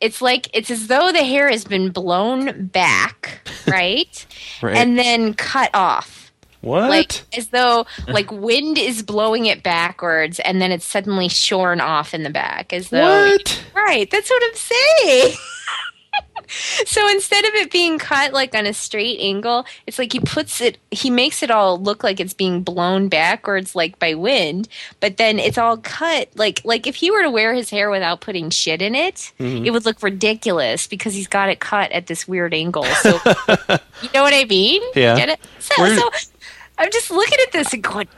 [0.00, 4.26] it's like it's as though the hair has been blown back right,
[4.60, 4.76] Right.
[4.76, 6.19] and then cut off
[6.62, 6.88] what?
[6.90, 12.12] like as though like wind is blowing it backwards and then it's suddenly shorn off
[12.14, 13.64] in the back as though what?
[13.74, 15.34] right that's what i'm saying
[16.84, 20.60] so instead of it being cut like on a straight angle it's like he puts
[20.60, 24.68] it he makes it all look like it's being blown backwards like by wind
[24.98, 28.20] but then it's all cut like like if he were to wear his hair without
[28.20, 29.64] putting shit in it Mhm.
[29.64, 33.10] it would look ridiculous because he's got it cut at this weird angle so
[34.02, 35.14] you know what i mean Yeah.
[35.14, 36.10] get it so, Where- so
[36.80, 38.08] i'm just looking at this and going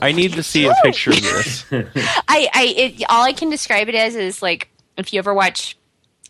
[0.00, 1.66] I need to see a picture of this.
[1.70, 5.76] I, I it, all I can describe it as is like if you ever watch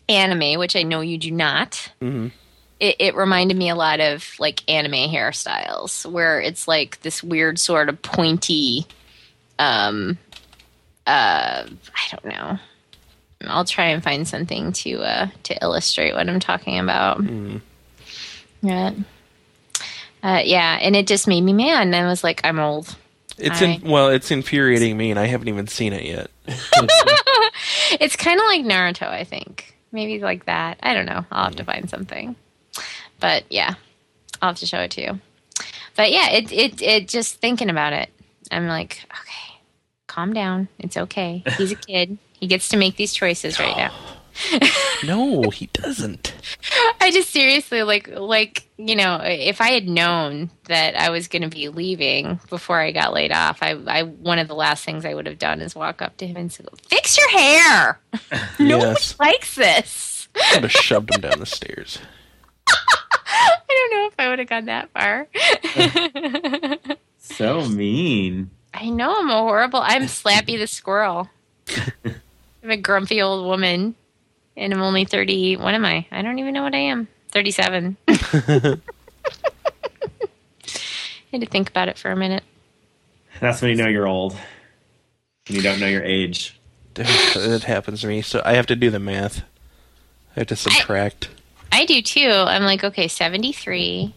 [0.09, 1.91] anime, which I know you do not.
[2.01, 2.31] Mhm.
[2.79, 7.57] It, it reminded me a lot of like anime hairstyles, where it's like this weird
[7.57, 8.85] sort of pointy.
[9.59, 10.17] Um,
[11.07, 12.59] uh, I don't know.
[13.45, 17.19] I'll try and find something to uh, to illustrate what I'm talking about.
[17.19, 17.61] Mm.
[18.61, 18.91] Yeah.
[20.23, 22.95] Uh, yeah, and it just made me mad, and I was like, I'm old.
[23.37, 26.31] It's I- in, well, it's infuriating me, and I haven't even seen it yet.
[27.99, 29.77] It's kind of like Naruto, I think.
[29.91, 30.79] Maybe like that.
[30.81, 31.25] I don't know.
[31.31, 32.35] I'll have to find something.
[33.19, 33.75] But yeah,
[34.41, 35.19] I'll have to show it to you.
[35.95, 38.09] But yeah, it it it just thinking about it,
[38.51, 39.59] I'm like, okay,
[40.07, 40.67] calm down.
[40.79, 41.43] It's okay.
[41.57, 42.17] He's a kid.
[42.33, 43.93] He gets to make these choices right now.
[45.05, 46.33] No, he doesn't.
[47.01, 51.41] I just seriously like like you know if I had known that I was going
[51.41, 55.03] to be leaving before I got laid off, I I one of the last things
[55.03, 57.99] I would have done is walk up to him and say, "Fix your hair.
[58.59, 59.19] Nobody Yes.
[59.19, 61.99] likes this." I would have shoved him down the stairs.
[62.67, 65.27] I don't know if I would have gone that far.
[67.19, 68.51] So mean.
[68.73, 69.79] I know I'm a horrible.
[69.83, 71.29] I'm Slappy the squirrel.
[72.63, 73.95] I'm a grumpy old woman,
[74.55, 75.55] and I'm only thirty.
[75.55, 76.05] What am I?
[76.11, 77.07] I don't even know what I am.
[77.31, 77.97] Thirty-seven.
[78.07, 78.77] I
[81.31, 82.43] had to think about it for a minute.
[83.39, 84.37] That's when you know you're old.
[85.47, 86.59] And you don't know your age.
[86.93, 88.21] That happens to me.
[88.21, 89.39] So I have to do the math.
[90.35, 91.29] I have to subtract.
[91.71, 92.29] I do too.
[92.29, 94.13] I'm like, okay, seventy-three.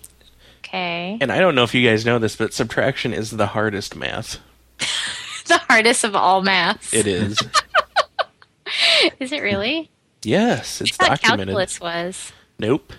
[0.59, 3.95] Okay, And I don't know if you guys know this, but subtraction is the hardest
[3.95, 4.39] math.
[5.47, 6.93] the hardest of all maths.
[6.93, 7.39] It is.
[9.21, 9.89] Is it really?
[10.27, 11.49] Yes, it's documented.
[11.49, 12.93] calculus was Nope.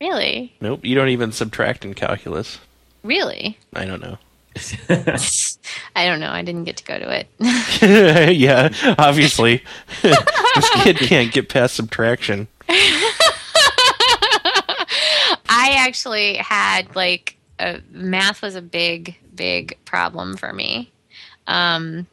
[0.00, 0.84] really, Nope.
[0.84, 2.58] You don't even subtract in calculus.
[3.02, 3.58] really.
[3.74, 4.18] I don't know.
[5.96, 6.30] I don't know.
[6.30, 7.26] I didn't get to go to it.
[8.36, 9.62] yeah, obviously.
[10.02, 12.46] this kid can't get past subtraction.
[15.48, 20.90] I actually had like uh, math was a big, big problem for me.
[21.46, 22.06] Um,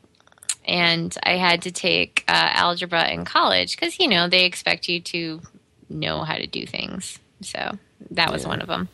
[0.71, 5.01] and I had to take uh, algebra in college because, you know, they expect you
[5.01, 5.41] to
[5.89, 7.19] know how to do things.
[7.41, 7.77] So
[8.11, 8.47] that was Yeah.
[8.47, 8.87] one of them.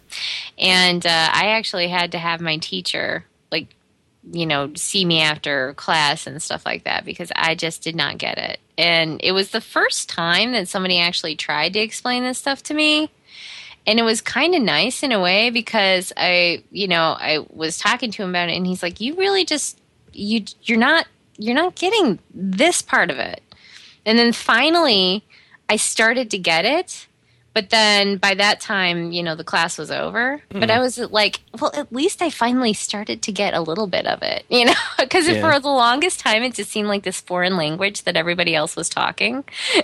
[0.57, 3.67] And uh, I actually had to have my teacher, like,
[4.31, 8.17] you know, see me after class and stuff like that because I just did not
[8.17, 8.59] get it.
[8.75, 12.73] And it was the first time that somebody actually tried to explain this stuff to
[12.73, 13.11] me
[13.85, 17.77] and it was kind of nice in a way because I, you know, I was
[17.77, 19.79] talking to him about it, and he's like, "You really just
[20.11, 21.07] you you're not
[21.37, 23.41] you're not getting this part of it."
[24.05, 25.25] And then finally,
[25.69, 27.07] I started to get it,
[27.53, 30.43] but then by that time, you know, the class was over.
[30.49, 30.81] But I mm-hmm.
[30.81, 34.45] was like, "Well, at least I finally started to get a little bit of it,"
[34.49, 35.41] you know, because Yeah.
[35.41, 38.89] for the longest time, it just seemed like this foreign language that everybody else was
[38.89, 39.43] talking.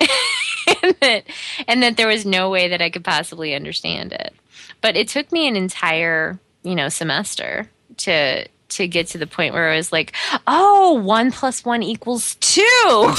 [0.84, 1.24] and that
[1.68, 4.34] and that there was no way that I could possibly understand it.
[4.82, 8.46] But it took me an entire, you know, semester to
[8.78, 10.14] to get to the point where I was like,
[10.48, 12.62] oh, one plus one equals two.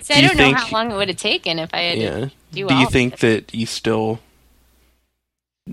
[0.00, 2.10] so Do I don't know how long it would have taken if I had Yeah.
[2.10, 4.20] to do, Do you think that you still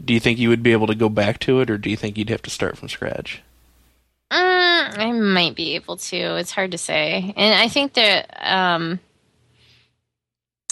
[0.05, 1.97] do you think you would be able to go back to it or do you
[1.97, 3.41] think you'd have to start from scratch?
[4.31, 6.17] Mm, I might be able to.
[6.37, 8.99] It's hard to say, and I think that um,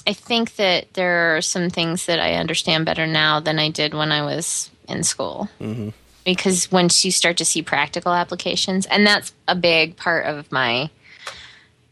[0.05, 3.93] I think that there are some things that I understand better now than I did
[3.93, 5.49] when I was in school.
[5.61, 5.89] Mm-hmm.
[6.25, 10.89] Because once you start to see practical applications, and that's a big part of my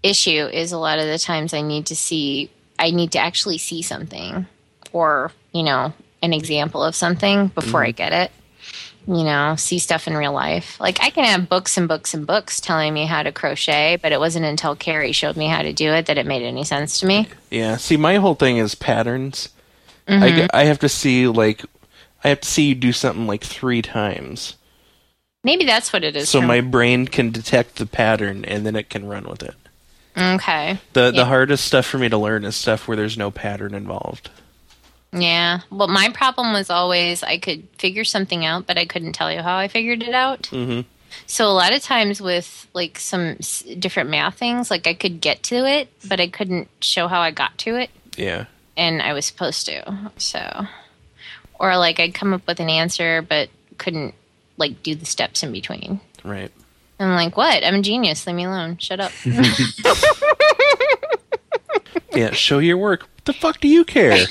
[0.01, 3.59] issue, is a lot of the times I need to see, I need to actually
[3.59, 4.47] see something
[4.91, 7.89] or, you know, an example of something before mm-hmm.
[7.89, 8.31] I get it
[9.07, 10.79] you know, see stuff in real life.
[10.79, 14.11] Like I can have books and books and books telling me how to crochet, but
[14.11, 16.99] it wasn't until Carrie showed me how to do it that it made any sense
[17.01, 17.27] to me.
[17.49, 17.77] Yeah.
[17.77, 19.49] See, my whole thing is patterns.
[20.07, 20.47] Mm-hmm.
[20.53, 21.65] I, I have to see like
[22.23, 24.55] I have to see you do something like three times.
[25.43, 26.29] Maybe that's what it is.
[26.29, 29.55] So my brain can detect the pattern and then it can run with it.
[30.17, 30.79] Okay.
[30.93, 31.11] The yeah.
[31.11, 34.29] the hardest stuff for me to learn is stuff where there's no pattern involved.
[35.11, 35.59] Yeah.
[35.69, 39.41] Well, my problem was always I could figure something out, but I couldn't tell you
[39.41, 40.43] how I figured it out.
[40.43, 40.81] Mm-hmm.
[41.27, 43.37] So a lot of times with like some
[43.79, 47.31] different math things, like I could get to it, but I couldn't show how I
[47.31, 47.89] got to it.
[48.17, 48.45] Yeah.
[48.75, 50.11] And I was supposed to.
[50.17, 50.67] So,
[51.59, 54.15] or like I'd come up with an answer, but couldn't
[54.57, 55.99] like do the steps in between.
[56.23, 56.51] Right.
[56.99, 57.63] I'm like, what?
[57.63, 58.25] I'm a genius.
[58.27, 58.77] Leave me alone.
[58.77, 59.11] Shut up.
[62.13, 64.13] yeah, show your work What the fuck do you care?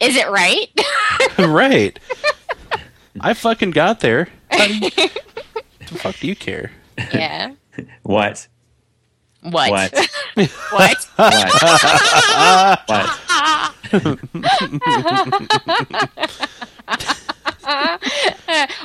[0.00, 0.68] Is it right?
[1.38, 1.98] right.
[3.20, 4.28] I fucking got there.
[4.52, 6.72] You, the fuck do you care?
[7.12, 7.54] Yeah.
[8.02, 8.48] What?
[9.42, 9.70] What?
[9.70, 9.92] What?
[10.34, 10.50] what?
[10.70, 11.06] what?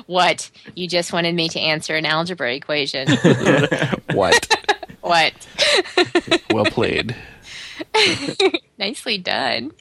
[0.06, 0.52] what?
[0.76, 3.08] You just wanted me to answer an algebra equation.
[4.14, 4.56] what?
[5.02, 5.34] What?
[6.52, 7.16] well played.
[8.78, 9.72] Nicely done.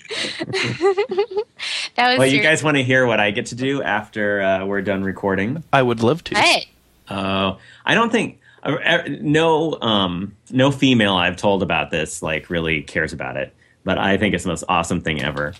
[1.96, 2.18] that was.
[2.18, 5.04] Well, you guys want to hear what I get to do after uh, we're done
[5.04, 5.62] recording?
[5.72, 6.36] I would love to.
[6.36, 6.68] Hey.
[7.08, 13.12] Uh, I don't think no um, no female I've told about this like really cares
[13.12, 15.54] about it, but I think it's the most awesome thing ever.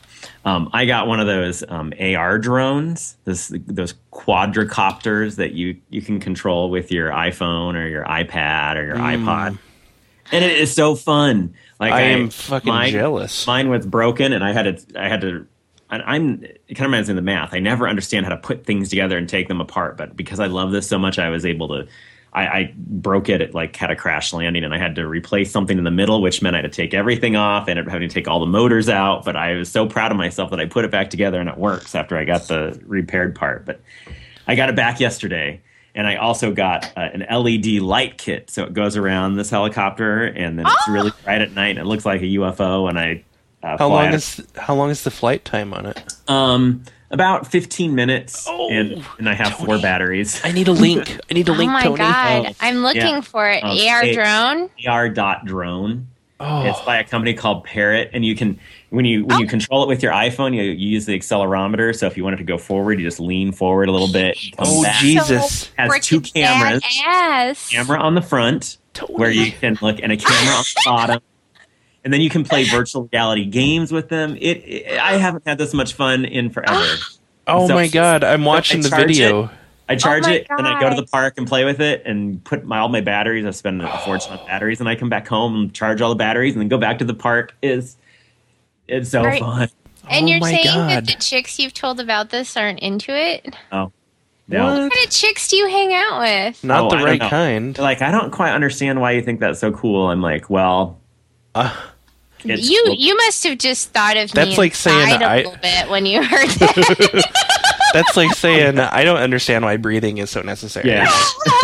[0.45, 6.03] Um, I got one of those um, AR drones, this, those quadricopters that you you
[6.03, 9.25] can control with your iPhone or your iPad or your mm.
[9.25, 9.59] iPod,
[10.31, 11.55] and it is so fun.
[11.81, 13.47] Like I, I am fucking mine, jealous.
[13.47, 15.01] Mine was broken, and I had to.
[15.01, 15.47] I had to.
[15.91, 16.45] I'm.
[16.45, 17.53] It kind of reminds me of the math.
[17.53, 20.47] I never understand how to put things together and take them apart, but because I
[20.47, 21.89] love this so much, I was able to.
[22.33, 23.43] I, I broke it.
[23.43, 26.23] It like had a crash landing, and I had to replace something in the middle,
[26.23, 28.89] which meant I had to take everything off and having to take all the motors
[28.89, 29.25] out.
[29.25, 31.59] But I was so proud of myself that I put it back together, and it
[31.59, 33.67] works after I got the repaired part.
[33.67, 33.81] But
[34.47, 35.61] I got it back yesterday
[35.95, 40.25] and I also got uh, an LED light kit, so it goes around this helicopter,
[40.25, 40.93] and then it's oh!
[40.93, 41.71] really bright at night.
[41.71, 43.25] And it looks like a UFO, and I.
[43.63, 46.15] Uh, how long is how long is the flight time on it?
[46.27, 49.67] Um, about 15 minutes, oh, and, and I have Tony.
[49.67, 50.41] four batteries.
[50.43, 51.19] I need a link.
[51.31, 51.71] I need a link.
[51.71, 51.97] Oh my Tony.
[51.99, 53.21] god, oh, I'm looking yeah.
[53.21, 53.63] for it.
[53.63, 54.71] Um, AR drone.
[54.87, 56.09] AR dot drone.
[56.41, 56.65] Oh.
[56.65, 58.59] It's by a company called Parrot, and you can
[58.91, 59.41] when you when oh.
[59.41, 61.97] you control it with your iPhone, you, you, use the accelerometer.
[61.97, 64.37] So if you want it to go forward, you just lean forward a little bit.
[64.59, 65.01] Oh back.
[65.01, 65.65] Jesus!
[65.65, 66.83] It has two cameras.
[67.71, 69.19] Camera on the front totally.
[69.21, 71.21] where you can look, and a camera on the bottom.
[72.05, 74.37] And then you can play virtual reality games with them.
[74.41, 76.97] It, it I haven't had this much fun in forever.
[77.47, 78.25] oh so, my god!
[78.25, 79.45] I'm watching the video.
[79.45, 79.51] It,
[79.89, 80.59] I charge oh it God.
[80.59, 83.01] and I go to the park and play with it and put my, all my
[83.01, 83.45] batteries.
[83.45, 86.17] I spend a fortune on batteries and I come back home and charge all the
[86.17, 87.55] batteries and then go back to the park.
[87.63, 87.97] Is
[88.89, 89.41] it's so right.
[89.41, 89.69] fun.
[90.09, 90.91] And oh you're saying God.
[90.91, 93.55] that the chicks you've told about this aren't into it?
[93.71, 93.93] Oh.
[94.49, 94.65] No.
[94.65, 96.65] What kind of chicks do you hang out with?
[96.65, 97.79] Not oh, the right kind.
[97.79, 100.09] Like I don't quite understand why you think that's so cool.
[100.09, 101.01] I'm like, well,
[101.55, 101.75] uh,
[102.45, 102.95] you cool.
[102.95, 106.07] you must have just thought of that's me like saying a I, little bit when
[106.07, 107.33] you heard that.
[107.93, 110.89] That's like saying I don't understand why breathing is so necessary.
[110.89, 111.07] Yeah.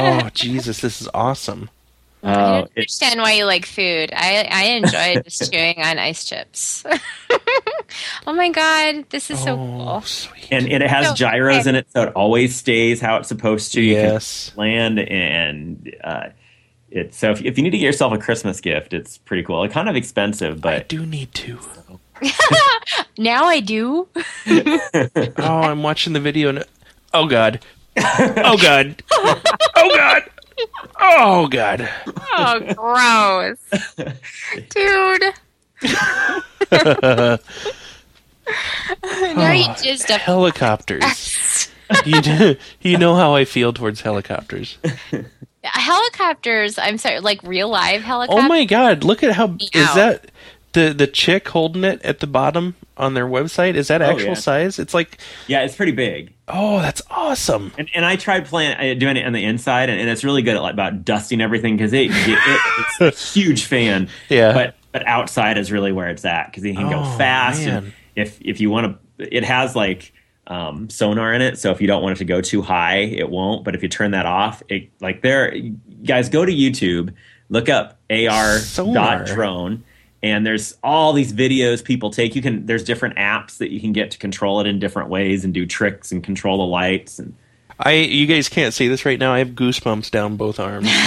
[0.00, 1.68] oh Jesus, this is awesome.
[2.22, 4.10] I don't uh, understand why you like food.
[4.16, 6.82] I I enjoy just chewing on ice chips.
[8.26, 10.00] oh my god, this is so oh, cool.
[10.00, 10.48] Sweet.
[10.50, 13.74] And, and it has so gyros in it, so it always stays how it's supposed
[13.74, 13.82] to.
[13.82, 14.50] Yes.
[14.56, 16.28] land and uh,
[16.90, 17.14] it.
[17.14, 19.62] So if, if you need to get yourself a Christmas gift, it's pretty cool.
[19.64, 21.58] It's kind of expensive, but I do need to.
[23.18, 24.08] now I do.
[24.46, 26.64] oh, I'm watching the video and
[27.14, 27.64] oh god,
[27.96, 30.22] oh god, oh god.
[31.00, 31.88] Oh god.
[32.36, 33.58] Oh gross.
[34.70, 35.34] Dude.
[39.36, 41.70] now you oh, just a helicopters.
[42.04, 44.78] you know, you know how I feel towards helicopters.
[45.72, 48.44] Helicopters, I'm sorry, like real live helicopters.
[48.44, 50.30] Oh my god, look at how is that
[50.72, 53.74] the the chick holding it at the bottom on their website?
[53.74, 54.34] Is that Oh, actual yeah.
[54.34, 54.78] size?
[54.78, 56.32] It's like, Yeah, it's pretty big.
[56.48, 57.72] oh, that's awesome.
[57.78, 60.42] And, and I tried playing uh, doing it on the inside, and, and it's really
[60.42, 62.60] good at like, about dusting everything because it, it,
[63.00, 64.08] it's a huge fan.
[64.28, 64.52] Yeah.
[64.52, 67.64] But but outside is really where it's at because you can go Oh, fast.
[67.64, 67.76] man.
[67.84, 70.12] And if if you want to, it has like
[70.48, 73.30] um, sonar in it, so if you don't want it to go too high, it
[73.30, 73.64] won't.
[73.64, 75.54] But if you turn that off, it like there,
[76.04, 77.14] guys, go to YouTube,
[77.48, 79.84] look up AR dot drone.
[80.20, 82.34] And there's all these videos people take.
[82.34, 85.44] You can there's different apps that you can get to control it in different ways
[85.44, 87.36] and do tricks and control the lights and
[87.78, 89.32] I you guys can't see this right now.
[89.32, 90.88] I have goosebumps down both arms.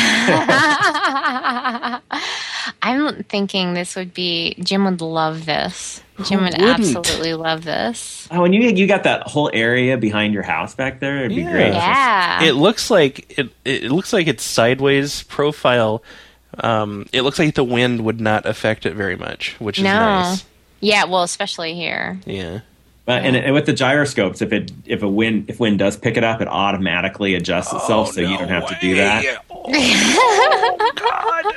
[2.84, 6.02] I'm thinking this would be Jim would love this.
[6.26, 6.70] Jim would wouldn't?
[6.80, 8.28] absolutely love this.
[8.32, 11.18] Oh, and you you got that whole area behind your house back there.
[11.26, 11.52] It'd be Yeah.
[11.52, 11.74] great.
[11.74, 12.44] Yeah.
[12.44, 13.50] it looks like it.
[13.66, 16.04] It looks like it's sideways profile.
[16.60, 19.94] Um, it looks like the wind would not affect it very much, which is no.
[19.94, 20.44] nice.
[20.80, 22.20] Yeah, well, especially here.
[22.26, 22.60] Yeah.
[23.06, 26.18] But and, and with the gyroscopes, if it if a wind if wind does pick
[26.18, 29.44] it up, it automatically adjusts itself, so you don't have to do that.
[29.50, 31.56] Oh God.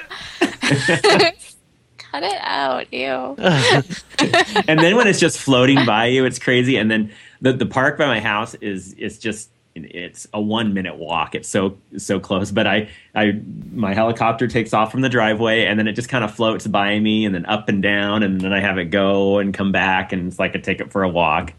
[1.99, 3.35] Cut it out, ew.
[4.69, 6.77] and then when it's just floating by you, it's crazy.
[6.77, 10.97] And then the the park by my house is is just it's a one minute
[10.97, 11.35] walk.
[11.35, 12.51] It's so so close.
[12.51, 13.41] But I I
[13.73, 16.99] my helicopter takes off from the driveway, and then it just kind of floats by
[17.01, 20.12] me, and then up and down, and then I have it go and come back,
[20.12, 21.53] and it's like I take it for a walk.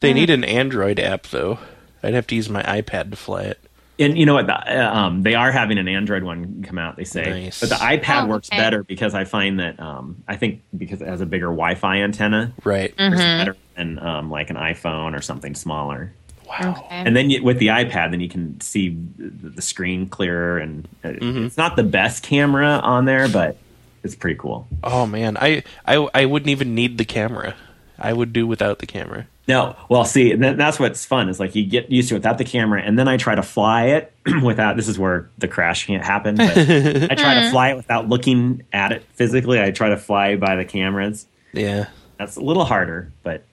[0.00, 1.58] They need an Android app though.
[2.02, 3.60] I'd have to use my iPad to fly it.
[3.98, 4.46] And you know what?
[4.46, 4.54] The,
[4.84, 6.96] uh, um, they are having an Android one come out.
[6.96, 7.60] They say, Nice.
[7.60, 8.58] but the iPad Oh, works okay.
[8.58, 12.52] better because I find that um, I think because it has a bigger Wi-Fi antenna,
[12.64, 12.92] Right.
[12.98, 16.12] it's better than um, like an iPhone or something smaller.
[16.46, 16.76] Wow.
[16.78, 16.86] Okay.
[16.90, 20.86] And then you, with the iPad, then you can see the, the screen clearer, and
[21.02, 21.46] uh, Mm-hmm.
[21.46, 23.56] it's not the best camera on there, but
[24.04, 24.68] it's pretty cool.
[24.84, 27.54] Oh man, I, I I wouldn't even need the camera.
[27.98, 29.26] I would do without the camera.
[29.48, 32.36] No, well, see, th- that's what's fun is like you get used to it without
[32.38, 34.12] the camera, and then I try to fly it
[34.42, 34.76] without.
[34.76, 36.34] This is where the crash can't happen.
[36.36, 39.60] But I try to fly it without looking at it physically.
[39.62, 41.26] I try to fly by the cameras.
[41.52, 41.86] Yeah.
[42.18, 43.44] That's a little harder, but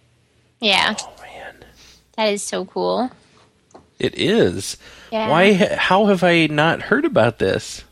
[0.59, 1.55] Yeah, Oh man,
[2.17, 3.11] that is so cool.
[3.99, 4.77] it is.
[5.11, 5.29] Yeah.
[5.29, 5.53] Why?
[5.53, 7.83] How have I not heard about this?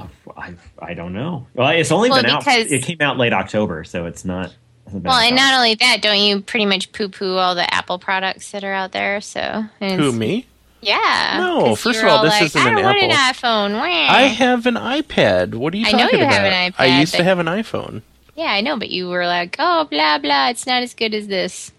[0.00, 0.08] Oh,
[0.38, 1.46] I I don't know.
[1.54, 2.46] Well, it's only Well, been out.
[2.46, 4.54] It came out late October, so it's not.
[4.92, 7.98] Hasn't been Well, and not only that, don't you pretty much poo-poo all the Apple
[7.98, 9.20] products that are out there?
[9.20, 10.46] So Who me?
[10.80, 11.36] Yeah.
[11.38, 11.76] No.
[11.76, 13.48] first of all, all this like, isn't I an don't want an Apple.
[13.48, 13.72] iPhone.
[13.74, 13.82] Wah.
[13.84, 15.54] I have an iPad.
[15.54, 16.34] What are you I know talking you about?
[16.34, 18.02] have an I used to have an iPhone.
[18.34, 21.28] Yeah, I know, but you were like, "Oh, blah blah, it's not as good as
[21.28, 21.70] this."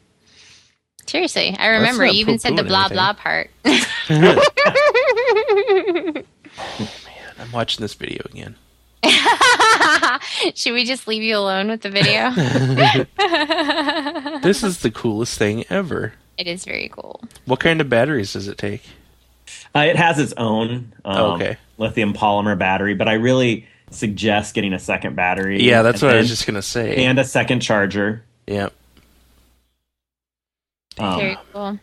[1.07, 2.95] Seriously, I remember you even said the blah anything.
[2.95, 3.49] blah part.
[6.55, 8.55] Oh, man, I'm watching this video again.
[10.55, 12.31] Should we just leave you alone with the video?
[14.41, 16.13] This is the coolest thing ever.
[16.37, 17.21] it is very cool.
[17.45, 18.83] What kind of batteries does it take?
[19.75, 21.57] Uh, it has its own um, Oh, okay.
[21.77, 25.61] lithium polymer battery, but I really suggest getting a second battery.
[25.63, 27.05] Yeah, that's and what I was just gonna say.
[27.05, 28.23] and a second charger.
[28.47, 28.73] Yep.
[30.99, 31.79] Um, Very cool.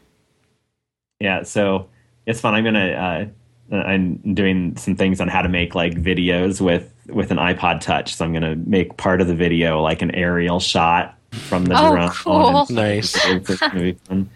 [1.19, 1.89] yeah, so
[2.27, 2.55] it's fun.
[2.55, 3.27] I'm gonna uh,
[3.73, 7.81] Uh, I'm doing some things on how to make like videos with with an iPod
[7.81, 8.15] Touch.
[8.15, 11.93] So I'm gonna make part of the video like an aerial shot from the Oh,
[11.95, 12.11] drone.
[12.11, 12.59] cool.
[12.61, 13.15] and- Nice.
[13.27, 14.29] It's gonna be fun.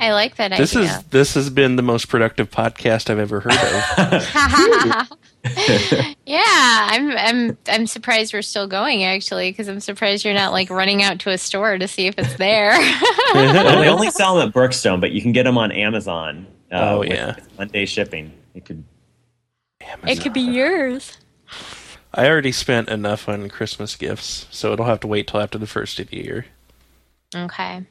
[0.00, 3.52] I like that This is this has been the most productive podcast I've ever heard
[3.52, 5.08] of.
[6.26, 6.44] yeah,
[6.90, 11.02] I'm I'm I'm surprised we're still going actually because I'm surprised you're not like running
[11.02, 12.70] out to a store to see if it's there.
[13.34, 16.46] well, they only sell them at Brookstone, but you can get them on Amazon.
[16.70, 17.36] Uh, Oh, with yeah.
[17.58, 18.32] Monday shipping.
[18.54, 18.84] It could.
[20.06, 21.16] it could be yours.
[22.14, 25.66] I already spent enough on Christmas gifts, so it'll have to wait till after the
[25.66, 26.46] first of the year.
[27.34, 27.84] Okay.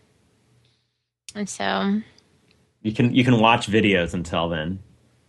[1.36, 2.02] And so
[2.82, 4.80] You can you can watch videos until then.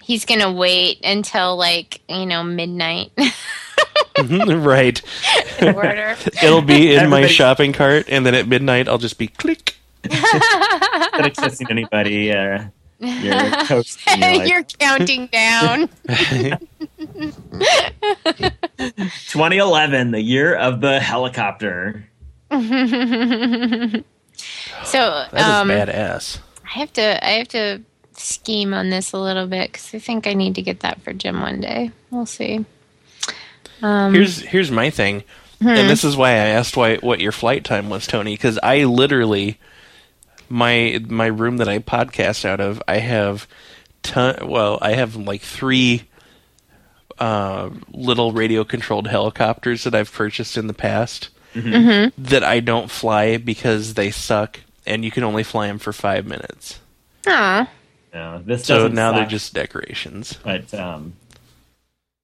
[0.03, 3.11] he's gonna wait until like you know midnight
[4.19, 5.03] right.
[5.61, 6.17] in order.
[6.43, 9.77] It'll be in my shopping cart, and then at midnight I'll just be click.
[10.05, 12.65] Instead of kissing anybody, uh,
[13.01, 14.19] you're toasting.
[14.21, 15.89] You're like, You're counting down.
[19.29, 22.09] 2011, the year of the helicopter.
[22.51, 22.59] so
[24.93, 26.39] That is um, badass.
[26.65, 27.83] I have to I have to
[28.15, 31.13] scheme on this a little bit because I think I need to get that for
[31.13, 31.91] Jim one day.
[32.11, 32.65] We'll see.
[33.83, 35.23] Um, Here's here's my thing,
[35.61, 35.69] Hmm.
[35.69, 38.85] and this is why I asked why what your flight time was, Tony, because I
[38.85, 39.59] literally
[40.49, 43.47] my my room that I podcast out of, I have
[44.03, 44.49] ton.
[44.49, 46.05] Well, I have like three
[47.19, 51.31] uh, little radio controlled helicopters that I've purchased in the past.
[51.55, 56.27] that I don't fly because they suck, and you can only fly them for five
[56.27, 56.79] minutes.
[57.27, 57.69] Aw.
[58.15, 60.39] No, this So doesn't now they're just decorations.
[60.45, 61.15] But um,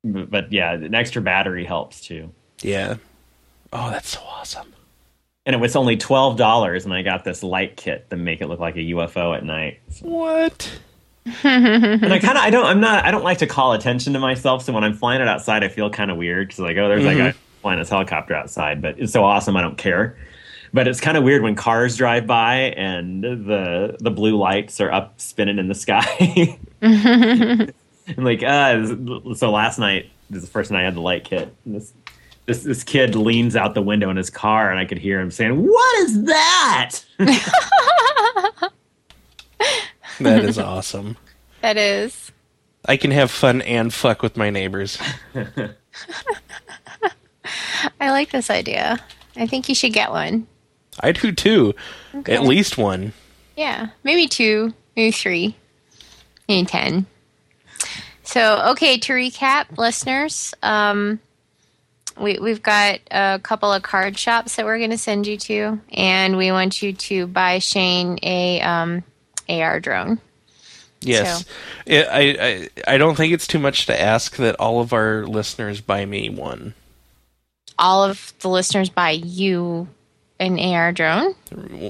[0.04, 2.30] but, but yeah, an extra battery helps too.
[2.62, 2.96] Yeah.
[3.72, 4.72] Oh, that's so awesome.
[5.46, 8.46] And it was only twelve dollars, and I got this light kit to make it
[8.46, 9.80] look like a UFO at night.
[10.00, 10.70] What?
[11.42, 14.18] And I kind of, I don't, I'm not, I don't like to call attention to
[14.18, 14.62] myself.
[14.62, 17.04] So when I'm flying it outside, I feel kind of weird because like, oh, there's
[17.04, 20.16] that guy flying his helicopter outside, but it's so awesome, I don't care.
[20.74, 24.92] But it's kind of weird when cars drive by and the the blue lights are
[24.92, 26.58] up spinning in the sky.
[26.82, 27.72] and
[28.18, 28.84] like, uh,
[29.34, 31.54] so last night this is the first night I had the light kit.
[31.64, 31.92] And this
[32.46, 35.30] this this kid leans out the window in his car, and I could hear him
[35.30, 37.00] saying, "What is that?"
[40.20, 41.16] That is awesome.
[41.60, 42.30] That is.
[42.84, 44.98] I can have fun and fuck with my neighbors.
[48.00, 48.98] I like this idea.
[49.36, 50.46] I think you should get one.
[51.00, 51.74] I do too.
[52.14, 52.34] Okay.
[52.34, 53.12] At least one.
[53.56, 55.56] Yeah, maybe two, maybe three,
[56.48, 57.06] maybe ten.
[58.22, 61.20] So, okay, to recap, listeners, um,
[62.18, 65.80] we we've got a couple of card shops that we're going to send you to,
[65.92, 69.02] and we want you to buy Shane a um,
[69.48, 70.20] AR drone.
[71.00, 71.44] Yes.
[71.44, 71.50] So-
[71.86, 75.26] It, I, I I don't think it's too much to ask that all of our
[75.26, 76.74] listeners buy me one.
[77.78, 79.88] All of the listeners buy you
[80.40, 81.34] an AR drone.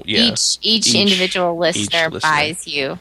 [0.05, 0.31] Yeah.
[0.31, 2.29] Each, each Each- individual each listener listener.
[2.29, 2.99] buys you.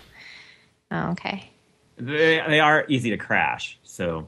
[0.91, 1.51] Oh, okay.
[1.97, 3.79] They, they are easy to crash.
[3.95, 4.27] So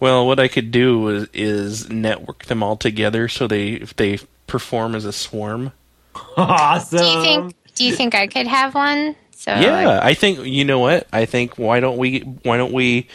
[0.00, 4.20] Well, what I could do is, is network them all together so they if they
[4.46, 5.72] perform as a swarm.
[6.38, 6.98] awesome.
[6.98, 7.54] Do you think?
[7.74, 9.14] Do you think I could have one?
[9.32, 11.06] So yeah, I think you know what?
[11.12, 13.06] I think why don't we why don't we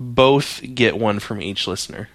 [0.00, 2.08] both get one from each listener?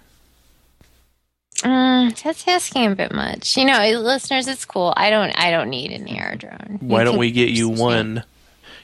[1.62, 3.56] Mm, that's asking a bit much.
[3.56, 4.92] You know, listeners, it's cool.
[4.94, 5.30] I don't.
[5.38, 6.76] I don't need an AR drone.
[6.82, 8.24] Why You don't we get you one?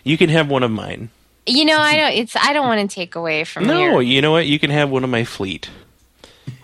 [0.04, 1.10] You can have one of mine.
[1.46, 2.12] You know, I don't.
[2.12, 2.34] It's.
[2.36, 4.02] I don't want to take away from No, your.
[4.02, 4.46] you know what?
[4.46, 5.70] You can have one of my fleet.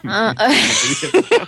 [0.06, 0.34] Uh,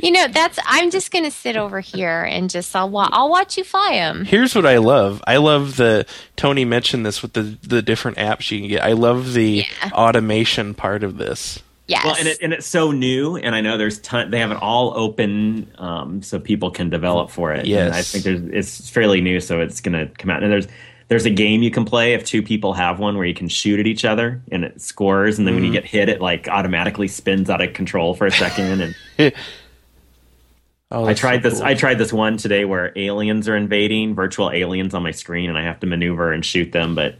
[0.00, 0.58] you know, that's.
[0.64, 2.74] I'm just gonna sit over here and just.
[2.74, 2.88] I'll.
[2.88, 4.24] Wa- I'll watch you fly them.
[4.24, 5.22] Here's what I love.
[5.26, 8.82] I love the Tony mentioned this with the the different apps you can get.
[8.82, 9.90] I love the Yeah.
[9.92, 11.60] automation part of this.
[11.90, 12.04] Yes.
[12.04, 14.30] Well, and, it, and it's so new, and I know there's ton.
[14.30, 17.66] They have it all open, um, so people can develop for it.
[17.66, 17.86] Yes.
[17.86, 20.44] and I think there's it's fairly new, so it's going to come out.
[20.44, 20.68] And there's
[21.08, 23.80] there's a game you can play if two people have one where you can shoot
[23.80, 27.08] at each other and it scores, and then when you get hit, it like automatically
[27.08, 28.94] spins out of control for a second.
[29.18, 29.32] And
[30.92, 31.58] Oh, I tried so this.
[31.58, 31.66] cool.
[31.68, 35.58] I tried this one today where aliens are invading, virtual aliens on my screen, and
[35.58, 37.16] I have to maneuver and shoot them, but.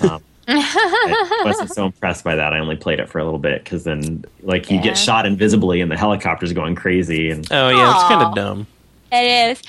[0.00, 2.52] Um, I wasn't so impressed by that.
[2.52, 4.82] I only played it for a little bit because then, like, you Yeah.
[4.82, 7.30] get shot invisibly and the helicopter's going crazy.
[7.30, 8.66] And Oh yeah, it's kind of dumb.
[9.12, 9.62] it is.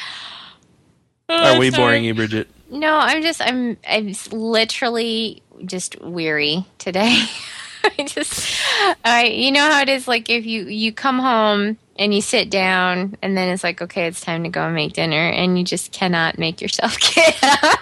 [1.30, 1.82] Are we sorry.
[1.84, 2.48] boring you, Bridget?
[2.72, 7.24] No, I'm just I'm I'm literally just weary today.
[8.00, 8.60] I just
[9.06, 12.50] I you know how it is like if you you come home and you sit
[12.50, 15.64] down and then it's like okay it's time to go and make dinner and you
[15.66, 17.80] just cannot make yourself get up.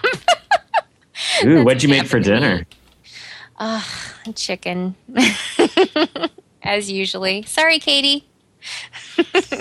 [1.45, 2.35] ooh, what'd you make for to me.
[2.39, 2.65] dinner?
[3.63, 3.83] Ugh,
[4.33, 4.95] chicken.
[6.63, 7.43] As usually.
[7.43, 8.27] Sorry, Katie.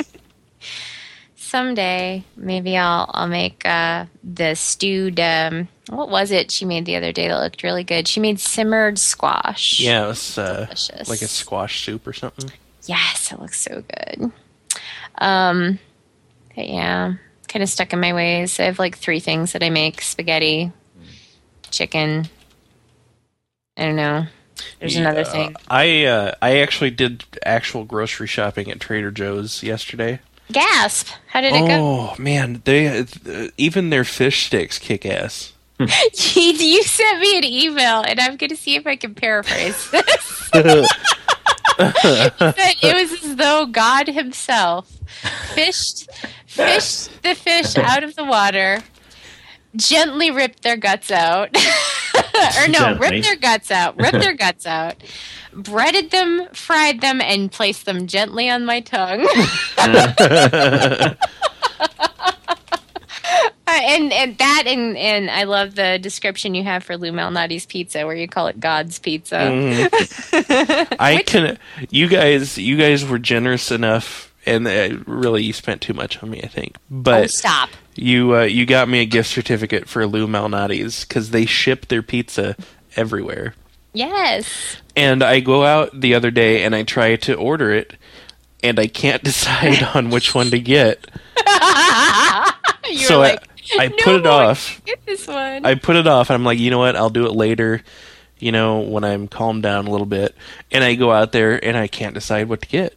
[1.36, 5.20] Someday, maybe I'll I'll make uh, the stewed.
[5.20, 8.08] Um, what was it she made the other day that looked really good?
[8.08, 9.80] She made simmered squash.
[9.80, 11.08] Yeah, it was uh, Delicious.
[11.08, 12.50] like a squash soup or something.
[12.86, 14.32] Yes, it looks so good.
[15.18, 15.78] Um,
[16.56, 17.14] but yeah,
[17.48, 18.58] kind of stuck in my ways.
[18.58, 20.72] I have like three things that I make: spaghetti,
[21.70, 22.28] chicken.
[23.80, 24.26] I don't know.
[24.78, 25.56] There's another thing.
[25.68, 30.20] I uh, I actually did actual grocery shopping at Trader Joe's yesterday.
[30.52, 31.08] Gasp!
[31.28, 31.68] How did it go?
[31.70, 35.54] Oh man, they uh, even their fish sticks kick ass.
[35.78, 40.50] you sent me an email, and I'm going to see if I can paraphrase this.
[41.82, 44.86] It was as though God Himself
[45.54, 46.10] fished
[46.46, 48.80] fished the fish out of the water,
[49.74, 51.56] gently ripped their guts out,
[52.58, 54.96] or no, ripped their guts out, ripped their guts out,
[55.52, 59.26] breaded them, fried them, and placed them gently on my tongue.
[63.70, 67.66] Uh, and and that and and I love the description you have for Lou Malnati's
[67.66, 69.38] pizza, where you call it God's pizza.
[70.98, 71.56] I can.
[71.88, 76.30] You guys, you guys were generous enough, and uh, really, you spent too much on
[76.30, 76.42] me.
[76.42, 77.70] I think, oh, but stop!
[78.00, 82.02] You uh, you got me a gift certificate for Lou Malnati's because they ship their
[82.02, 82.56] pizza
[82.96, 83.54] everywhere.
[83.92, 84.76] Yes.
[84.96, 87.94] And I go out the other day and I try to order it,
[88.62, 91.06] and I can't decide on which one to get.
[92.88, 93.42] You're so like,
[93.78, 94.82] I, I "No put it off.
[94.84, 95.64] Get this one.
[95.64, 96.96] I put it off, and I'm like, you know what?
[96.96, 97.82] I'll do it later.
[98.38, 100.34] You know, when I'm calmed down a little bit,
[100.72, 102.96] and I go out there and I can't decide what to get.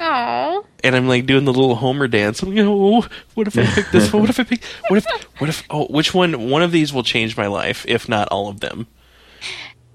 [0.00, 2.42] Oh, and I'm like doing the little Homer dance.
[2.42, 4.22] I'm, you know, oh, what if I pick this one?
[4.22, 4.62] What if I pick?
[4.88, 5.06] What if?
[5.38, 5.64] What if?
[5.70, 6.50] Oh, which one?
[6.50, 8.86] One of these will change my life, if not all of them.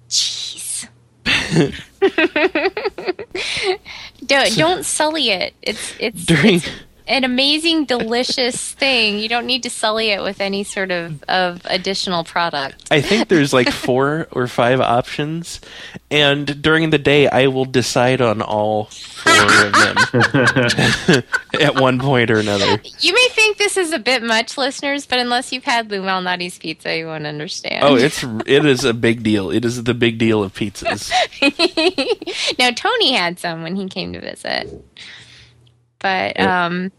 [0.10, 0.88] jeez.
[4.26, 5.54] don't don't sully it.
[5.62, 6.70] It's it's, During it's
[7.10, 9.18] an amazing, delicious thing.
[9.20, 12.88] You don't need to sully it with any sort of of additional product.
[12.92, 15.60] I think there's like four or five options,
[16.10, 21.24] and during the day I will decide on all four of them
[21.60, 22.80] at one point or another.
[23.00, 26.60] You may think this is a bit much, listeners, but unless you've had Lou Malnati's
[26.60, 27.84] pizza, you won't understand.
[27.84, 29.50] Oh, it's it is a big deal.
[29.50, 31.12] It is the big deal of pizzas.
[32.60, 34.70] now Tony had some when he came to visit,
[36.00, 36.92] but um,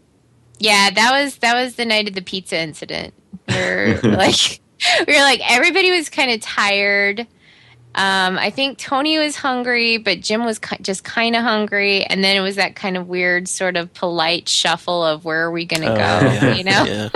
[0.61, 3.13] yeah, that was that was the night of the pizza incident.
[3.45, 4.61] Where like
[5.07, 7.21] we were like everybody was kind of tired.
[7.93, 12.23] Um, I think Tony was hungry, but Jim was ki- just kind of hungry, and
[12.23, 15.65] then it was that kind of weird, sort of polite shuffle of where are we
[15.65, 16.01] going to Oh, go,
[16.31, 16.85] yeah, you know?
[16.85, 17.09] yeah.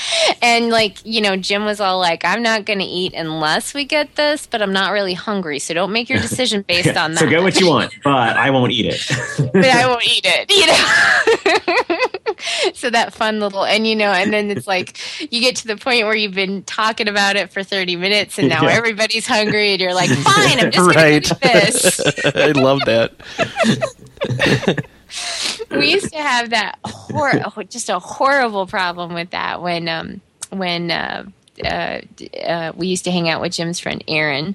[0.42, 3.84] And like, you know, Jim was all like, I'm not going to eat unless we
[3.84, 5.58] get this, but I'm not really hungry.
[5.58, 7.20] So don't make your decision based on that.
[7.20, 9.52] so get what you want, but I won't eat it.
[9.52, 10.66] but I won't eat it, you
[12.66, 12.72] know?
[12.74, 14.96] so that fun little, and you know, and then it's like
[15.30, 18.48] you get to the point where you've been talking about it for 30 minutes and
[18.48, 18.70] now Yeah.
[18.70, 21.24] everybody's hungry and you're like, fine, I'm just going right.
[21.24, 22.00] to eat this.
[22.34, 23.12] I love that.
[25.70, 30.20] We used to have that hor- oh, just a horrible problem with that when um
[30.50, 31.24] when uh,
[31.64, 32.00] uh,
[32.44, 34.54] uh, we used to hang out with Jim's friend Aaron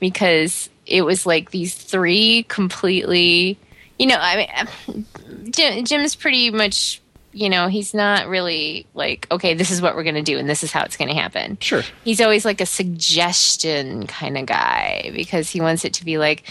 [0.00, 3.58] because it was like these three completely
[3.98, 4.48] you know I
[4.86, 5.06] mean
[5.50, 7.00] Jim, Jim's pretty much
[7.32, 10.48] you know he's not really like okay this is what we're going to do and
[10.48, 11.82] this is how it's going to happen Sure.
[12.02, 16.42] he's always like a suggestion kind of guy because he wants it to be like,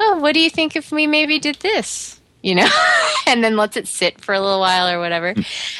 [0.00, 2.17] oh, what do you think if we maybe did this?
[2.42, 2.68] You know,
[3.26, 5.34] and then lets it sit for a little while or whatever.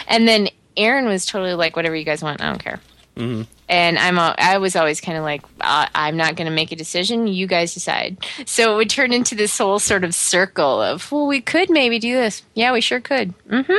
[0.08, 2.80] and then Aaron was totally like, whatever you guys want, I don't care.
[3.16, 3.46] Mhm.
[3.68, 6.72] And I'm a, I was always kind of like, uh, I'm not going to make
[6.72, 7.26] a decision.
[7.26, 8.16] You guys decide.
[8.46, 11.98] So it would turn into this whole sort of circle of, well, we could maybe
[11.98, 12.42] do this.
[12.54, 13.34] Yeah, we sure could.
[13.48, 13.74] Mm-hmm.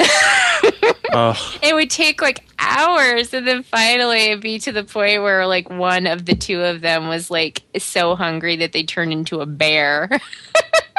[1.16, 5.46] Oh, it would take like hours and then finally it'd be to the point where
[5.46, 9.40] like one of the two of them was like so hungry that they turned into
[9.40, 10.08] a bear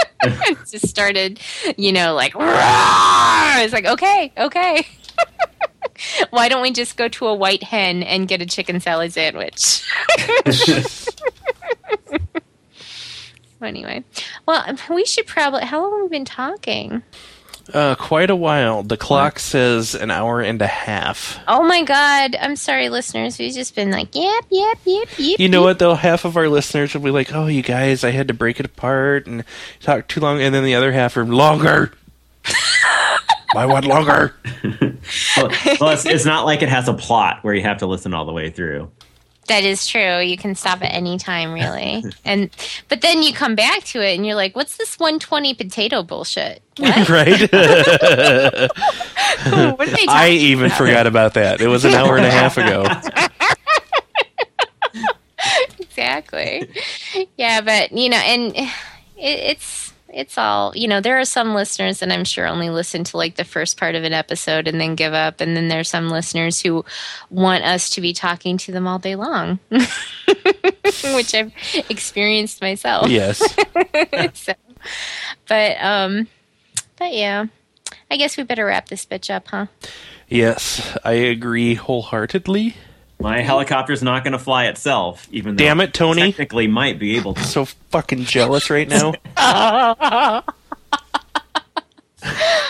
[0.69, 1.39] just started
[1.77, 4.88] you know like it's like okay okay.
[6.30, 9.81] Why don't we just go to a White Hen and get a chicken salad sandwich?
[13.61, 14.03] Anyway
[14.45, 17.01] well we should probably how long have we been talking
[17.73, 18.83] uh, quite a while.
[18.83, 21.39] The clock says an hour and a half.
[21.47, 22.35] Oh my god.
[22.39, 23.39] I'm sorry, listeners.
[23.39, 25.39] We've just been like, yep, yep, yep, yep.
[25.39, 25.65] You know yep.
[25.65, 25.95] what though?
[25.95, 28.65] Half of our listeners will be like, "Oh, you guys, I had to break it
[28.65, 29.43] apart and
[29.81, 31.91] talk too long," and then the other half are longer.
[33.55, 34.35] I want longer.
[35.37, 38.13] well, well, it's, it's not like it has a plot where you have to listen
[38.13, 38.91] all the way through.
[39.47, 40.19] That is true.
[40.19, 42.03] You can stop at any time, really.
[42.26, 42.49] and
[42.89, 46.63] but then you come back to it and you're like, what's this 120 potato bullshit?
[46.77, 47.09] What?
[47.09, 47.41] right?
[47.51, 47.51] what
[49.51, 51.61] are they I talking even forgot about that.
[51.61, 52.85] It was an hour and a half ago.
[55.80, 56.69] exactly?
[57.38, 58.73] Yeah, but you know, and it,
[59.17, 61.01] it's it's all you know.
[61.01, 64.05] There are some listeners, and I'm sure only listen to like the first part of
[64.05, 66.85] an episode and then give up, and then there's some listeners who
[67.29, 71.51] want us to be talking to them all day long, which I've
[71.89, 73.09] experienced myself.
[73.09, 73.43] Yes.
[74.33, 74.53] so,
[75.49, 76.29] but um,
[76.97, 77.47] but yeah,
[78.09, 79.65] I guess we better wrap this bitch up, huh?
[80.29, 82.77] Yes, I agree wholeheartedly.
[83.26, 86.22] My helicopter's not going to fly itself, even though Damn it, Tony.
[86.22, 87.43] technically might be able to.
[87.43, 89.14] So fucking jealous right now.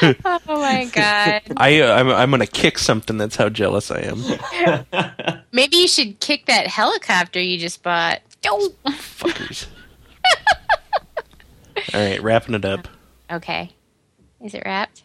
[0.02, 1.42] Oh my god.
[1.56, 3.18] I uh, I'm I'm gonna kick something.
[3.18, 5.42] That's how jealous I am.
[5.54, 8.20] Maybe you should kick that helicopter you just bought.
[8.46, 8.74] Oh.
[8.88, 9.68] Fuckers.
[11.94, 12.90] All right, wrapping it up.
[13.32, 13.72] Okay.
[14.42, 15.04] Is it wrapped?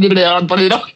[0.00, 0.56] 你别乱跑！